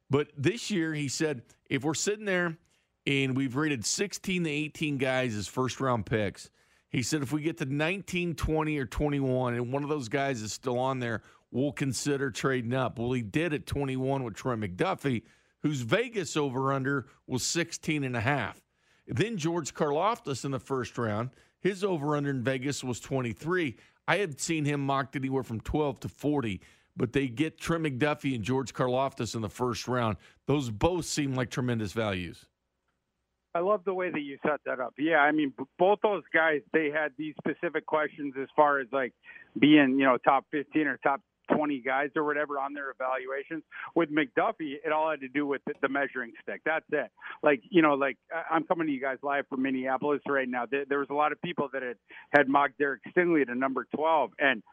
But 0.09 0.29
this 0.35 0.71
year, 0.71 0.95
he 0.95 1.09
said, 1.09 1.43
if 1.69 1.83
we're 1.83 1.93
sitting 1.93 2.25
there 2.25 2.57
and 3.05 3.37
we've 3.37 3.55
rated 3.55 3.85
16 3.85 4.45
to 4.45 4.49
18 4.49 4.97
guys 4.97 5.35
as 5.35 5.47
first 5.47 5.79
round 5.79 6.07
picks, 6.07 6.49
he 6.89 7.03
said 7.03 7.21
if 7.21 7.31
we 7.31 7.43
get 7.43 7.59
to 7.59 7.65
19, 7.65 8.33
20, 8.33 8.79
or 8.79 8.87
21, 8.87 9.53
and 9.53 9.71
one 9.71 9.83
of 9.83 9.89
those 9.89 10.09
guys 10.09 10.41
is 10.41 10.53
still 10.53 10.79
on 10.79 10.97
there, 10.97 11.21
we'll 11.51 11.71
consider 11.71 12.31
trading 12.31 12.73
up. 12.73 12.97
Well, 12.97 13.11
he 13.11 13.21
did 13.21 13.53
at 13.53 13.67
21 13.67 14.23
with 14.23 14.33
Trent 14.33 14.61
McDuffie, 14.61 15.21
whose 15.61 15.81
Vegas 15.81 16.35
over 16.35 16.73
under 16.73 17.05
was 17.27 17.43
16 17.43 18.03
and 18.03 18.17
a 18.17 18.21
half. 18.21 18.59
Then 19.05 19.37
George 19.37 19.75
Karlaftis 19.75 20.45
in 20.45 20.49
the 20.49 20.59
first 20.59 20.97
round, 20.97 21.29
his 21.59 21.83
over 21.83 22.15
under 22.15 22.31
in 22.31 22.41
Vegas 22.41 22.83
was 22.83 22.99
23. 22.99 23.77
I 24.07 24.17
had 24.17 24.39
seen 24.39 24.65
him 24.65 24.81
mocked 24.81 25.15
anywhere 25.15 25.43
from 25.43 25.59
12 25.59 25.99
to 26.01 26.09
40, 26.09 26.61
but 26.95 27.13
they 27.13 27.27
get 27.27 27.59
Trent 27.59 27.83
McDuffie 27.83 28.35
and 28.35 28.43
George 28.43 28.73
Karlaftis 28.73 29.35
in 29.35 29.41
the 29.41 29.49
first 29.49 29.87
round. 29.87 30.17
Those 30.45 30.69
both 30.69 31.05
seem 31.05 31.35
like 31.35 31.49
tremendous 31.49 31.91
values. 31.91 32.45
I 33.53 33.59
love 33.59 33.83
the 33.85 33.93
way 33.93 34.11
that 34.11 34.21
you 34.21 34.37
set 34.45 34.59
that 34.65 34.79
up. 34.79 34.93
Yeah, 34.99 35.17
I 35.17 35.31
mean, 35.31 35.51
both 35.79 35.99
those 36.03 36.23
guys, 36.31 36.61
they 36.73 36.91
had 36.91 37.11
these 37.17 37.33
specific 37.39 37.85
questions 37.85 38.35
as 38.39 38.47
far 38.55 38.79
as 38.79 38.87
like 38.91 39.13
being, 39.59 39.97
you 39.97 40.05
know, 40.05 40.17
top 40.17 40.45
15 40.51 40.85
or 40.85 40.97
top 40.97 41.21
20 41.53 41.79
guys 41.79 42.09
or 42.15 42.23
whatever 42.23 42.59
on 42.59 42.73
their 42.73 42.91
evaluations. 42.91 43.63
With 43.95 44.09
McDuffie, 44.11 44.75
it 44.85 44.91
all 44.91 45.09
had 45.09 45.21
to 45.21 45.27
do 45.27 45.45
with 45.45 45.61
the, 45.81 45.87
measuring 45.89 46.33
stick. 46.43 46.61
That's 46.65 46.85
it. 46.91 47.09
Like, 47.41 47.61
you 47.69 47.81
know, 47.81 47.93
like 47.93 48.17
I'm 48.51 48.63
coming 48.63 48.87
to 48.87 48.93
you 48.93 48.99
guys 48.99 49.17
live 49.23 49.47
from 49.47 49.61
Minneapolis 49.61 50.21
right 50.27 50.47
now. 50.47 50.65
There, 50.69 50.85
there 50.85 50.99
was 50.99 51.07
a 51.09 51.13
lot 51.13 51.31
of 51.31 51.41
people 51.41 51.69
that 51.73 51.81
had, 51.81 51.97
had 52.31 52.49
mocked 52.49 52.77
Derek 52.77 53.01
Stingley 53.15 53.45
to 53.45 53.55
number 53.55 53.87
12. 53.95 54.31
And 54.37 54.63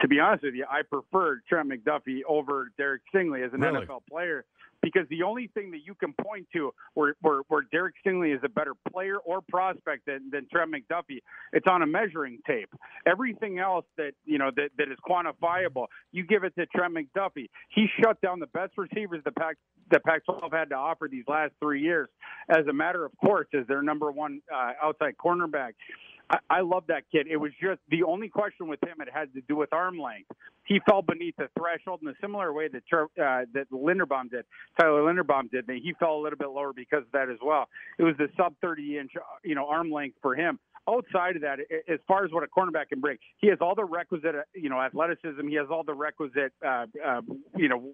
to 0.00 0.08
be 0.08 0.20
honest 0.20 0.44
with 0.44 0.54
you, 0.54 0.66
I 0.70 0.82
preferred 0.82 1.42
Trent 1.48 1.68
McDuffie 1.68 2.20
over 2.28 2.70
Derek 2.76 3.02
Stingley 3.14 3.44
as 3.44 3.52
an 3.52 3.60
really? 3.60 3.86
NFL 3.86 4.02
player 4.08 4.44
because 4.82 5.08
the 5.08 5.22
only 5.22 5.48
thing 5.54 5.70
that 5.70 5.80
you 5.84 5.94
can 5.94 6.12
point 6.12 6.46
to 6.52 6.72
where, 6.94 7.14
where, 7.20 7.42
where 7.48 7.62
Derek 7.70 7.94
Stingley 8.04 8.34
is 8.34 8.40
a 8.44 8.48
better 8.48 8.74
player 8.92 9.18
or 9.18 9.40
prospect 9.40 10.06
than, 10.06 10.30
than 10.30 10.46
Trent 10.52 10.72
McDuffie, 10.72 11.22
it's 11.52 11.66
on 11.68 11.82
a 11.82 11.86
measuring 11.86 12.38
tape. 12.46 12.68
Everything 13.06 13.58
else 13.58 13.84
that 13.96 14.12
you 14.24 14.38
know 14.38 14.50
that, 14.56 14.70
that 14.78 14.88
is 14.90 14.98
quantifiable, 15.08 15.86
you 16.10 16.26
give 16.26 16.44
it 16.44 16.54
to 16.56 16.66
Trent 16.66 16.94
McDuffie. 16.94 17.48
He 17.70 17.86
shut 18.02 18.20
down 18.20 18.40
the 18.40 18.46
best 18.48 18.72
receivers 18.76 19.22
the 19.24 19.32
Pac 19.32 19.56
the 19.90 20.00
Pac-12 20.00 20.52
had 20.52 20.70
to 20.70 20.76
offer 20.76 21.08
these 21.10 21.24
last 21.28 21.52
three 21.60 21.82
years. 21.82 22.08
As 22.48 22.66
a 22.68 22.72
matter 22.72 23.04
of 23.04 23.12
course, 23.18 23.46
as 23.54 23.66
their 23.66 23.82
number 23.82 24.10
one 24.10 24.40
uh, 24.52 24.72
outside 24.82 25.14
cornerback. 25.22 25.72
I, 26.32 26.38
I 26.50 26.60
love 26.62 26.84
that 26.88 27.04
kid. 27.12 27.26
It 27.30 27.36
was 27.36 27.52
just 27.60 27.80
the 27.90 28.02
only 28.04 28.28
question 28.28 28.66
with 28.68 28.82
him. 28.82 28.96
It 29.00 29.08
had 29.12 29.32
to 29.34 29.40
do 29.42 29.56
with 29.56 29.72
arm 29.72 29.98
length. 29.98 30.30
He 30.64 30.80
fell 30.88 31.02
beneath 31.02 31.36
the 31.36 31.48
threshold 31.58 32.00
in 32.02 32.08
a 32.08 32.14
similar 32.20 32.52
way 32.52 32.68
that 32.68 32.82
uh, 32.92 33.44
that 33.52 33.70
Linderbaum 33.70 34.30
did. 34.30 34.44
Tyler 34.80 35.02
Linderbaum 35.02 35.50
did. 35.50 35.64
He 35.68 35.92
fell 35.98 36.16
a 36.16 36.20
little 36.22 36.38
bit 36.38 36.48
lower 36.48 36.72
because 36.72 37.02
of 37.02 37.12
that 37.12 37.28
as 37.28 37.38
well. 37.44 37.68
It 37.98 38.04
was 38.04 38.14
the 38.16 38.28
sub 38.36 38.54
30 38.62 38.98
inch, 38.98 39.12
you 39.44 39.54
know, 39.54 39.68
arm 39.68 39.90
length 39.90 40.16
for 40.22 40.34
him 40.34 40.58
outside 40.88 41.36
of 41.36 41.42
that, 41.42 41.58
as 41.88 41.98
far 42.08 42.24
as 42.24 42.32
what 42.32 42.42
a 42.42 42.46
cornerback 42.46 42.88
can 42.88 43.00
bring, 43.00 43.18
he 43.38 43.48
has 43.48 43.58
all 43.60 43.74
the 43.74 43.84
requisite, 43.84 44.34
you 44.54 44.68
know, 44.68 44.80
athleticism. 44.80 45.46
He 45.48 45.54
has 45.56 45.66
all 45.70 45.84
the 45.84 45.94
requisite, 45.94 46.52
uh, 46.64 46.86
uh, 47.04 47.20
you 47.56 47.68
know, 47.68 47.92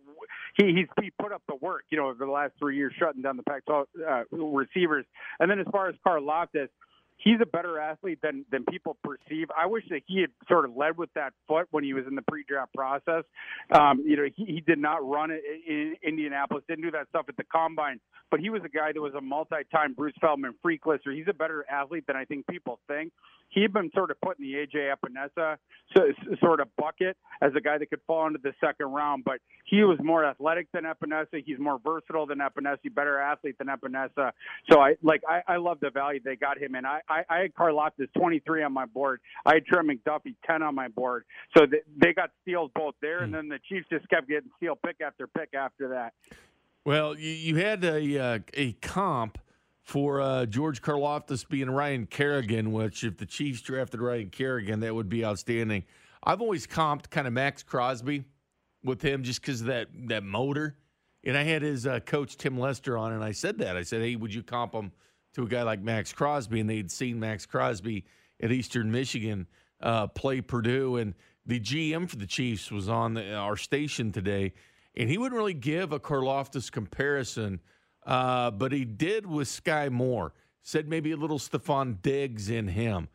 he 0.57 0.73
he's 0.75 0.87
he 1.03 1.11
put 1.21 1.33
up 1.33 1.43
the 1.49 1.57
work, 1.57 1.85
you 1.91 1.99
know, 1.99 2.09
over 2.09 2.25
the 2.25 2.31
last 2.31 2.53
three 2.59 2.77
years, 2.77 2.93
shutting 2.99 3.23
down 3.23 3.37
the 3.37 3.43
Pac-12 3.43 3.85
uh, 4.07 4.37
receivers. 4.37 5.05
And 5.41 5.51
then 5.51 5.59
as 5.59 5.67
far 5.71 5.89
as 5.89 5.95
Karlaftis, 6.07 6.69
he's 7.29 7.41
a 7.43 7.47
better 7.47 7.79
athlete 7.79 8.19
than 8.23 8.45
than 8.51 8.65
people 8.65 8.97
perceive. 9.05 9.49
I 9.57 9.67
wish 9.67 9.85
that 9.91 10.01
he 10.07 10.21
had 10.21 10.31
sort 10.49 10.65
of 10.65 10.77
led 10.77 10.97
with 10.97 11.13
that 11.15 11.33
foot 11.47 11.67
when 11.71 11.85
he 11.85 11.93
was 11.93 12.05
in 12.09 12.15
the 12.15 12.23
pre-draft 12.23 12.73
process. 12.75 13.25
Um, 13.71 14.03
you 14.07 14.17
know, 14.17 14.27
he, 14.35 14.45
he 14.45 14.61
did 14.61 14.79
not 14.79 15.07
run 15.07 15.31
it 15.31 15.43
in 15.67 15.97
Indianapolis, 16.03 16.65
didn't 16.69 16.85
do 16.85 16.91
that 16.93 17.09
stuff 17.11 17.27
at 17.29 17.37
the 17.37 17.45
combine, 17.45 18.01
but 18.31 18.41
he 18.41 18.51
was 18.51 18.63
a 18.65 18.69
guy 18.69 18.93
that 18.93 19.01
was 19.01 19.15
a 19.15 19.21
multi-time 19.21 19.95
Bruce 19.95 20.15
Feldman 20.21 20.55
freak 20.63 20.87
lister. 20.87 21.13
He's 21.13 21.29
a 21.29 21.35
better 21.35 21.65
athlete 21.71 22.05
than 22.07 22.17
I 22.17 22.25
think 22.25 22.47
people 22.47 22.81
think. 22.89 23.13
He'd 23.51 23.73
been 23.73 23.91
sort 23.95 24.11
of 24.11 24.21
put 24.21 24.39
in 24.39 24.45
the 24.45 24.55
AJ 24.55 24.93
Epenesa 24.95 25.57
sort 26.41 26.61
of 26.61 26.69
bucket 26.77 27.17
as 27.41 27.53
a 27.57 27.61
guy 27.61 27.79
that 27.79 27.89
could 27.89 28.01
fall 28.07 28.27
into 28.27 28.39
the 28.43 28.53
second 28.61 28.87
round, 28.93 29.25
but 29.25 29.39
he 29.65 29.83
was 29.85 29.99
more 30.03 30.25
athletic 30.25 30.69
than 30.73 30.85
Epenesa. 30.85 31.43
He's 31.45 31.59
more 31.59 31.79
versatile 31.83 32.27
than 32.27 32.39
Epenesa, 32.39 32.95
better 32.95 33.19
athlete 33.19 33.57
than 33.59 33.69
Epenesa. 33.69 34.33
So 34.71 34.81
I 34.81 34.97
like 35.03 35.23
I, 35.27 35.55
I 35.55 35.57
love 35.57 35.79
the 35.81 35.91
value 35.91 36.21
they 36.23 36.37
got 36.37 36.59
him 36.59 36.75
in. 36.75 36.85
I, 36.85 37.01
I 37.29 37.39
had 37.39 37.55
Karlaftis 37.55 38.09
23 38.17 38.63
on 38.63 38.73
my 38.73 38.87
board. 38.87 39.21
I 39.45 39.55
had 39.55 39.67
Trent 39.67 39.89
McDuffie 39.89 40.35
10 40.47 40.63
on 40.63 40.75
my 40.75 40.89
board. 40.89 41.25
So 41.57 41.67
they, 41.67 41.81
they 41.97 42.13
got 42.13 42.31
steals 42.43 42.71
both 42.75 42.95
there, 43.01 43.21
and 43.23 43.33
then 43.33 43.49
the 43.49 43.59
Chiefs 43.69 43.87
just 43.91 44.09
kept 44.09 44.29
getting 44.29 44.51
steal 44.57 44.77
pick 44.77 44.97
after 45.01 45.27
pick 45.27 45.55
after 45.55 45.89
that. 45.89 46.13
Well, 46.85 47.19
you, 47.19 47.31
you 47.31 47.57
had 47.57 47.85
a 47.85 48.19
uh, 48.19 48.39
a 48.55 48.73
comp 48.73 49.39
for 49.83 50.21
uh, 50.21 50.47
George 50.47 50.83
Karlaftis 50.83 51.49
being 51.49 51.71
Ryan 51.71 52.07
Kerrigan, 52.07 52.73
which 52.73 53.05
if 53.05 53.17
the 53.17 53.27
Chiefs 53.27 53.61
drafted 53.63 54.01
Ryan 54.01 54.31
Kerrigan, 54.31 54.81
that 54.81 54.95
would 54.95 55.09
be 55.09 55.25
outstanding. 55.25 55.85
I've 56.23 56.41
always 56.41 56.67
comped 56.67 57.11
kind 57.11 57.27
of 57.27 57.33
Maxx 57.33 57.63
Crosby 57.63 58.25
with 58.85 59.03
him 59.03 59.23
just 59.23 59.41
because 59.41 59.63
of 59.63 59.67
that 59.69 59.89
that 60.09 60.25
motor. 60.25 60.77
And 61.25 61.37
I 61.37 61.43
had 61.43 61.63
his 61.63 61.87
uh, 61.87 62.01
coach 62.01 62.37
Tim 62.37 62.59
Lester 62.59 62.97
on, 62.97 63.13
and 63.13 63.25
I 63.25 63.33
said 63.33 63.59
that 63.59 63.77
I 63.77 63.83
said, 63.83 64.03
"Hey, 64.03 64.17
would 64.17 64.33
you 64.33 64.43
comp 64.43 64.73
him 64.73 64.93
to 65.35 65.43
a 65.43 65.49
guy 65.49 65.63
like 65.63 65.81
Maxx 65.81 66.13
Crosby?" 66.13 66.61
And 66.61 66.69
they'd 66.69 66.91
seen 66.91 67.21
Maxx 67.21 67.47
Crosby 67.47 68.05
at 68.41 68.53
Eastern 68.53 68.91
Michigan 68.91 69.47
uh, 69.81 70.07
play 70.09 70.41
Purdue, 70.41 70.97
and 70.97 71.15
the 71.47 71.61
GM 71.61 72.09
for 72.09 72.17
the 72.17 72.27
Chiefs 72.27 72.71
was 72.71 72.89
on 72.89 73.15
the, 73.15 73.35
our 73.35 73.57
station 73.57 74.13
today, 74.13 74.53
and 74.97 75.09
he 75.09 75.19
wouldn't 75.19 75.39
really 75.39 75.55
give 75.55 75.93
a 75.93 76.01
Karlaftis 76.01 76.71
comparison, 76.71 77.61
uh, 78.07 78.51
but 78.51 78.73
he 78.73 78.85
did 78.85 79.27
with 79.27 79.49
Skyy 79.49 79.91
Moore. 79.91 80.35
Said 80.63 80.87
maybe 80.87 81.13
a 81.13 81.17
little 81.17 81.39
Stefon 81.39 82.03
Diggs 82.03 82.51
in 82.51 82.69
him. 82.69 83.09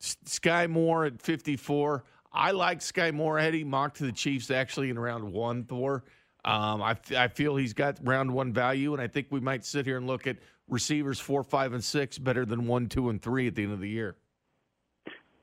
S- 0.00 0.16
Skyy 0.24 0.70
Moore 0.70 1.04
at 1.04 1.20
54. 1.20 2.04
I 2.32 2.52
like 2.52 2.78
Skyy 2.78 3.12
Moore. 3.12 3.38
I 3.38 3.42
had 3.42 3.54
him 3.54 3.68
mocked 3.68 3.98
to 3.98 4.04
the 4.04 4.12
Chiefs 4.12 4.50
actually 4.50 4.88
in 4.88 4.98
round 4.98 5.30
one, 5.30 5.64
Thor. 5.64 6.04
Um, 6.46 6.80
I, 6.80 6.96
I 7.16 7.26
feel 7.26 7.56
he's 7.56 7.72
got 7.74 7.98
round 8.04 8.30
one 8.30 8.52
value, 8.52 8.92
and 8.92 9.02
I 9.02 9.08
think 9.08 9.26
we 9.30 9.40
might 9.40 9.64
sit 9.64 9.84
here 9.84 9.96
and 9.96 10.06
look 10.06 10.28
at 10.28 10.36
receivers 10.68 11.18
four, 11.18 11.42
five, 11.42 11.72
and 11.72 11.82
six 11.82 12.18
better 12.18 12.46
than 12.46 12.68
one, 12.68 12.88
two, 12.88 13.10
and 13.10 13.20
three 13.20 13.48
at 13.48 13.56
the 13.56 13.64
end 13.64 13.72
of 13.72 13.80
the 13.80 13.88
year. 13.88 14.14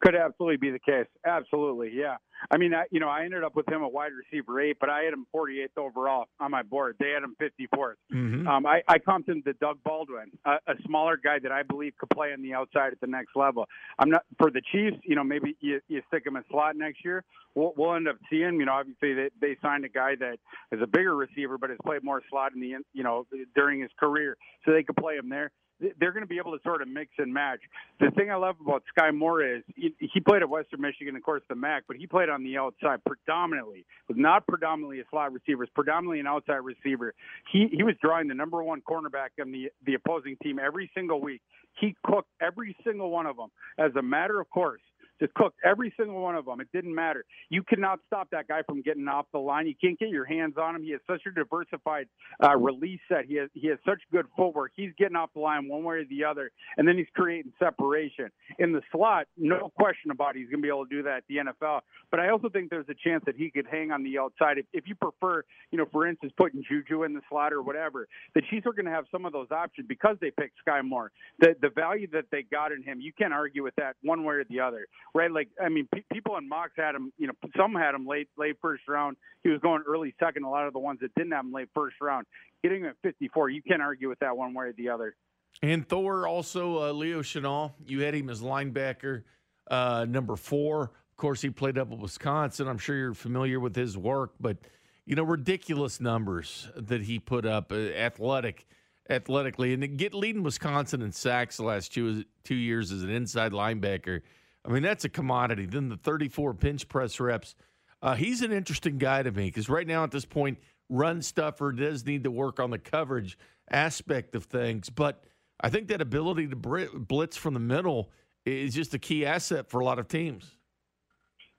Could 0.02 0.16
absolutely 0.16 0.58
be 0.58 0.72
the 0.72 0.80
case. 0.80 1.08
Absolutely, 1.26 1.92
yeah. 1.94 2.16
I 2.52 2.58
mean, 2.58 2.74
I, 2.74 2.84
you 2.92 3.00
know, 3.00 3.10
I 3.10 3.24
ended 3.24 3.44
up 3.44 3.56
with 3.56 3.68
him 3.70 3.82
a 3.82 3.88
wide 3.88 4.12
receiver 4.12 4.60
eight, 4.62 4.78
but 4.80 4.90
I 4.90 5.04
had 5.04 5.14
him 5.14 5.26
48th 5.36 5.78
overall 5.78 6.26
on 6.40 6.52
my 6.52 6.64
board. 6.64 6.96
They 7.00 7.10
had 7.10 7.24
him 7.24 7.36
54th. 7.42 7.94
Mm-hmm. 8.14 8.48
Um, 8.48 8.66
I, 8.66 8.82
I 8.88 8.98
comped 9.00 9.30
him 9.30 9.44
to 9.44 9.54
Doug 9.54 9.80
Baldwin, 9.84 10.32
a, 10.46 10.54
a 10.68 10.74
smaller 10.86 11.18
guy 11.18 11.40
that 11.40 11.52
I 11.52 11.64
believe 11.64 11.94
could 11.98 12.10
play 12.10 12.34
on 12.34 12.42
the 12.42 12.54
outside 12.54 12.94
at 12.94 13.02
the 13.02 13.08
next 13.08 13.36
level. 13.36 13.66
I'm 14.00 14.10
not 14.10 14.24
for 14.38 14.52
the 14.52 14.62
Chiefs. 14.72 14.98
You 15.04 15.16
know, 15.16 15.24
maybe 15.24 15.56
you, 15.60 15.80
you 15.88 16.02
stick 16.08 16.26
him 16.26 16.36
in 16.36 16.44
slot 16.50 16.76
next 16.76 17.04
year. 17.04 17.24
We'll, 17.56 17.74
we'll 17.78 17.96
end 17.96 18.08
up 18.08 18.18
seeing. 18.30 18.60
You 18.60 18.66
know, 18.66 18.74
obviously 18.74 19.14
they, 19.14 19.30
they 19.40 19.58
signed 19.62 19.86
a 19.86 19.90
guy 19.90 20.16
that 20.20 20.38
is 20.72 20.82
a 20.82 20.88
bigger 20.88 21.16
receiver, 21.16 21.58
but 21.58 21.70
has 21.70 21.80
played 21.84 22.04
more 22.04 22.22
slot 22.30 22.54
in 22.54 22.62
the 22.62 22.76
you 22.94 23.04
know 23.04 23.26
during 23.56 23.82
his 23.82 23.92
career, 24.00 24.38
so 24.66 24.72
they 24.72 24.84
could 24.84 24.98
play 24.98 25.16
him 25.16 25.30
there 25.30 25.52
they're 26.00 26.12
going 26.12 26.24
to 26.24 26.28
be 26.28 26.38
able 26.38 26.58
to 26.58 26.64
sort 26.64 26.82
of 26.82 26.88
mix 26.88 27.12
and 27.18 27.34
match. 27.34 27.60
The 28.00 28.12
thing 28.12 28.32
I 28.32 28.36
love 28.36 28.56
about 28.62 28.84
Skyy 28.96 29.16
Moore 29.16 29.44
is 29.44 29.64
he, 29.76 30.20
played 30.20 30.42
at 30.42 30.50
Western 30.50 30.82
Michigan, 30.82 31.16
of 31.16 31.24
course, 31.24 31.42
the 31.50 31.56
MAC, 31.56 31.84
but 31.88 31.98
he 31.98 32.08
played 32.08 32.30
on 32.30 32.44
the 32.44 32.58
outside 32.58 33.00
predominantly. 33.06 33.86
Was 34.08 34.18
not 34.18 34.48
predominantly 34.48 35.00
a 35.00 35.04
slot 35.10 35.34
receiver, 35.34 35.64
it's 35.64 35.74
predominantly 35.74 36.20
an 36.20 36.28
outside 36.28 36.62
receiver. 36.64 37.14
He 37.52 37.68
he 37.72 37.84
was 37.84 37.96
drawing 38.02 38.28
the 38.28 38.36
number 38.36 38.64
one 38.64 38.82
cornerback 38.82 39.30
on 39.42 39.52
the 39.52 39.70
the 39.86 39.96
opposing 39.96 40.38
team 40.42 40.60
every 40.60 40.90
single 40.96 41.22
week. 41.22 41.42
He 41.80 41.96
cooked 42.06 42.30
every 42.42 42.76
single 42.86 43.10
one 43.10 43.26
of 43.26 43.38
them. 43.38 43.50
As 43.78 43.96
a 43.96 44.02
matter 44.02 44.40
of 44.40 44.50
course, 44.50 44.82
just 45.20 45.34
cooked 45.34 45.58
every 45.64 45.94
single 45.98 46.22
one 46.22 46.36
of 46.36 46.46
them. 46.46 46.60
It 46.60 46.68
didn't 46.74 46.94
matter. 46.94 47.26
You 47.50 47.64
cannot 47.64 48.00
stop 48.08 48.30
that 48.32 48.48
guy 48.48 48.62
from 48.64 48.82
getting 48.82 49.08
off 49.08 49.26
the 49.32 49.40
line. 49.40 49.68
You 49.68 49.76
can't 49.80 49.98
get 50.00 50.10
your 50.10 50.26
hands 50.26 50.56
on 50.58 50.76
him. 50.76 50.84
He 50.84 50.92
has 50.92 51.02
such 51.10 51.22
a 51.28 51.32
diversified 51.32 52.08
uh, 52.44 52.56
release 52.58 53.00
set. 53.08 53.26
He 53.26 53.36
has 53.36 53.50
he 53.54 53.68
has 53.68 53.78
such 53.86 54.00
good 54.12 54.26
footwork. 54.36 54.72
He's 54.76 54.92
getting 54.98 55.16
off 55.16 55.30
the 55.34 55.42
line 55.42 55.68
one 55.68 55.84
way 55.84 55.96
or 55.98 56.06
the 56.06 56.24
other, 56.26 56.52
and 56.78 56.88
then 56.88 56.98
he's 56.98 57.08
creating 57.14 57.54
separation 57.60 58.30
in 58.60 58.72
the 58.72 58.82
slot. 58.92 59.28
No 59.38 59.72
question 59.78 60.12
about 60.12 60.36
it. 60.36 60.40
He's 60.40 60.50
going 60.50 60.60
to 60.60 60.64
be 60.64 60.70
able 60.70 60.86
to 60.86 60.96
do 60.96 61.04
that 61.04 61.18
at 61.18 61.24
the 61.28 61.38
NFL. 61.38 61.82
But 62.12 62.20
I 62.20 62.30
also 62.30 62.50
think 62.50 62.70
there's 62.70 62.90
a 62.90 62.96
chance 63.04 63.24
that 63.26 63.36
he 63.36 63.50
could 63.50 63.66
hang 63.70 63.92
on 63.92 64.04
the 64.04 64.20
outside 64.20 64.58
if, 64.58 64.66
if 64.74 64.88
you 64.88 64.96
prefer, 64.96 65.44
you 65.72 65.78
know, 65.78 65.86
for 65.92 66.08
instance, 66.08 66.34
putting 66.38 66.64
Juju 66.68 67.04
in 67.04 67.14
the 67.14 67.22
slot 67.30 67.54
or 67.54 67.62
whatever. 67.62 68.08
The 68.36 68.42
Chiefs 68.50 68.68
are 68.68 68.74
going 68.74 68.86
to 68.86 68.92
have 68.92 69.06
some 69.12 69.26
of 69.26 69.34
those 69.34 69.52
options 69.52 69.88
because 69.88 70.18
they 70.22 70.32
picked 70.32 70.56
Skyy 70.68 70.84
Moore. 70.84 71.12
The 71.40 71.56
the 71.62 71.70
value 71.70 72.08
that 72.12 72.26
they 72.32 72.44
got 72.44 72.72
in 72.72 72.84
him, 72.84 73.02
you 73.02 73.12
can't 73.14 73.34
argue 73.34 73.64
with 73.64 73.76
that 73.76 73.96
one 74.04 74.24
way 74.24 74.36
or 74.36 74.44
the 74.44 74.60
other, 74.60 74.88
right? 75.14 75.32
Like 75.32 75.50
I 75.64 75.70
mean, 75.70 75.88
pe- 75.94 76.04
people 76.12 76.38
in 76.38 76.48
mocks 76.48 76.74
had 76.78 76.96
him, 76.96 77.12
you 77.18 77.28
know, 77.28 77.34
some 77.58 77.74
had 77.74 77.96
him 77.96 78.06
late 78.06 78.30
late 78.38 78.58
first 78.62 78.84
round. 78.88 79.18
He 79.44 79.50
was 79.50 79.60
going 79.62 79.84
early 79.88 80.14
second. 80.20 80.44
A 80.44 80.50
lot 80.50 80.68
of 80.68 80.74
the 80.74 80.80
ones 80.80 81.00
that 81.02 81.14
didn't 81.16 81.32
have 81.32 81.46
him 81.46 81.54
late 81.54 81.70
first 81.74 81.96
round, 82.02 82.26
getting 82.64 82.82
him 82.82 82.90
at 82.90 82.96
54, 83.04 83.50
you 83.50 83.62
can't 83.62 83.82
argue 83.82 84.10
with 84.10 84.20
that 84.20 84.36
one 84.36 84.54
way 84.54 84.68
or 84.68 84.74
the 84.74 84.90
other. 84.90 85.16
And 85.62 85.88
Thor 85.88 86.28
also 86.28 86.90
uh, 86.90 86.92
Leo 86.92 87.22
Chenal. 87.22 87.74
You 87.86 88.02
had 88.02 88.16
him 88.16 88.30
as 88.30 88.42
linebacker 88.42 89.24
uh, 89.70 90.06
number 90.10 90.36
four. 90.36 90.84
Of 90.84 91.18
course, 91.18 91.42
he 91.42 91.50
played 91.50 91.78
up 91.78 91.92
at 91.92 92.00
Wisconsin. 92.00 92.68
I'm 92.68 92.80
sure 92.80 92.96
you're 92.96 93.14
familiar 93.14 93.60
with 93.60 93.76
his 93.76 93.98
work, 93.98 94.34
but 94.40 94.58
you 95.06 95.16
know, 95.16 95.24
ridiculous 95.24 96.00
numbers 96.00 96.70
that 96.76 97.04
he 97.04 97.20
put 97.20 97.46
up, 97.46 97.72
uh, 97.72 97.76
athletic, 97.76 98.66
athletically, 99.10 99.74
and 99.74 99.98
get 99.98 100.14
leading 100.14 100.44
Wisconsin 100.44 101.02
in 101.02 101.12
sacks 101.12 101.58
the 101.58 101.64
last 101.64 101.94
two 101.94 102.24
two 102.44 102.56
years 102.56 102.92
as 102.92 103.04
an 103.04 103.10
inside 103.10 103.52
linebacker. 103.52 104.22
I 104.66 104.70
mean, 104.70 104.84
that's 104.84 105.06
a 105.06 105.10
commodity. 105.10 105.66
Then 105.66 105.90
the 105.90 105.98
34 105.98 106.54
bench 106.54 106.88
press 106.88 107.20
reps. 107.20 107.56
Uh, 108.02 108.16
he's 108.16 108.42
an 108.42 108.52
interesting 108.52 108.98
guy 108.98 109.24
to 109.24 109.32
me 109.32 109.46
because 109.46 109.70
right 109.70 109.88
now 109.88 110.04
at 110.04 110.12
this 110.12 110.26
point, 110.26 110.58
run 110.90 111.22
stuffer 111.22 111.72
does 111.72 112.06
need 112.06 112.24
to 112.24 112.32
work 112.32 112.60
on 112.60 112.70
the 112.70 112.78
coverage 112.78 113.38
aspect 113.70 114.36
of 114.36 114.46
things, 114.46 114.90
but 114.90 115.24
I 115.62 115.70
think 115.70 115.88
that 115.88 116.02
ability 116.02 116.48
to 116.48 116.56
blitz 116.56 117.38
from 117.38 117.54
the 117.54 117.60
middle 117.60 118.12
is 118.46 118.74
just 118.74 118.94
a 118.94 119.00
key 119.00 119.26
asset 119.26 119.70
for 119.70 119.80
a 119.80 119.86
lot 119.86 120.00
of 120.00 120.10
teams. 120.10 120.58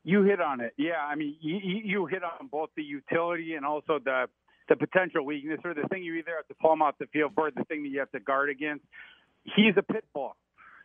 You 0.03 0.23
hit 0.23 0.41
on 0.41 0.61
it. 0.61 0.75
Yeah, 0.77 1.01
I 1.01 1.15
mean, 1.15 1.37
you, 1.41 1.59
you 1.83 2.07
hit 2.07 2.23
on 2.23 2.49
both 2.49 2.69
the 2.77 2.83
utility 2.83 3.55
and 3.55 3.65
also 3.65 3.99
the 4.05 4.27
the 4.69 4.77
potential 4.77 5.25
weakness, 5.27 5.61
or 5.63 5.75
the 5.75 5.87
thing 5.89 6.03
you 6.03 6.15
either 6.15 6.33
have 6.37 6.49
to 6.49 6.73
him 6.73 6.81
off 6.81 6.95
the 6.99 7.07
field 7.09 7.33
for, 7.35 7.51
the 7.51 7.65
thing 7.65 7.83
that 7.83 7.91
you 7.91 7.99
have 7.99 8.11
to 8.13 8.21
guard 8.21 8.49
against. 8.49 8.83
He's 9.45 9.75
a 9.77 9.83
pit 9.83 10.05
bull. 10.15 10.37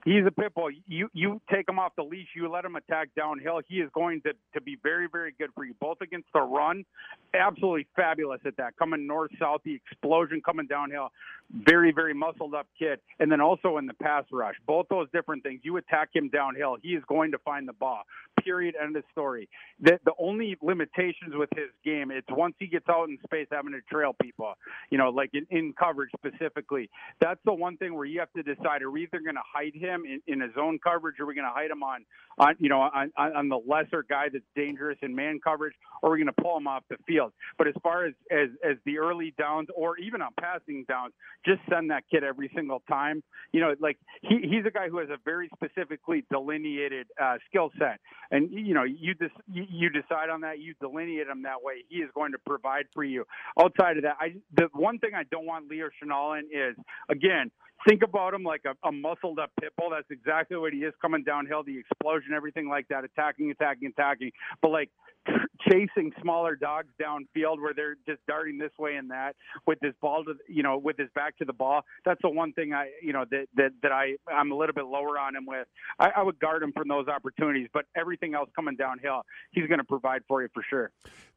He's 0.06 0.26
a 0.26 0.32
pit 0.32 0.54
bull. 0.56 0.70
You 0.88 1.10
you 1.14 1.41
take 1.52 1.68
him 1.68 1.78
off 1.78 1.91
the 1.97 2.04
leash. 2.04 2.30
You 2.34 2.50
let 2.50 2.64
him 2.64 2.76
attack 2.78 3.10
downhill. 3.18 3.60
He 3.68 3.76
is 3.76 3.89
going 3.93 4.22
to 4.22 4.32
to 4.54 4.62
be 4.62 4.78
very 4.82 5.08
very 5.12 5.34
good 5.38 5.50
for 5.54 5.66
you, 5.66 5.74
both 5.82 5.97
against 6.02 6.28
the 6.34 6.41
run. 6.41 6.86
Absolutely 7.34 7.86
fabulous 7.95 8.39
at 8.45 8.56
that. 8.58 8.78
Coming 8.78 9.06
north 9.08 9.32
south, 9.39 9.62
the 9.66 9.76
explosion 9.76 10.41
coming 10.43 10.68
downhill. 10.68 11.10
Very 11.52 11.91
very 11.91 12.14
muscled 12.14 12.54
up 12.54 12.68
kid, 12.78 13.00
and 13.20 13.30
then 13.32 13.41
also 13.41 13.78
in 13.78 13.88
the 13.88 13.93
pass 13.95 14.24
rush. 14.32 14.56
Both 14.66 14.88
those 14.89 15.08
different 15.12 15.43
things. 15.43 15.62
You 15.64 15.78
attack 15.78 16.10
him 16.14 16.30
downhill. 16.30 16.78
He 16.82 16.89
is 16.89 17.04
going 17.08 17.32
to 17.32 17.38
find 17.39 17.68
the 17.68 17.74
ball. 17.74 18.04
Period. 18.43 18.76
End 18.82 18.95
of 18.95 19.04
story. 19.12 19.50
The 19.82 20.00
the 20.06 20.14
only 20.18 20.56
limitations 20.62 21.34
with 21.34 21.50
his 21.56 21.70
game, 21.84 22.10
it's 22.10 22.28
once 22.30 22.56
he 22.58 22.68
gets 22.68 22.88
out 22.88 23.10
in 23.10 23.18
space, 23.26 23.47
having 23.52 23.74
to 23.74 23.82
trail 23.91 24.16
people. 24.22 24.54
You 24.91 24.97
know, 24.97 25.10
like 25.10 25.32
in, 25.34 25.45
in 25.50 25.74
coverage 25.78 26.12
specifically. 26.18 26.89
That's 27.20 27.39
the 27.43 27.54
one 27.54 27.76
thing 27.76 27.95
where 27.95 28.06
you 28.06 28.20
have 28.22 28.32
to 28.34 28.43
decide: 28.43 28.82
are 28.82 28.91
we 28.91 29.04
either 29.04 29.20
going 29.20 29.36
to 29.36 29.41
hide 29.54 29.76
him 29.76 29.89
him 29.90 30.04
in, 30.06 30.22
in 30.28 30.42
a 30.42 30.52
zone 30.54 30.80
coverage? 30.84 31.20
Are 31.20 31.26
we 31.26 31.36
going 31.36 31.48
to 31.48 31.54
hide 31.54 31.72
him 31.72 31.84
on, 31.84 32.06
on 32.38 32.56
you 32.60 32.70
know, 32.70 32.80
on, 32.80 33.12
on 33.18 33.50
the 33.50 33.60
lesser 33.68 34.06
guy 34.08 34.28
that's 34.32 34.46
dangerous 34.56 34.98
in 35.02 35.16
man 35.16 35.40
coverage, 35.44 35.74
or 36.02 36.10
are 36.10 36.14
we 36.14 36.20
going 36.20 36.34
to 36.34 36.42
pull 36.42 36.56
him 36.58 36.68
off 36.68 36.84
the 36.90 36.98
field? 37.08 37.34
But 37.58 37.68
as 37.68 37.74
far 37.84 38.06
as, 38.06 38.14
as 38.32 38.50
as 38.64 38.78
the 38.86 39.00
early 39.00 39.34
downs, 39.38 39.68
or 39.76 39.98
even 39.98 40.22
on 40.22 40.32
passing 40.40 40.86
downs, 40.88 41.14
just 41.46 41.60
send 41.70 41.92
that 41.92 42.04
kid 42.12 42.24
every 42.24 42.52
single 42.56 42.82
time. 42.90 43.24
You 43.52 43.62
know, 43.62 43.76
like 43.80 43.98
he, 44.22 44.40
he's 44.44 44.66
a 44.66 44.72
guy 44.72 44.90
who 44.90 45.00
has 45.00 45.10
a 45.10 45.18
very 45.24 45.50
specifically 45.56 46.24
delineated 46.32 47.08
uh, 47.22 47.38
skill 47.50 47.72
set, 47.78 48.00
and 48.32 48.50
you 48.52 48.74
know, 48.74 48.84
you 48.84 49.14
just 49.16 49.34
you, 49.52 49.90
decide 49.90 50.30
on 50.30 50.42
that, 50.42 50.60
you 50.60 50.76
delineate 50.80 51.28
him 51.28 51.44
that 51.44 51.62
way. 51.62 51.84
He 51.90 51.98
is 51.98 52.10
going 52.14 52.32
to 52.34 52.38
provide 52.46 52.86
for 52.94 53.04
you. 53.04 53.26
Outside 53.60 53.98
of 53.98 54.04
that, 54.04 54.18
I 54.20 54.36
the 54.56 54.70
one 54.74 55.00
thing 55.00 55.12
I 55.16 55.24
don't 55.24 55.46
want 55.46 55.70
Leo 55.70 55.90
Chenal 56.02 56.40
in 56.40 56.46
is 56.46 56.76
again 57.10 57.52
think 57.88 58.04
about 58.04 58.34
him 58.34 58.44
like 58.44 58.62
a, 58.66 58.88
a 58.88 58.92
muscled 58.92 59.40
up 59.40 59.52
pit 59.60 59.74
That's 59.90 60.10
exactly 60.10 60.58
what 60.58 60.74
he 60.74 60.80
is 60.80 60.94
coming 61.02 61.24
downhill, 61.24 61.64
the 61.64 61.78
explosion, 61.78 62.34
everything 62.36 62.68
like 62.68 62.88
that, 62.90 63.04
attacking, 63.04 63.52
attacking, 63.52 63.90
attacking. 63.98 64.32
But 64.62 64.72
like 64.72 64.90
chasing 65.70 66.12
smaller 66.22 66.56
dogs 66.56 66.90
downfield 67.02 67.62
where 67.62 67.74
they're 67.74 67.98
just 68.08 68.20
darting 68.28 68.58
this 68.58 68.72
way 68.80 68.96
and 68.96 69.12
that 69.12 69.36
with 69.68 69.80
this 69.82 69.94
ball 70.02 70.24
to 70.24 70.34
you 70.48 70.64
know 70.64 70.78
with 70.78 70.98
his 70.98 71.10
back 71.16 71.38
to 71.38 71.46
the 71.46 71.54
ball. 71.54 71.82
That's 72.06 72.22
the 72.22 72.30
one 72.30 72.54
thing 72.54 72.74
I 72.74 72.90
you 73.02 73.14
know 73.14 73.26
that 73.30 73.46
that, 73.56 73.72
that 73.84 73.92
I 73.92 74.16
I'm 74.32 74.52
a 74.52 74.56
little 74.56 74.74
bit 74.74 74.86
lower 74.86 75.18
on 75.20 75.36
him 75.36 75.46
with. 75.46 75.68
I, 76.00 76.10
I 76.18 76.24
would 76.24 76.40
guard 76.40 76.64
him 76.64 76.72
from 76.72 76.88
those 76.88 77.08
opportunities, 77.08 77.68
but 77.74 77.86
everything 77.96 78.36
else 78.36 78.50
coming 78.56 78.76
downhill, 78.76 79.24
he's 79.52 79.68
going 79.68 79.80
to 79.80 79.86
provide 79.86 80.24
for 80.28 80.42
you 80.42 80.50
for 80.54 80.64
sure. 80.70 80.92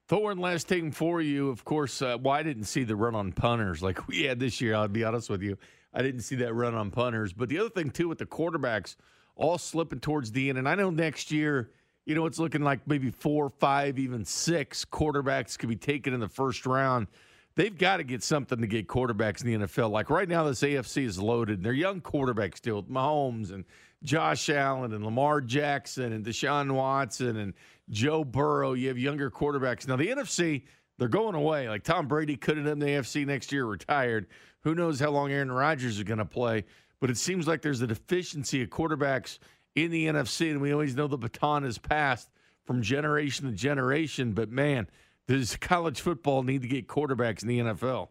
Thorne, 0.08 0.38
last 0.38 0.68
thing 0.68 0.90
for 0.90 1.20
you, 1.20 1.48
of 1.48 1.64
course. 1.64 2.02
Uh, 2.02 2.18
well, 2.20 2.42
didn't 2.42 2.64
see 2.64 2.84
the 2.84 2.96
run 2.96 3.14
on 3.14 3.32
punters 3.32 3.82
like 3.82 4.08
we 4.08 4.24
had 4.24 4.40
this 4.40 4.60
year. 4.60 4.74
I'll 4.74 4.88
be 4.88 5.04
honest 5.04 5.30
with 5.30 5.42
you. 5.42 5.56
I 5.94 6.02
didn't 6.02 6.22
see 6.22 6.36
that 6.36 6.54
run 6.54 6.74
on 6.74 6.90
punters. 6.90 7.32
But 7.32 7.48
the 7.48 7.58
other 7.58 7.70
thing, 7.70 7.90
too, 7.90 8.08
with 8.08 8.18
the 8.18 8.26
quarterbacks 8.26 8.96
all 9.36 9.58
slipping 9.58 10.00
towards 10.00 10.32
the 10.32 10.48
end, 10.48 10.58
and 10.58 10.68
I 10.68 10.74
know 10.74 10.90
next 10.90 11.30
year, 11.30 11.70
you 12.04 12.14
know, 12.14 12.26
it's 12.26 12.38
looking 12.38 12.62
like 12.62 12.86
maybe 12.86 13.10
four, 13.10 13.50
five, 13.50 13.98
even 13.98 14.24
six 14.24 14.84
quarterbacks 14.84 15.58
could 15.58 15.68
be 15.68 15.76
taken 15.76 16.12
in 16.12 16.20
the 16.20 16.28
first 16.28 16.66
round. 16.66 17.06
They've 17.54 17.76
got 17.76 17.98
to 17.98 18.04
get 18.04 18.22
something 18.22 18.60
to 18.60 18.66
get 18.66 18.88
quarterbacks 18.88 19.44
in 19.44 19.60
the 19.60 19.66
NFL. 19.66 19.90
Like 19.90 20.10
right 20.10 20.28
now, 20.28 20.44
this 20.44 20.62
AFC 20.62 21.04
is 21.04 21.18
loaded. 21.20 21.62
They're 21.62 21.72
young 21.72 22.00
quarterbacks 22.00 22.56
still, 22.56 22.76
with 22.76 22.88
Mahomes 22.88 23.52
and 23.52 23.64
Josh 24.02 24.48
Allen 24.48 24.92
and 24.92 25.04
Lamar 25.04 25.40
Jackson 25.40 26.12
and 26.12 26.24
Deshaun 26.24 26.72
Watson 26.72 27.36
and 27.36 27.52
Joe 27.90 28.24
Burrow. 28.24 28.72
You 28.72 28.88
have 28.88 28.98
younger 28.98 29.30
quarterbacks. 29.30 29.86
Now, 29.86 29.96
the 29.96 30.08
NFC, 30.08 30.62
they're 30.98 31.08
going 31.08 31.34
away. 31.34 31.68
Like 31.68 31.84
Tom 31.84 32.08
Brady 32.08 32.36
could 32.36 32.56
have 32.56 32.66
done 32.66 32.78
the 32.78 32.86
AFC 32.86 33.26
next 33.26 33.52
year, 33.52 33.66
retired. 33.66 34.26
Who 34.64 34.74
knows 34.74 35.00
how 35.00 35.10
long 35.10 35.32
Aaron 35.32 35.50
Rodgers 35.50 35.98
is 35.98 36.04
going 36.04 36.18
to 36.18 36.24
play? 36.24 36.64
But 37.00 37.10
it 37.10 37.16
seems 37.16 37.48
like 37.48 37.62
there's 37.62 37.82
a 37.82 37.86
deficiency 37.86 38.62
of 38.62 38.70
quarterbacks 38.70 39.38
in 39.74 39.90
the 39.90 40.06
NFC, 40.06 40.50
and 40.50 40.60
we 40.60 40.72
always 40.72 40.94
know 40.94 41.06
the 41.08 41.18
baton 41.18 41.64
is 41.64 41.78
passed 41.78 42.30
from 42.64 42.82
generation 42.82 43.46
to 43.46 43.52
generation. 43.52 44.32
But 44.32 44.50
man, 44.50 44.86
does 45.26 45.56
college 45.56 46.00
football 46.00 46.42
need 46.42 46.62
to 46.62 46.68
get 46.68 46.86
quarterbacks 46.86 47.42
in 47.42 47.48
the 47.48 47.58
NFL? 47.58 48.08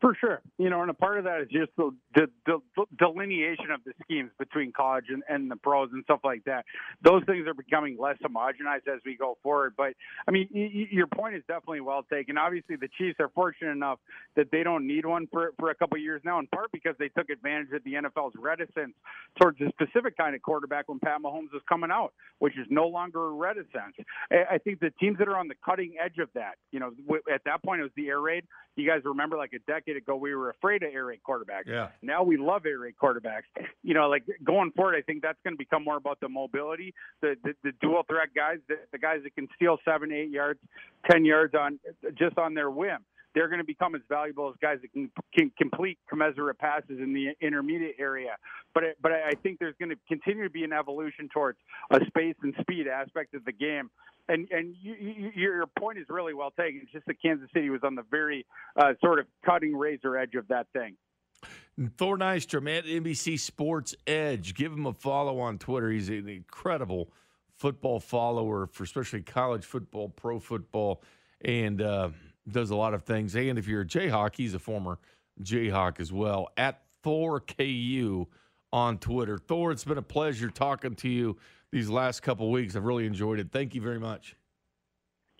For 0.00 0.14
sure, 0.14 0.42
you 0.58 0.70
know, 0.70 0.80
and 0.82 0.90
a 0.90 0.94
part 0.94 1.18
of 1.18 1.24
that 1.24 1.40
is 1.40 1.48
just 1.48 1.72
the, 1.76 1.90
the, 2.14 2.28
the 2.46 2.60
delineation 3.00 3.72
of 3.72 3.80
the 3.84 3.92
schemes 4.04 4.30
between 4.38 4.70
college 4.70 5.06
and, 5.08 5.24
and 5.28 5.50
the 5.50 5.56
pros 5.56 5.88
and 5.92 6.04
stuff 6.04 6.20
like 6.22 6.44
that. 6.44 6.66
Those 7.02 7.24
things 7.24 7.48
are 7.48 7.54
becoming 7.54 7.96
less 7.98 8.16
homogenized 8.24 8.86
as 8.86 9.00
we 9.04 9.16
go 9.16 9.38
forward. 9.42 9.74
But 9.76 9.94
I 10.28 10.30
mean, 10.30 10.48
y- 10.54 10.86
your 10.92 11.08
point 11.08 11.34
is 11.34 11.42
definitely 11.48 11.80
well 11.80 12.04
taken. 12.04 12.38
Obviously, 12.38 12.76
the 12.76 12.88
Chiefs 12.96 13.16
are 13.18 13.28
fortunate 13.30 13.72
enough 13.72 13.98
that 14.36 14.52
they 14.52 14.62
don't 14.62 14.86
need 14.86 15.04
one 15.04 15.26
for 15.32 15.52
for 15.58 15.70
a 15.70 15.74
couple 15.74 15.98
years 15.98 16.22
now, 16.24 16.38
in 16.38 16.46
part 16.46 16.70
because 16.70 16.94
they 17.00 17.08
took 17.08 17.28
advantage 17.28 17.72
of 17.72 17.82
the 17.82 17.94
NFL's 17.94 18.34
reticence 18.38 18.94
towards 19.40 19.60
a 19.60 19.68
specific 19.70 20.16
kind 20.16 20.36
of 20.36 20.42
quarterback 20.42 20.88
when 20.88 21.00
Pat 21.00 21.20
Mahomes 21.20 21.52
was 21.52 21.62
coming 21.68 21.90
out, 21.90 22.12
which 22.38 22.56
is 22.56 22.66
no 22.70 22.86
longer 22.86 23.26
a 23.26 23.30
reticence. 23.32 23.96
I 24.30 24.58
think 24.58 24.78
the 24.78 24.90
teams 25.00 25.18
that 25.18 25.26
are 25.26 25.36
on 25.36 25.48
the 25.48 25.56
cutting 25.64 25.94
edge 26.00 26.18
of 26.18 26.28
that, 26.34 26.54
you 26.70 26.78
know, 26.78 26.92
at 27.32 27.42
that 27.46 27.64
point 27.64 27.80
it 27.80 27.82
was 27.82 27.92
the 27.96 28.08
air 28.08 28.20
raid. 28.20 28.44
You 28.76 28.86
guys 28.88 29.00
remember, 29.04 29.36
like 29.36 29.54
a 29.54 29.58
decade 29.60 29.87
decade 29.88 30.02
ago, 30.02 30.16
we 30.16 30.34
were 30.34 30.50
afraid 30.50 30.82
of 30.82 30.92
air 30.92 31.06
raid 31.06 31.20
quarterbacks. 31.26 31.66
Yeah. 31.66 31.88
Now 32.02 32.22
we 32.22 32.36
love 32.36 32.66
air 32.66 32.78
raid 32.78 32.94
quarterbacks. 33.00 33.44
You 33.82 33.94
know, 33.94 34.08
like 34.08 34.24
going 34.44 34.72
forward, 34.72 34.96
I 34.96 35.02
think 35.02 35.22
that's 35.22 35.38
going 35.44 35.54
to 35.54 35.58
become 35.58 35.84
more 35.84 35.96
about 35.96 36.20
the 36.20 36.28
mobility, 36.28 36.94
the 37.20 37.36
the, 37.42 37.54
the 37.64 37.72
dual 37.80 38.02
threat 38.08 38.28
guys, 38.34 38.58
the, 38.68 38.76
the 38.92 38.98
guys 38.98 39.20
that 39.24 39.34
can 39.34 39.48
steal 39.56 39.78
seven, 39.84 40.12
eight 40.12 40.30
yards, 40.30 40.60
ten 41.10 41.24
yards 41.24 41.54
on 41.54 41.78
just 42.18 42.38
on 42.38 42.54
their 42.54 42.70
whim 42.70 42.98
they're 43.34 43.48
going 43.48 43.60
to 43.60 43.64
become 43.64 43.94
as 43.94 44.00
valuable 44.08 44.48
as 44.48 44.54
guys 44.60 44.78
that 44.82 44.92
can, 44.92 45.10
can 45.36 45.50
complete 45.58 45.98
commensurate 46.08 46.58
passes 46.58 46.98
in 46.98 47.12
the 47.12 47.34
intermediate 47.44 47.96
area. 47.98 48.36
But 48.74 48.84
it, 48.84 48.98
but 49.00 49.12
I 49.12 49.32
think 49.42 49.58
there's 49.58 49.76
going 49.78 49.90
to 49.90 49.96
continue 50.08 50.44
to 50.44 50.50
be 50.50 50.64
an 50.64 50.72
evolution 50.72 51.28
towards 51.32 51.58
a 51.90 52.00
space 52.06 52.36
and 52.42 52.54
speed 52.60 52.86
aspect 52.88 53.34
of 53.34 53.44
the 53.44 53.52
game 53.52 53.90
and 54.28 54.46
and 54.50 54.74
you, 54.80 54.94
you, 54.94 55.30
your 55.34 55.66
point 55.66 55.98
is 55.98 56.04
really 56.08 56.34
well 56.34 56.50
taken. 56.50 56.80
It's 56.82 56.92
just 56.92 57.06
that 57.06 57.20
Kansas 57.20 57.48
City 57.52 57.70
was 57.70 57.80
on 57.82 57.94
the 57.94 58.04
very 58.10 58.46
uh, 58.76 58.92
sort 59.00 59.18
of 59.18 59.26
cutting 59.44 59.74
razor 59.76 60.16
edge 60.16 60.34
of 60.34 60.46
that 60.48 60.66
thing. 60.72 60.96
Thor 61.96 62.18
Nystrom 62.18 62.76
at 62.76 62.84
NBC 62.84 63.38
Sports 63.38 63.94
Edge. 64.06 64.54
Give 64.54 64.72
him 64.72 64.86
a 64.86 64.92
follow 64.92 65.38
on 65.40 65.58
Twitter. 65.58 65.90
He's 65.90 66.08
an 66.08 66.28
incredible 66.28 67.10
football 67.56 68.00
follower 68.00 68.66
for 68.66 68.84
especially 68.84 69.22
college 69.22 69.64
football, 69.64 70.08
pro 70.08 70.40
football, 70.40 71.02
and 71.40 71.80
uh, 71.80 72.10
does 72.52 72.70
a 72.70 72.76
lot 72.76 72.94
of 72.94 73.04
things. 73.04 73.34
And 73.34 73.58
if 73.58 73.66
you're 73.66 73.82
a 73.82 73.86
Jayhawk, 73.86 74.36
he's 74.36 74.54
a 74.54 74.58
former 74.58 74.98
Jayhawk 75.42 76.00
as 76.00 76.12
well. 76.12 76.48
At 76.56 76.82
Thor 77.02 77.40
KU 77.40 78.26
on 78.72 78.98
Twitter. 78.98 79.38
Thor, 79.38 79.72
it's 79.72 79.84
been 79.84 79.98
a 79.98 80.02
pleasure 80.02 80.50
talking 80.50 80.94
to 80.96 81.08
you 81.08 81.36
these 81.72 81.88
last 81.88 82.20
couple 82.20 82.50
weeks. 82.50 82.76
I've 82.76 82.84
really 82.84 83.06
enjoyed 83.06 83.38
it. 83.38 83.48
Thank 83.52 83.74
you 83.74 83.80
very 83.80 84.00
much. 84.00 84.36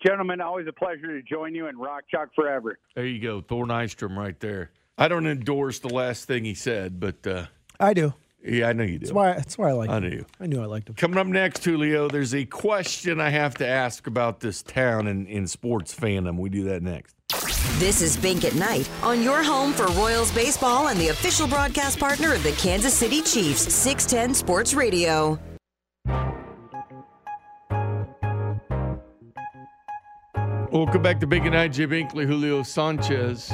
Gentlemen, 0.05 0.39
always 0.39 0.65
a 0.67 0.73
pleasure 0.73 1.07
to 1.07 1.21
join 1.21 1.53
you 1.53 1.67
and 1.67 1.77
rock 1.77 2.03
chalk 2.09 2.29
forever. 2.33 2.79
There 2.95 3.05
you 3.05 3.21
go, 3.21 3.41
Thor 3.41 3.65
Nystrom 3.65 4.15
right 4.15 4.39
there. 4.39 4.71
I 4.97 5.09
don't 5.09 5.27
endorse 5.27 5.79
the 5.79 5.89
last 5.89 6.25
thing 6.25 6.45
he 6.45 6.53
said, 6.53 6.99
but 6.99 7.27
uh, 7.27 7.45
I 7.79 7.93
do. 7.93 8.13
Yeah, 8.43 8.69
I 8.69 8.73
know 8.73 8.83
you 8.83 8.99
do. 8.99 9.05
That's 9.05 9.11
why. 9.11 9.33
That's 9.33 9.57
why 9.57 9.69
I 9.69 9.71
like. 9.73 9.89
I 9.89 9.99
knew 9.99 10.09
you. 10.09 10.25
I 10.39 10.47
knew 10.47 10.61
I 10.61 10.65
liked 10.65 10.89
him. 10.89 10.95
Coming 10.95 11.17
up 11.17 11.27
next, 11.27 11.63
Julio, 11.63 12.07
there's 12.07 12.33
a 12.33 12.45
question 12.45 13.19
I 13.19 13.29
have 13.29 13.55
to 13.55 13.67
ask 13.67 14.07
about 14.07 14.39
this 14.39 14.63
town 14.63 15.07
in, 15.07 15.25
in 15.27 15.45
sports 15.47 15.93
fandom. 15.93 16.37
We 16.37 16.49
do 16.49 16.63
that 16.65 16.81
next. 16.81 17.15
This 17.79 18.01
is 18.01 18.17
Bink 18.17 18.45
at 18.45 18.55
Night 18.55 18.89
on 19.03 19.21
your 19.21 19.43
home 19.43 19.73
for 19.73 19.87
Royals 19.87 20.31
baseball 20.31 20.87
and 20.87 20.99
the 20.99 21.09
official 21.09 21.47
broadcast 21.47 21.99
partner 21.99 22.33
of 22.33 22.43
the 22.43 22.51
Kansas 22.53 22.93
City 22.93 23.21
Chiefs, 23.21 23.73
610 23.73 24.33
Sports 24.33 24.73
Radio. 24.73 25.37
Welcome 30.71 31.01
back 31.01 31.19
to 31.19 31.27
Bink 31.27 31.45
at 31.45 31.51
Night. 31.51 31.73
Jim 31.73 31.89
Binkley, 31.89 32.25
Julio 32.25 32.63
Sanchez. 32.63 33.51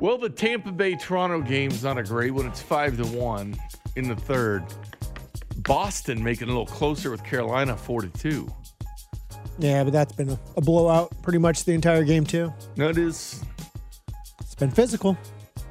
Well, 0.00 0.18
the 0.18 0.28
Tampa 0.28 0.72
Bay 0.72 0.94
Toronto 0.94 1.40
game's 1.40 1.82
not 1.82 1.96
a 1.98 2.02
great 2.02 2.30
one. 2.32 2.46
It's 2.46 2.60
five 2.60 2.96
to 2.98 3.04
one 3.06 3.56
in 3.96 4.08
the 4.08 4.16
third. 4.16 4.64
Boston 5.58 6.22
making 6.22 6.48
it 6.48 6.50
a 6.50 6.52
little 6.52 6.66
closer 6.66 7.10
with 7.10 7.24
Carolina 7.24 7.76
four 7.76 8.02
to 8.02 8.08
two. 8.08 8.48
Yeah, 9.58 9.84
but 9.84 9.92
that's 9.94 10.12
been 10.12 10.28
a, 10.30 10.38
a 10.56 10.60
blowout 10.60 11.10
pretty 11.22 11.38
much 11.38 11.64
the 11.64 11.72
entire 11.72 12.04
game 12.04 12.24
too. 12.24 12.52
No, 12.76 12.88
it 12.90 12.98
is. 12.98 13.42
It's 14.40 14.54
been 14.54 14.70
physical. 14.70 15.16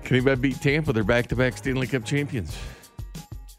Can 0.03 0.15
anybody 0.17 0.41
beat 0.41 0.61
Tampa? 0.61 0.91
They're 0.91 1.03
back-to-back 1.03 1.57
Stanley 1.57 1.87
Cup 1.87 2.03
champions. 2.03 2.57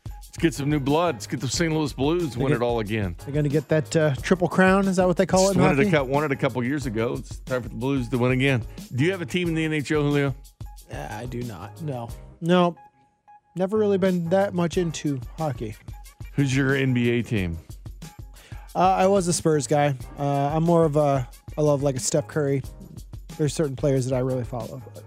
Let's 0.04 0.38
get 0.38 0.54
some 0.54 0.68
new 0.68 0.80
blood. 0.80 1.14
Let's 1.16 1.26
get 1.26 1.40
the 1.40 1.48
St. 1.48 1.72
Louis 1.72 1.92
Blues 1.92 2.36
win 2.36 2.48
get- 2.48 2.56
it 2.56 2.62
all 2.62 2.80
again. 2.80 3.16
They're 3.24 3.32
going 3.32 3.44
to 3.44 3.50
get 3.50 3.68
that 3.68 3.96
uh, 3.96 4.14
triple 4.16 4.48
crown. 4.48 4.86
Is 4.88 4.96
that 4.96 5.06
what 5.06 5.16
they 5.16 5.26
call 5.26 5.44
it? 5.50 5.54
Just 5.54 5.56
In 5.56 5.62
won 5.62 5.80
it, 5.80 5.94
a, 5.94 6.04
won 6.04 6.24
it 6.24 6.32
a 6.32 6.36
couple 6.36 6.62
years 6.62 6.86
ago. 6.86 7.14
It's 7.18 7.38
time 7.40 7.62
for 7.62 7.68
the 7.68 7.74
Blues 7.74 8.08
to 8.10 8.18
win 8.18 8.32
again. 8.32 8.62
Do 8.94 9.04
you 9.04 9.12
have 9.12 9.22
a 9.22 9.26
team 9.26 9.48
in 9.48 9.54
the 9.54 9.66
NHL, 9.66 10.02
Julio? 10.02 10.34
I 10.92 11.26
do 11.26 11.42
not. 11.42 11.80
No, 11.82 12.08
no. 12.40 12.76
Never 13.54 13.78
really 13.78 13.98
been 13.98 14.28
that 14.28 14.54
much 14.54 14.76
into 14.76 15.20
hockey. 15.38 15.74
Who's 16.34 16.54
your 16.54 16.72
NBA 16.72 17.26
team? 17.26 17.58
Uh, 18.74 18.80
I 18.80 19.06
was 19.06 19.26
a 19.28 19.32
Spurs 19.32 19.66
guy. 19.66 19.94
Uh, 20.18 20.24
I'm 20.54 20.62
more 20.62 20.84
of 20.84 20.96
a. 20.96 21.26
I 21.56 21.62
love 21.62 21.82
like 21.82 21.96
a 21.96 22.00
Steph 22.00 22.28
Curry. 22.28 22.62
There's 23.38 23.54
certain 23.54 23.74
players 23.76 24.04
that 24.06 24.14
I 24.14 24.18
really 24.18 24.44
follow. 24.44 24.82
But 24.94 25.02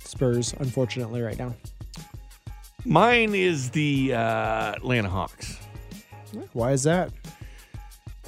Spurs, 0.00 0.54
unfortunately, 0.58 1.20
right 1.20 1.38
now. 1.38 1.54
Mine 2.86 3.34
is 3.34 3.70
the 3.70 4.14
uh, 4.14 4.72
Atlanta 4.76 5.10
Hawks. 5.10 5.58
Why 6.52 6.72
is 6.72 6.84
that? 6.84 7.10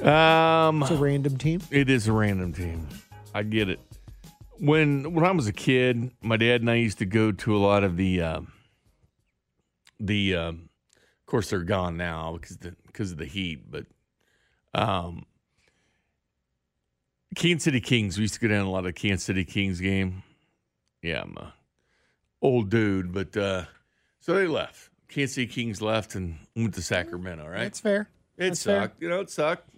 Um, 0.02 0.82
It's 0.82 0.90
a 0.90 0.96
random 0.96 1.38
team. 1.38 1.60
It 1.70 1.88
is 1.88 2.08
a 2.08 2.12
random 2.12 2.52
team. 2.52 2.86
I 3.34 3.42
get 3.42 3.68
it. 3.68 3.80
When 4.60 5.12
when 5.14 5.24
I 5.24 5.30
was 5.30 5.46
a 5.46 5.52
kid, 5.52 6.10
my 6.20 6.36
dad 6.36 6.60
and 6.60 6.70
I 6.70 6.74
used 6.74 6.98
to 6.98 7.06
go 7.06 7.30
to 7.32 7.56
a 7.56 7.58
lot 7.58 7.84
of 7.84 7.96
the 7.96 8.22
um 8.22 8.52
the 10.00 10.34
um, 10.34 10.68
of 10.94 11.26
course 11.26 11.50
they're 11.50 11.60
gone 11.60 11.96
now 11.96 12.36
because 12.40 12.56
the 12.58 12.74
because 12.86 13.12
of 13.12 13.18
the 13.18 13.26
heat, 13.26 13.70
but 13.70 13.86
um 14.74 15.24
Kansas 17.36 17.64
City 17.64 17.80
Kings. 17.80 18.16
We 18.16 18.22
used 18.22 18.34
to 18.34 18.40
go 18.40 18.48
down 18.48 18.66
a 18.66 18.70
lot 18.70 18.86
of 18.86 18.94
Kansas 18.94 19.24
City 19.24 19.44
Kings 19.44 19.80
game. 19.80 20.22
Yeah, 21.02 21.22
I'm 21.22 21.36
a 21.36 21.54
old 22.42 22.70
dude, 22.70 23.12
but 23.12 23.36
uh 23.36 23.64
so 24.20 24.34
they 24.34 24.46
left. 24.46 24.90
Kansas 25.08 25.34
City 25.36 25.46
Kings 25.46 25.80
left 25.80 26.14
and 26.14 26.38
went 26.56 26.74
to 26.74 26.82
Sacramento, 26.82 27.46
right? 27.46 27.60
That's 27.60 27.80
fair. 27.80 28.08
It 28.36 28.48
That's 28.48 28.62
fair. 28.62 28.82
sucked. 28.82 29.02
You 29.02 29.08
know, 29.08 29.20
it 29.20 29.30
sucked. 29.30 29.70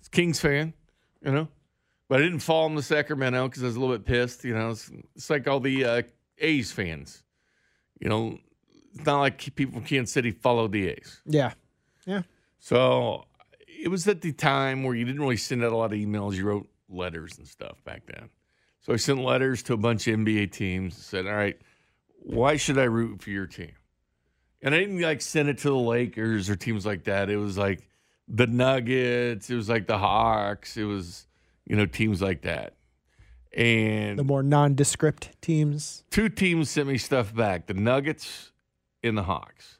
It's 0.00 0.08
Kings 0.08 0.40
fan, 0.40 0.74
you 1.24 1.32
know. 1.32 1.48
But 2.12 2.20
I 2.20 2.24
didn't 2.24 2.40
fall 2.40 2.66
in 2.66 2.74
the 2.74 2.82
Sacramento 2.82 3.48
because 3.48 3.62
I 3.62 3.66
was 3.68 3.76
a 3.76 3.80
little 3.80 3.96
bit 3.96 4.04
pissed. 4.04 4.44
You 4.44 4.52
know, 4.52 4.72
it's, 4.72 4.90
it's 5.16 5.30
like 5.30 5.48
all 5.48 5.60
the 5.60 5.82
uh, 5.86 6.02
A's 6.36 6.70
fans. 6.70 7.22
You 8.00 8.10
know, 8.10 8.38
it's 8.94 9.06
not 9.06 9.20
like 9.20 9.54
people 9.54 9.72
from 9.72 9.84
Kansas 9.84 10.12
City 10.12 10.30
follow 10.30 10.68
the 10.68 10.88
A's. 10.88 11.22
Yeah. 11.24 11.54
Yeah. 12.04 12.24
So 12.58 13.24
it 13.66 13.88
was 13.88 14.06
at 14.08 14.20
the 14.20 14.30
time 14.30 14.82
where 14.82 14.94
you 14.94 15.06
didn't 15.06 15.22
really 15.22 15.38
send 15.38 15.64
out 15.64 15.72
a 15.72 15.76
lot 15.78 15.94
of 15.94 15.98
emails. 15.98 16.34
You 16.34 16.44
wrote 16.44 16.68
letters 16.90 17.38
and 17.38 17.48
stuff 17.48 17.82
back 17.82 18.02
then. 18.04 18.28
So 18.82 18.92
I 18.92 18.96
sent 18.96 19.20
letters 19.20 19.62
to 19.62 19.72
a 19.72 19.78
bunch 19.78 20.06
of 20.06 20.18
NBA 20.18 20.52
teams 20.52 20.94
and 20.96 21.02
said, 21.02 21.26
all 21.26 21.32
right, 21.32 21.58
why 22.18 22.58
should 22.58 22.76
I 22.76 22.84
root 22.84 23.22
for 23.22 23.30
your 23.30 23.46
team? 23.46 23.72
And 24.60 24.74
I 24.74 24.80
didn't 24.80 25.00
like 25.00 25.22
send 25.22 25.48
it 25.48 25.56
to 25.60 25.68
the 25.68 25.78
Lakers 25.78 26.50
or 26.50 26.56
teams 26.56 26.84
like 26.84 27.04
that. 27.04 27.30
It 27.30 27.38
was 27.38 27.56
like 27.56 27.88
the 28.28 28.46
Nuggets. 28.46 29.48
It 29.48 29.54
was 29.54 29.70
like 29.70 29.86
the 29.86 29.96
Hawks. 29.96 30.76
It 30.76 30.84
was, 30.84 31.26
you 31.72 31.78
know, 31.78 31.86
teams 31.86 32.20
like 32.20 32.42
that. 32.42 32.74
And 33.56 34.18
The 34.18 34.24
more 34.24 34.42
nondescript 34.42 35.40
teams. 35.40 36.04
two 36.10 36.28
teams 36.28 36.68
sent 36.68 36.86
me 36.86 36.98
stuff 36.98 37.34
back 37.34 37.66
the 37.66 37.72
Nuggets 37.72 38.52
and 39.02 39.16
the 39.16 39.22
Hawks. 39.22 39.78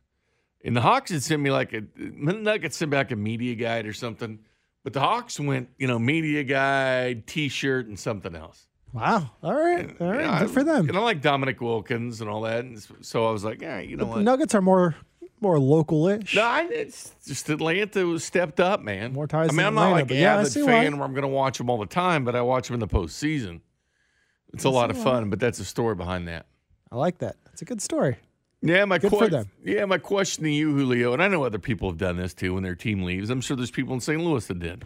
And 0.64 0.74
the 0.74 0.80
Hawks 0.80 1.10
had 1.10 1.22
sent 1.22 1.42
me 1.42 1.50
like 1.50 1.74
a 1.74 1.82
Nuggets 1.98 2.78
sent 2.78 2.90
back 2.90 3.10
a 3.10 3.16
media 3.16 3.54
guide 3.54 3.84
or 3.86 3.92
something, 3.92 4.38
but 4.84 4.94
the 4.94 5.00
Hawks 5.00 5.38
went, 5.38 5.68
you 5.76 5.86
know, 5.86 5.98
media 5.98 6.44
guide, 6.44 7.26
t 7.26 7.50
shirt, 7.50 7.86
and 7.88 7.98
something 7.98 8.34
else. 8.34 8.68
Wow. 8.94 9.30
All 9.42 9.52
right. 9.54 9.94
All 10.00 10.06
right. 10.06 10.20
You 10.20 10.26
know, 10.30 10.38
Good 10.38 10.48
I- 10.50 10.52
for 10.52 10.64
them. 10.64 10.88
And 10.88 10.96
I 10.96 11.00
like 11.00 11.20
Dominique 11.20 11.60
Wilkins 11.60 12.22
and 12.22 12.30
all 12.30 12.40
that. 12.42 12.64
And 12.64 12.82
so 13.02 13.26
I 13.26 13.32
was 13.32 13.44
like, 13.44 13.60
yeah, 13.60 13.80
you 13.80 13.98
know 13.98 14.04
the 14.06 14.10
what? 14.12 14.22
Nuggets 14.22 14.54
are 14.54 14.62
more 14.62 14.96
more 15.42 15.58
local-ish. 15.58 16.34
No, 16.36 16.42
I, 16.42 16.62
it's 16.70 17.14
just 17.26 17.48
Atlanta 17.50 18.06
was 18.06 18.24
stepped 18.24 18.60
up, 18.60 18.80
man. 18.80 19.12
More 19.12 19.26
ties 19.26 19.50
I 19.50 19.52
mean, 19.52 19.66
I'm 19.66 19.74
not 19.74 19.90
like 19.90 20.10
an 20.10 20.16
yeah, 20.16 20.36
I 20.36 20.40
avid 20.40 20.52
fan 20.52 20.64
why. 20.66 20.98
where 20.98 21.04
I'm 21.06 21.12
going 21.12 21.22
to 21.22 21.28
watch 21.28 21.58
them 21.58 21.68
all 21.68 21.78
the 21.78 21.86
time, 21.86 22.24
but 22.24 22.34
I 22.34 22.40
watch 22.42 22.68
them 22.68 22.74
in 22.74 22.80
the 22.80 22.88
postseason. 22.88 23.60
It's 24.54 24.64
a 24.64 24.70
lot 24.70 24.90
of 24.90 24.98
fun, 24.98 25.30
but 25.30 25.40
that's 25.40 25.58
a 25.58 25.64
story 25.64 25.94
behind 25.94 26.28
that. 26.28 26.46
I 26.90 26.96
like 26.96 27.18
that. 27.18 27.36
That's 27.44 27.62
a 27.62 27.64
good 27.64 27.80
story. 27.80 28.16
Yeah, 28.60 28.84
my 28.84 28.98
Good 28.98 29.10
for 29.10 29.28
que- 29.28 29.44
Yeah, 29.64 29.86
my 29.86 29.98
question 29.98 30.44
to 30.44 30.50
you, 30.50 30.72
Julio, 30.72 31.12
and 31.12 31.22
I 31.22 31.28
know 31.28 31.42
other 31.42 31.58
people 31.58 31.88
have 31.88 31.98
done 31.98 32.16
this 32.16 32.32
too 32.32 32.54
when 32.54 32.62
their 32.62 32.76
team 32.76 33.02
leaves. 33.02 33.28
I'm 33.28 33.40
sure 33.40 33.56
there's 33.56 33.72
people 33.72 33.94
in 33.94 34.00
St. 34.00 34.22
Louis 34.22 34.46
that 34.46 34.58
did, 34.60 34.84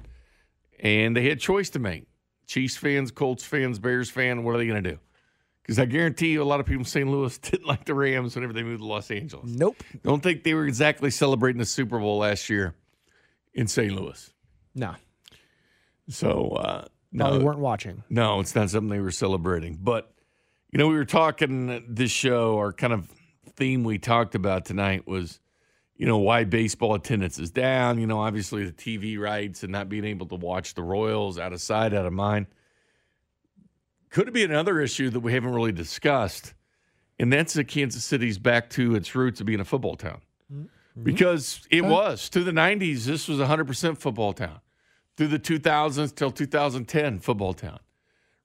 and 0.80 1.14
they 1.16 1.28
had 1.28 1.40
choice 1.40 1.68
to 1.70 1.78
make. 1.78 2.06
Chiefs 2.46 2.76
fans, 2.76 3.10
Colts 3.10 3.44
fans, 3.44 3.78
Bears 3.78 4.08
fan. 4.08 4.44
What 4.44 4.54
are 4.54 4.58
they 4.58 4.66
going 4.66 4.82
to 4.82 4.90
do? 4.92 4.98
Because 5.66 5.80
I 5.80 5.84
guarantee 5.84 6.28
you, 6.28 6.42
a 6.42 6.44
lot 6.44 6.60
of 6.60 6.66
people 6.66 6.82
in 6.82 6.84
St. 6.84 7.10
Louis 7.10 7.36
didn't 7.42 7.66
like 7.66 7.84
the 7.86 7.94
Rams 7.94 8.36
whenever 8.36 8.52
they 8.52 8.62
moved 8.62 8.82
to 8.82 8.86
Los 8.86 9.10
Angeles. 9.10 9.50
Nope. 9.50 9.82
Don't 10.04 10.22
think 10.22 10.44
they 10.44 10.54
were 10.54 10.64
exactly 10.64 11.10
celebrating 11.10 11.58
the 11.58 11.66
Super 11.66 11.98
Bowl 11.98 12.18
last 12.18 12.48
year 12.48 12.76
in 13.52 13.66
St. 13.66 13.92
Louis. 13.92 14.32
No. 14.76 14.94
So 16.08 16.50
uh, 16.50 16.84
Probably 17.16 17.38
no, 17.40 17.44
weren't 17.44 17.58
watching. 17.58 18.04
no, 18.08 18.38
it's 18.38 18.54
not 18.54 18.70
something 18.70 18.90
they 18.90 19.00
were 19.00 19.10
celebrating. 19.10 19.76
But, 19.82 20.12
you 20.70 20.78
know, 20.78 20.86
we 20.86 20.94
were 20.94 21.04
talking 21.04 21.84
this 21.88 22.12
show, 22.12 22.58
our 22.58 22.72
kind 22.72 22.92
of 22.92 23.10
theme 23.56 23.82
we 23.82 23.98
talked 23.98 24.36
about 24.36 24.66
tonight 24.66 25.08
was, 25.08 25.40
you 25.96 26.06
know, 26.06 26.18
why 26.18 26.44
baseball 26.44 26.94
attendance 26.94 27.40
is 27.40 27.50
down. 27.50 27.98
You 27.98 28.06
know, 28.06 28.20
obviously 28.20 28.64
the 28.64 28.72
TV 28.72 29.18
rights 29.18 29.64
and 29.64 29.72
not 29.72 29.88
being 29.88 30.04
able 30.04 30.26
to 30.26 30.36
watch 30.36 30.74
the 30.74 30.82
Royals 30.82 31.38
out 31.40 31.52
of 31.52 31.60
sight, 31.60 31.92
out 31.92 32.06
of 32.06 32.12
mind. 32.12 32.46
Could 34.10 34.28
it 34.28 34.34
be 34.34 34.44
another 34.44 34.80
issue 34.80 35.10
that 35.10 35.20
we 35.20 35.32
haven't 35.32 35.52
really 35.52 35.72
discussed? 35.72 36.54
And 37.18 37.32
that's 37.32 37.54
that 37.54 37.64
Kansas 37.64 38.04
City's 38.04 38.38
back 38.38 38.70
to 38.70 38.94
its 38.94 39.14
roots 39.14 39.40
of 39.40 39.46
being 39.46 39.60
a 39.60 39.64
football 39.64 39.96
town. 39.96 40.20
Mm-hmm. 40.52 41.02
Because 41.02 41.66
it 41.70 41.84
was. 41.84 42.28
Through 42.28 42.44
the 42.44 42.52
90s, 42.52 43.04
this 43.04 43.28
was 43.28 43.38
100% 43.38 43.98
football 43.98 44.32
town 44.32 44.60
through 45.16 45.28
the 45.28 45.38
2000s 45.38 46.14
till 46.14 46.30
2010 46.30 47.20
football 47.20 47.54
town. 47.54 47.80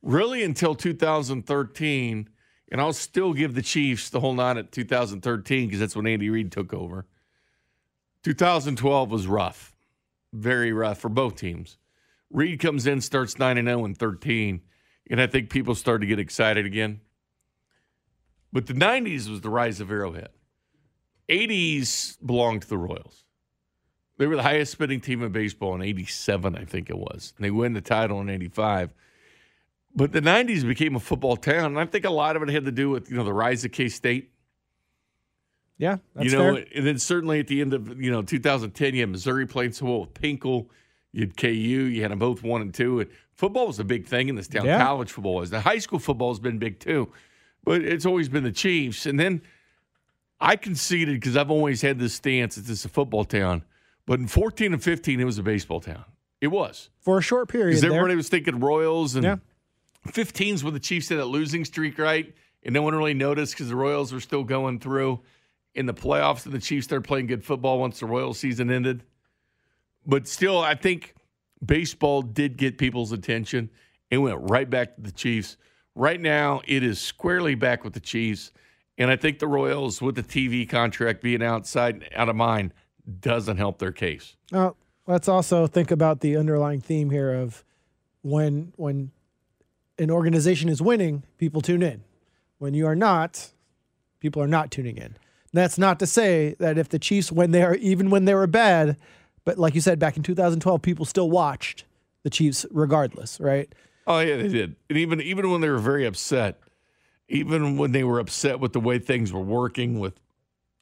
Really 0.01 0.43
until 0.43 0.73
2013, 0.73 2.29
and 2.71 2.81
I'll 2.81 2.93
still 2.93 3.33
give 3.33 3.53
the 3.53 3.61
Chiefs 3.61 4.09
the 4.09 4.19
whole 4.19 4.33
nine 4.33 4.57
at 4.57 4.71
2013 4.71 5.67
because 5.67 5.79
that's 5.79 5.95
when 5.95 6.07
Andy 6.07 6.29
Reid 6.29 6.51
took 6.51 6.73
over. 6.73 7.05
2012 8.23 9.11
was 9.11 9.27
rough, 9.27 9.75
very 10.33 10.71
rough 10.71 10.99
for 10.99 11.09
both 11.09 11.35
teams. 11.35 11.77
Reid 12.31 12.59
comes 12.59 12.87
in, 12.87 13.01
starts 13.01 13.37
9 13.37 13.57
and 13.57 13.67
0 13.67 13.85
and 13.85 13.97
13, 13.97 14.61
and 15.11 15.21
I 15.21 15.27
think 15.27 15.49
people 15.49 15.75
started 15.75 16.01
to 16.01 16.07
get 16.07 16.17
excited 16.17 16.65
again. 16.65 17.01
But 18.51 18.65
the 18.65 18.73
90s 18.73 19.29
was 19.29 19.41
the 19.41 19.49
rise 19.49 19.79
of 19.79 19.91
Arrowhead. 19.91 20.29
80s 21.29 22.17
belonged 22.25 22.63
to 22.63 22.69
the 22.69 22.77
Royals. 22.77 23.23
They 24.17 24.27
were 24.27 24.35
the 24.35 24.43
highest 24.43 24.71
spending 24.71 24.99
team 25.01 25.21
in 25.23 25.31
baseball 25.31 25.75
in 25.75 25.81
87, 25.81 26.55
I 26.55 26.65
think 26.65 26.89
it 26.89 26.97
was. 26.97 27.33
And 27.37 27.45
they 27.45 27.51
win 27.51 27.73
the 27.73 27.81
title 27.81 28.19
in 28.21 28.29
85. 28.29 28.93
But 29.95 30.11
the 30.11 30.21
90s 30.21 30.65
became 30.65 30.95
a 30.95 30.99
football 30.99 31.35
town. 31.35 31.65
And 31.65 31.79
I 31.79 31.85
think 31.85 32.05
a 32.05 32.09
lot 32.09 32.35
of 32.35 32.43
it 32.43 32.49
had 32.49 32.65
to 32.65 32.71
do 32.71 32.89
with, 32.89 33.09
you 33.09 33.17
know, 33.17 33.23
the 33.23 33.33
rise 33.33 33.65
of 33.65 33.71
K 33.71 33.89
State. 33.89 34.31
Yeah, 35.77 35.97
that's 36.15 36.31
You 36.31 36.37
know, 36.37 36.55
fair. 36.55 36.65
and 36.75 36.85
then 36.85 36.97
certainly 36.99 37.39
at 37.39 37.47
the 37.47 37.59
end 37.59 37.73
of, 37.73 37.99
you 38.01 38.11
know, 38.11 38.21
2010, 38.21 38.93
you 38.93 39.01
had 39.01 39.09
Missouri 39.09 39.47
playing 39.47 39.71
so 39.73 39.85
well 39.85 40.01
with 40.01 40.13
Pinkel. 40.13 40.67
You 41.13 41.21
had 41.21 41.37
KU. 41.37 41.47
You 41.49 42.01
had 42.01 42.11
them 42.11 42.19
both 42.19 42.43
one 42.43 42.61
and 42.61 42.73
two. 42.73 43.01
And 43.01 43.09
football 43.33 43.67
was 43.67 43.79
a 43.79 43.83
big 43.83 44.05
thing 44.05 44.29
in 44.29 44.35
this 44.35 44.47
town. 44.47 44.65
Yeah. 44.65 44.83
College 44.83 45.11
football 45.11 45.35
was. 45.35 45.49
The 45.49 45.61
high 45.61 45.79
school 45.79 45.99
football 45.99 46.31
has 46.31 46.39
been 46.39 46.57
big 46.57 46.79
too. 46.79 47.11
But 47.63 47.81
it's 47.81 48.05
always 48.05 48.29
been 48.29 48.43
the 48.43 48.51
Chiefs. 48.51 49.05
And 49.05 49.19
then 49.19 49.41
I 50.39 50.55
conceded 50.55 51.19
because 51.19 51.37
I've 51.37 51.51
always 51.51 51.81
had 51.81 51.99
this 51.99 52.13
stance 52.13 52.55
that 52.55 52.61
this 52.61 52.79
is 52.79 52.85
a 52.85 52.89
football 52.89 53.25
town. 53.25 53.63
But 54.05 54.19
in 54.19 54.27
14 54.27 54.73
and 54.73 54.83
15, 54.83 55.19
it 55.19 55.23
was 55.23 55.37
a 55.37 55.43
baseball 55.43 55.79
town. 55.79 56.05
It 56.39 56.47
was. 56.47 56.89
For 56.99 57.19
a 57.19 57.21
short 57.21 57.49
period. 57.49 57.67
Because 57.71 57.81
there. 57.81 57.91
everybody 57.91 58.15
was 58.15 58.29
thinking 58.29 58.59
Royals 58.59 59.15
and 59.15 59.23
Yeah. 59.23 59.35
15s 60.07 60.63
when 60.63 60.73
the 60.73 60.79
Chiefs 60.79 61.09
had 61.09 61.19
that 61.19 61.25
losing 61.25 61.63
streak, 61.63 61.99
right? 61.99 62.33
And 62.63 62.73
no 62.73 62.81
one 62.81 62.95
really 62.95 63.13
noticed 63.13 63.53
because 63.53 63.69
the 63.69 63.75
Royals 63.75 64.11
were 64.11 64.19
still 64.19 64.43
going 64.43 64.79
through 64.79 65.19
in 65.75 65.85
the 65.85 65.93
playoffs 65.93 66.45
and 66.45 66.53
the 66.53 66.59
Chiefs 66.59 66.85
started 66.85 67.07
playing 67.07 67.27
good 67.27 67.43
football 67.43 67.79
once 67.79 67.99
the 67.99 68.07
Royal 68.07 68.33
season 68.33 68.71
ended. 68.71 69.03
But 70.05 70.27
still, 70.27 70.59
I 70.59 70.75
think 70.75 71.15
baseball 71.63 72.21
did 72.21 72.57
get 72.57 72.77
people's 72.77 73.11
attention. 73.11 73.69
It 74.09 74.17
went 74.17 74.39
right 74.49 74.69
back 74.69 74.95
to 74.95 75.01
the 75.01 75.11
Chiefs. 75.11 75.57
Right 75.95 76.19
now, 76.19 76.61
it 76.67 76.83
is 76.83 76.99
squarely 76.99 77.55
back 77.55 77.83
with 77.83 77.93
the 77.93 77.99
Chiefs. 77.99 78.51
And 78.97 79.09
I 79.09 79.15
think 79.15 79.39
the 79.39 79.47
Royals, 79.47 80.01
with 80.01 80.15
the 80.15 80.23
TV 80.23 80.67
contract 80.67 81.21
being 81.21 81.41
outside, 81.41 82.09
out 82.15 82.29
of 82.29 82.35
mind, 82.35 82.73
doesn't 83.19 83.57
help 83.57 83.79
their 83.79 83.91
case. 83.91 84.35
Uh, 84.51 84.71
let's 85.07 85.27
also 85.27 85.67
think 85.67 85.91
about 85.91 86.21
the 86.21 86.37
underlying 86.37 86.81
theme 86.81 87.09
here 87.09 87.33
of 87.33 87.63
when 88.21 88.73
when 88.75 89.11
an 89.97 90.09
organization 90.09 90.69
is 90.69 90.81
winning, 90.81 91.23
people 91.37 91.61
tune 91.61 91.83
in. 91.83 92.03
When 92.57 92.73
you 92.73 92.85
are 92.87 92.95
not, 92.95 93.51
people 94.19 94.41
are 94.41 94.47
not 94.47 94.71
tuning 94.71 94.97
in. 94.97 95.15
That's 95.53 95.77
not 95.77 95.99
to 95.99 96.07
say 96.07 96.55
that 96.59 96.77
if 96.77 96.89
the 96.89 96.99
Chiefs, 96.99 97.31
when 97.31 97.51
they 97.51 97.63
are 97.63 97.75
even 97.75 98.09
when 98.09 98.25
they 98.25 98.33
were 98.33 98.47
bad, 98.47 98.97
but 99.43 99.57
like 99.57 99.75
you 99.75 99.81
said 99.81 99.99
back 99.99 100.17
in 100.17 100.23
2012, 100.23 100.81
people 100.81 101.05
still 101.05 101.29
watched 101.29 101.85
the 102.23 102.29
Chiefs 102.29 102.65
regardless, 102.71 103.39
right? 103.39 103.73
Oh 104.07 104.19
yeah, 104.19 104.37
they 104.37 104.47
did. 104.47 104.75
And 104.89 104.97
even 104.97 105.21
even 105.21 105.49
when 105.51 105.61
they 105.61 105.69
were 105.69 105.79
very 105.79 106.05
upset, 106.05 106.59
even 107.27 107.77
when 107.77 107.91
they 107.91 108.03
were 108.03 108.19
upset 108.19 108.59
with 108.59 108.73
the 108.73 108.79
way 108.79 108.99
things 108.99 109.31
were 109.31 109.41
working, 109.41 109.99
with 109.99 110.19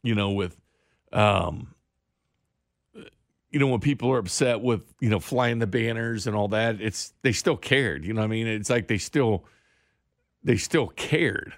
you 0.03 0.15
know, 0.15 0.31
with 0.31 0.57
um, 1.11 1.73
you 3.51 3.59
know, 3.59 3.67
when 3.67 3.79
people 3.79 4.11
are 4.11 4.19
upset 4.19 4.61
with 4.61 4.93
you 4.99 5.09
know 5.09 5.19
flying 5.19 5.59
the 5.59 5.67
banners 5.67 6.27
and 6.27 6.35
all 6.35 6.47
that, 6.49 6.81
it's 6.81 7.13
they 7.21 7.31
still 7.31 7.57
cared. 7.57 8.05
You 8.05 8.13
know, 8.13 8.21
what 8.21 8.25
I 8.25 8.29
mean, 8.29 8.47
it's 8.47 8.69
like 8.69 8.87
they 8.87 8.97
still 8.97 9.45
they 10.43 10.57
still 10.57 10.87
cared. 10.87 11.53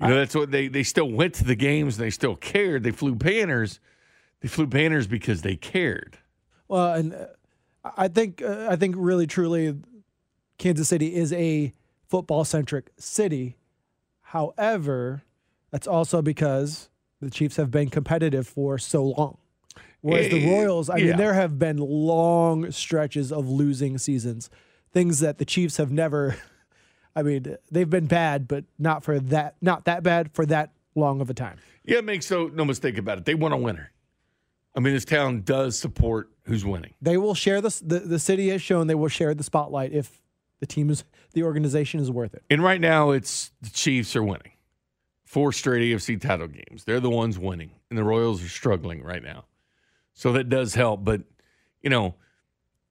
You 0.00 0.08
know, 0.08 0.16
that's 0.16 0.34
what 0.34 0.50
they 0.50 0.68
they 0.68 0.82
still 0.82 1.10
went 1.10 1.34
to 1.34 1.44
the 1.44 1.54
games 1.54 1.98
and 1.98 2.06
they 2.06 2.10
still 2.10 2.34
cared. 2.34 2.82
They 2.82 2.90
flew 2.90 3.14
banners. 3.14 3.80
They 4.40 4.48
flew 4.48 4.66
banners 4.66 5.06
because 5.06 5.42
they 5.42 5.56
cared. 5.56 6.16
Well, 6.70 6.94
and 6.94 7.12
uh, 7.14 7.26
I 7.96 8.06
think 8.06 8.40
uh, 8.42 8.68
I 8.70 8.76
think 8.76 8.94
really 8.96 9.26
truly, 9.26 9.76
Kansas 10.56 10.88
City 10.88 11.14
is 11.16 11.32
a 11.32 11.72
football 12.08 12.44
centric 12.44 12.90
city. 12.96 13.56
However, 14.20 15.22
that's 15.72 15.88
also 15.88 16.22
because 16.22 16.88
the 17.20 17.28
Chiefs 17.28 17.56
have 17.56 17.72
been 17.72 17.90
competitive 17.90 18.46
for 18.46 18.78
so 18.78 19.04
long. 19.04 19.38
Whereas 20.00 20.28
the 20.28 20.42
Eh, 20.46 20.48
Royals, 20.62 20.88
I 20.88 20.98
yeah. 20.98 21.06
mean, 21.06 21.16
there 21.16 21.34
have 21.34 21.58
been 21.58 21.78
long 21.78 22.70
stretches 22.70 23.32
of 23.32 23.48
losing 23.48 23.98
seasons, 23.98 24.48
things 24.92 25.18
that 25.18 25.38
the 25.38 25.44
Chiefs 25.44 25.76
have 25.78 25.90
never. 25.90 26.36
I 27.16 27.22
mean, 27.24 27.56
they've 27.70 27.90
been 27.90 28.06
bad, 28.06 28.46
but 28.46 28.64
not 28.78 29.02
for 29.02 29.18
that, 29.18 29.56
not 29.60 29.86
that 29.86 30.04
bad 30.04 30.30
for 30.32 30.46
that 30.46 30.70
long 30.94 31.20
of 31.20 31.28
a 31.28 31.34
time. 31.34 31.58
Yeah, 31.84 32.00
make 32.00 32.22
so 32.22 32.46
no 32.54 32.64
mistake 32.64 32.96
about 32.96 33.18
it. 33.18 33.24
They 33.24 33.34
want 33.34 33.54
a 33.54 33.56
winner. 33.56 33.90
I 34.74 34.80
mean, 34.80 34.94
this 34.94 35.04
town 35.04 35.42
does 35.42 35.78
support 35.78 36.30
who's 36.44 36.64
winning. 36.64 36.94
They 37.02 37.16
will 37.16 37.34
share 37.34 37.60
this. 37.60 37.80
The, 37.80 38.00
the 38.00 38.18
city 38.18 38.48
has 38.50 38.62
shown 38.62 38.86
they 38.86 38.94
will 38.94 39.08
share 39.08 39.34
the 39.34 39.42
spotlight 39.42 39.92
if 39.92 40.20
the 40.60 40.66
team 40.66 40.90
is, 40.90 41.04
the 41.32 41.42
organization 41.42 42.00
is 42.00 42.10
worth 42.10 42.34
it. 42.34 42.44
And 42.50 42.62
right 42.62 42.80
now, 42.80 43.10
it's 43.10 43.50
the 43.62 43.70
Chiefs 43.70 44.14
are 44.14 44.22
winning. 44.22 44.52
Four 45.24 45.52
straight 45.52 45.82
AFC 45.82 46.20
title 46.20 46.48
games. 46.48 46.84
They're 46.84 47.00
the 47.00 47.10
ones 47.10 47.38
winning, 47.38 47.72
and 47.88 47.98
the 47.98 48.04
Royals 48.04 48.42
are 48.42 48.48
struggling 48.48 49.02
right 49.02 49.22
now. 49.22 49.44
So 50.14 50.32
that 50.32 50.48
does 50.48 50.74
help. 50.74 51.04
But 51.04 51.22
you 51.82 51.90
know, 51.90 52.16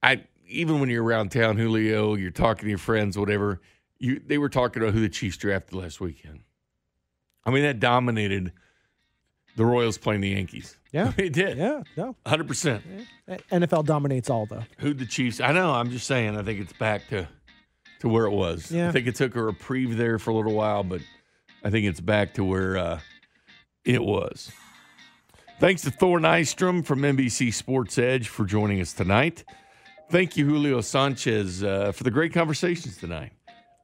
I 0.02 0.24
even 0.48 0.80
when 0.80 0.88
you're 0.88 1.04
around 1.04 1.30
town, 1.30 1.56
Julio, 1.56 2.14
you're 2.14 2.30
talking 2.30 2.64
to 2.64 2.68
your 2.68 2.78
friends, 2.78 3.16
whatever. 3.16 3.60
You 3.98 4.20
they 4.24 4.38
were 4.38 4.48
talking 4.48 4.82
about 4.82 4.94
who 4.94 5.00
the 5.00 5.08
Chiefs 5.08 5.36
drafted 5.36 5.74
last 5.74 6.00
weekend. 6.00 6.40
I 7.44 7.50
mean, 7.50 7.62
that 7.62 7.78
dominated 7.78 8.52
the 9.60 9.66
Royals 9.66 9.98
playing 9.98 10.22
the 10.22 10.30
Yankees. 10.30 10.74
Yeah. 10.90 11.12
it 11.18 11.34
did. 11.34 11.58
Yeah, 11.58 11.82
no. 11.94 12.16
hundred 12.24 12.48
percent. 12.48 12.82
NFL 13.28 13.84
dominates 13.84 14.30
all 14.30 14.46
though. 14.46 14.62
Who 14.78 14.94
the 14.94 15.04
Chiefs? 15.04 15.38
I 15.38 15.52
know. 15.52 15.72
I'm 15.72 15.90
just 15.90 16.06
saying. 16.06 16.34
I 16.34 16.42
think 16.42 16.60
it's 16.60 16.72
back 16.72 17.06
to 17.08 17.28
to 18.00 18.08
where 18.08 18.24
it 18.24 18.30
was. 18.30 18.72
Yeah. 18.72 18.88
I 18.88 18.92
think 18.92 19.06
it 19.06 19.16
took 19.16 19.36
a 19.36 19.42
reprieve 19.42 19.98
there 19.98 20.18
for 20.18 20.30
a 20.30 20.34
little 20.34 20.54
while, 20.54 20.82
but 20.82 21.02
I 21.62 21.68
think 21.68 21.84
it's 21.84 22.00
back 22.00 22.32
to 22.34 22.44
where 22.44 22.78
uh, 22.78 23.00
it 23.84 24.02
was. 24.02 24.50
Thanks 25.58 25.82
to 25.82 25.90
Thor 25.90 26.18
Nystrom 26.18 26.82
from 26.82 27.02
NBC 27.02 27.52
Sports 27.52 27.98
Edge 27.98 28.28
for 28.28 28.46
joining 28.46 28.80
us 28.80 28.94
tonight. 28.94 29.44
Thank 30.08 30.38
you, 30.38 30.46
Julio 30.46 30.80
Sanchez, 30.80 31.62
uh, 31.62 31.92
for 31.92 32.02
the 32.04 32.10
great 32.10 32.32
conversations 32.32 32.96
tonight. 32.96 33.32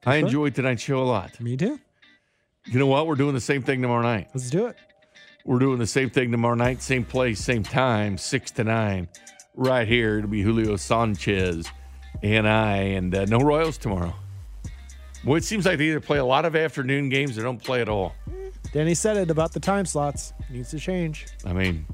I 0.07 0.15
enjoyed 0.15 0.55
tonight's 0.55 0.81
show 0.81 1.03
a 1.03 1.05
lot. 1.05 1.39
Me 1.39 1.55
too. 1.55 1.79
You 2.65 2.79
know 2.79 2.87
what? 2.87 3.05
We're 3.05 3.13
doing 3.13 3.35
the 3.35 3.39
same 3.39 3.61
thing 3.61 3.83
tomorrow 3.83 4.01
night. 4.01 4.29
Let's 4.33 4.49
do 4.49 4.65
it. 4.65 4.75
We're 5.47 5.59
doing 5.59 5.79
the 5.79 5.87
same 5.87 6.09
thing 6.09 6.29
tomorrow 6.29 6.55
night, 6.55 6.81
same 6.81 7.05
place, 7.05 7.39
same 7.39 7.63
time, 7.63 8.17
six 8.17 8.51
to 8.51 8.65
nine, 8.65 9.07
right 9.55 9.87
here. 9.87 10.17
It'll 10.17 10.29
be 10.29 10.41
Julio 10.41 10.75
Sanchez 10.75 11.71
and 12.21 12.45
I, 12.45 12.75
and 12.75 13.15
uh, 13.15 13.23
no 13.25 13.39
Royals 13.39 13.77
tomorrow. 13.77 14.13
Well, 15.23 15.37
it 15.37 15.45
seems 15.45 15.65
like 15.65 15.77
they 15.77 15.85
either 15.85 16.01
play 16.01 16.17
a 16.17 16.25
lot 16.25 16.43
of 16.43 16.57
afternoon 16.57 17.07
games 17.07 17.37
or 17.37 17.43
don't 17.43 17.63
play 17.63 17.79
at 17.79 17.87
all. 17.87 18.13
Danny 18.73 18.93
said 18.93 19.15
it 19.15 19.31
about 19.31 19.53
the 19.53 19.61
time 19.61 19.85
slots. 19.85 20.33
Needs 20.49 20.69
to 20.71 20.79
change. 20.79 21.27
I 21.45 21.53
mean, 21.53 21.85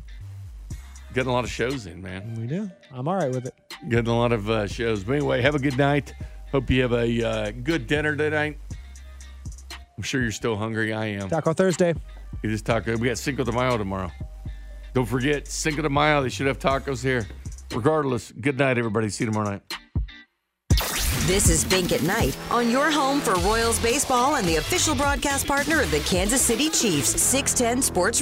getting 1.13 1.29
a 1.29 1.33
lot 1.33 1.43
of 1.43 1.51
shows 1.51 1.85
in, 1.85 2.01
man. 2.01 2.33
We 2.33 2.47
do. 2.47 2.71
I'm 2.91 3.07
all 3.07 3.17
right 3.17 3.31
with 3.31 3.45
it. 3.45 3.53
Getting 3.87 4.11
a 4.11 4.17
lot 4.17 4.31
of 4.31 4.49
uh, 4.49 4.65
shows. 4.65 5.03
But 5.03 5.13
anyway, 5.17 5.41
have 5.43 5.53
a 5.53 5.59
good 5.59 5.77
night. 5.77 6.15
Hope 6.51 6.71
you 6.71 6.81
have 6.81 6.93
a 6.93 7.23
uh, 7.23 7.51
good 7.51 7.85
dinner 7.85 8.15
tonight. 8.15 8.57
I'm 9.95 10.03
sure 10.03 10.23
you're 10.23 10.31
still 10.31 10.55
hungry. 10.55 10.91
I 10.91 11.05
am. 11.05 11.29
Taco 11.29 11.53
Thursday. 11.53 11.93
You 12.43 12.49
just 12.49 12.65
taco. 12.65 12.97
We 12.97 13.07
got 13.07 13.17
Cinco 13.17 13.45
de 13.45 13.51
Mayo 13.53 13.77
tomorrow. 13.77 14.11
Don't 14.93 15.05
forget 15.05 15.47
Cinco 15.47 15.81
de 15.81 15.89
Mayo. 15.89 16.21
They 16.21 16.29
should 16.29 16.45
have 16.47 16.59
tacos 16.59 17.01
here. 17.01 17.25
Regardless, 17.73 18.31
good 18.33 18.59
night, 18.59 18.77
everybody. 18.77 19.09
See 19.09 19.23
you 19.23 19.31
tomorrow 19.31 19.51
night. 19.51 19.61
This 21.25 21.49
is 21.49 21.63
Bink 21.63 21.93
at 21.93 22.03
Night 22.03 22.37
on 22.51 22.69
your 22.69 22.91
home 22.91 23.21
for 23.21 23.33
Royals 23.35 23.79
baseball 23.79 24.35
and 24.35 24.45
the 24.45 24.57
official 24.57 24.93
broadcast 24.93 25.47
partner 25.47 25.81
of 25.81 25.89
the 25.89 26.01
Kansas 26.01 26.41
City 26.41 26.69
Chiefs, 26.69 27.21
610 27.21 27.81
Sports 27.81 28.21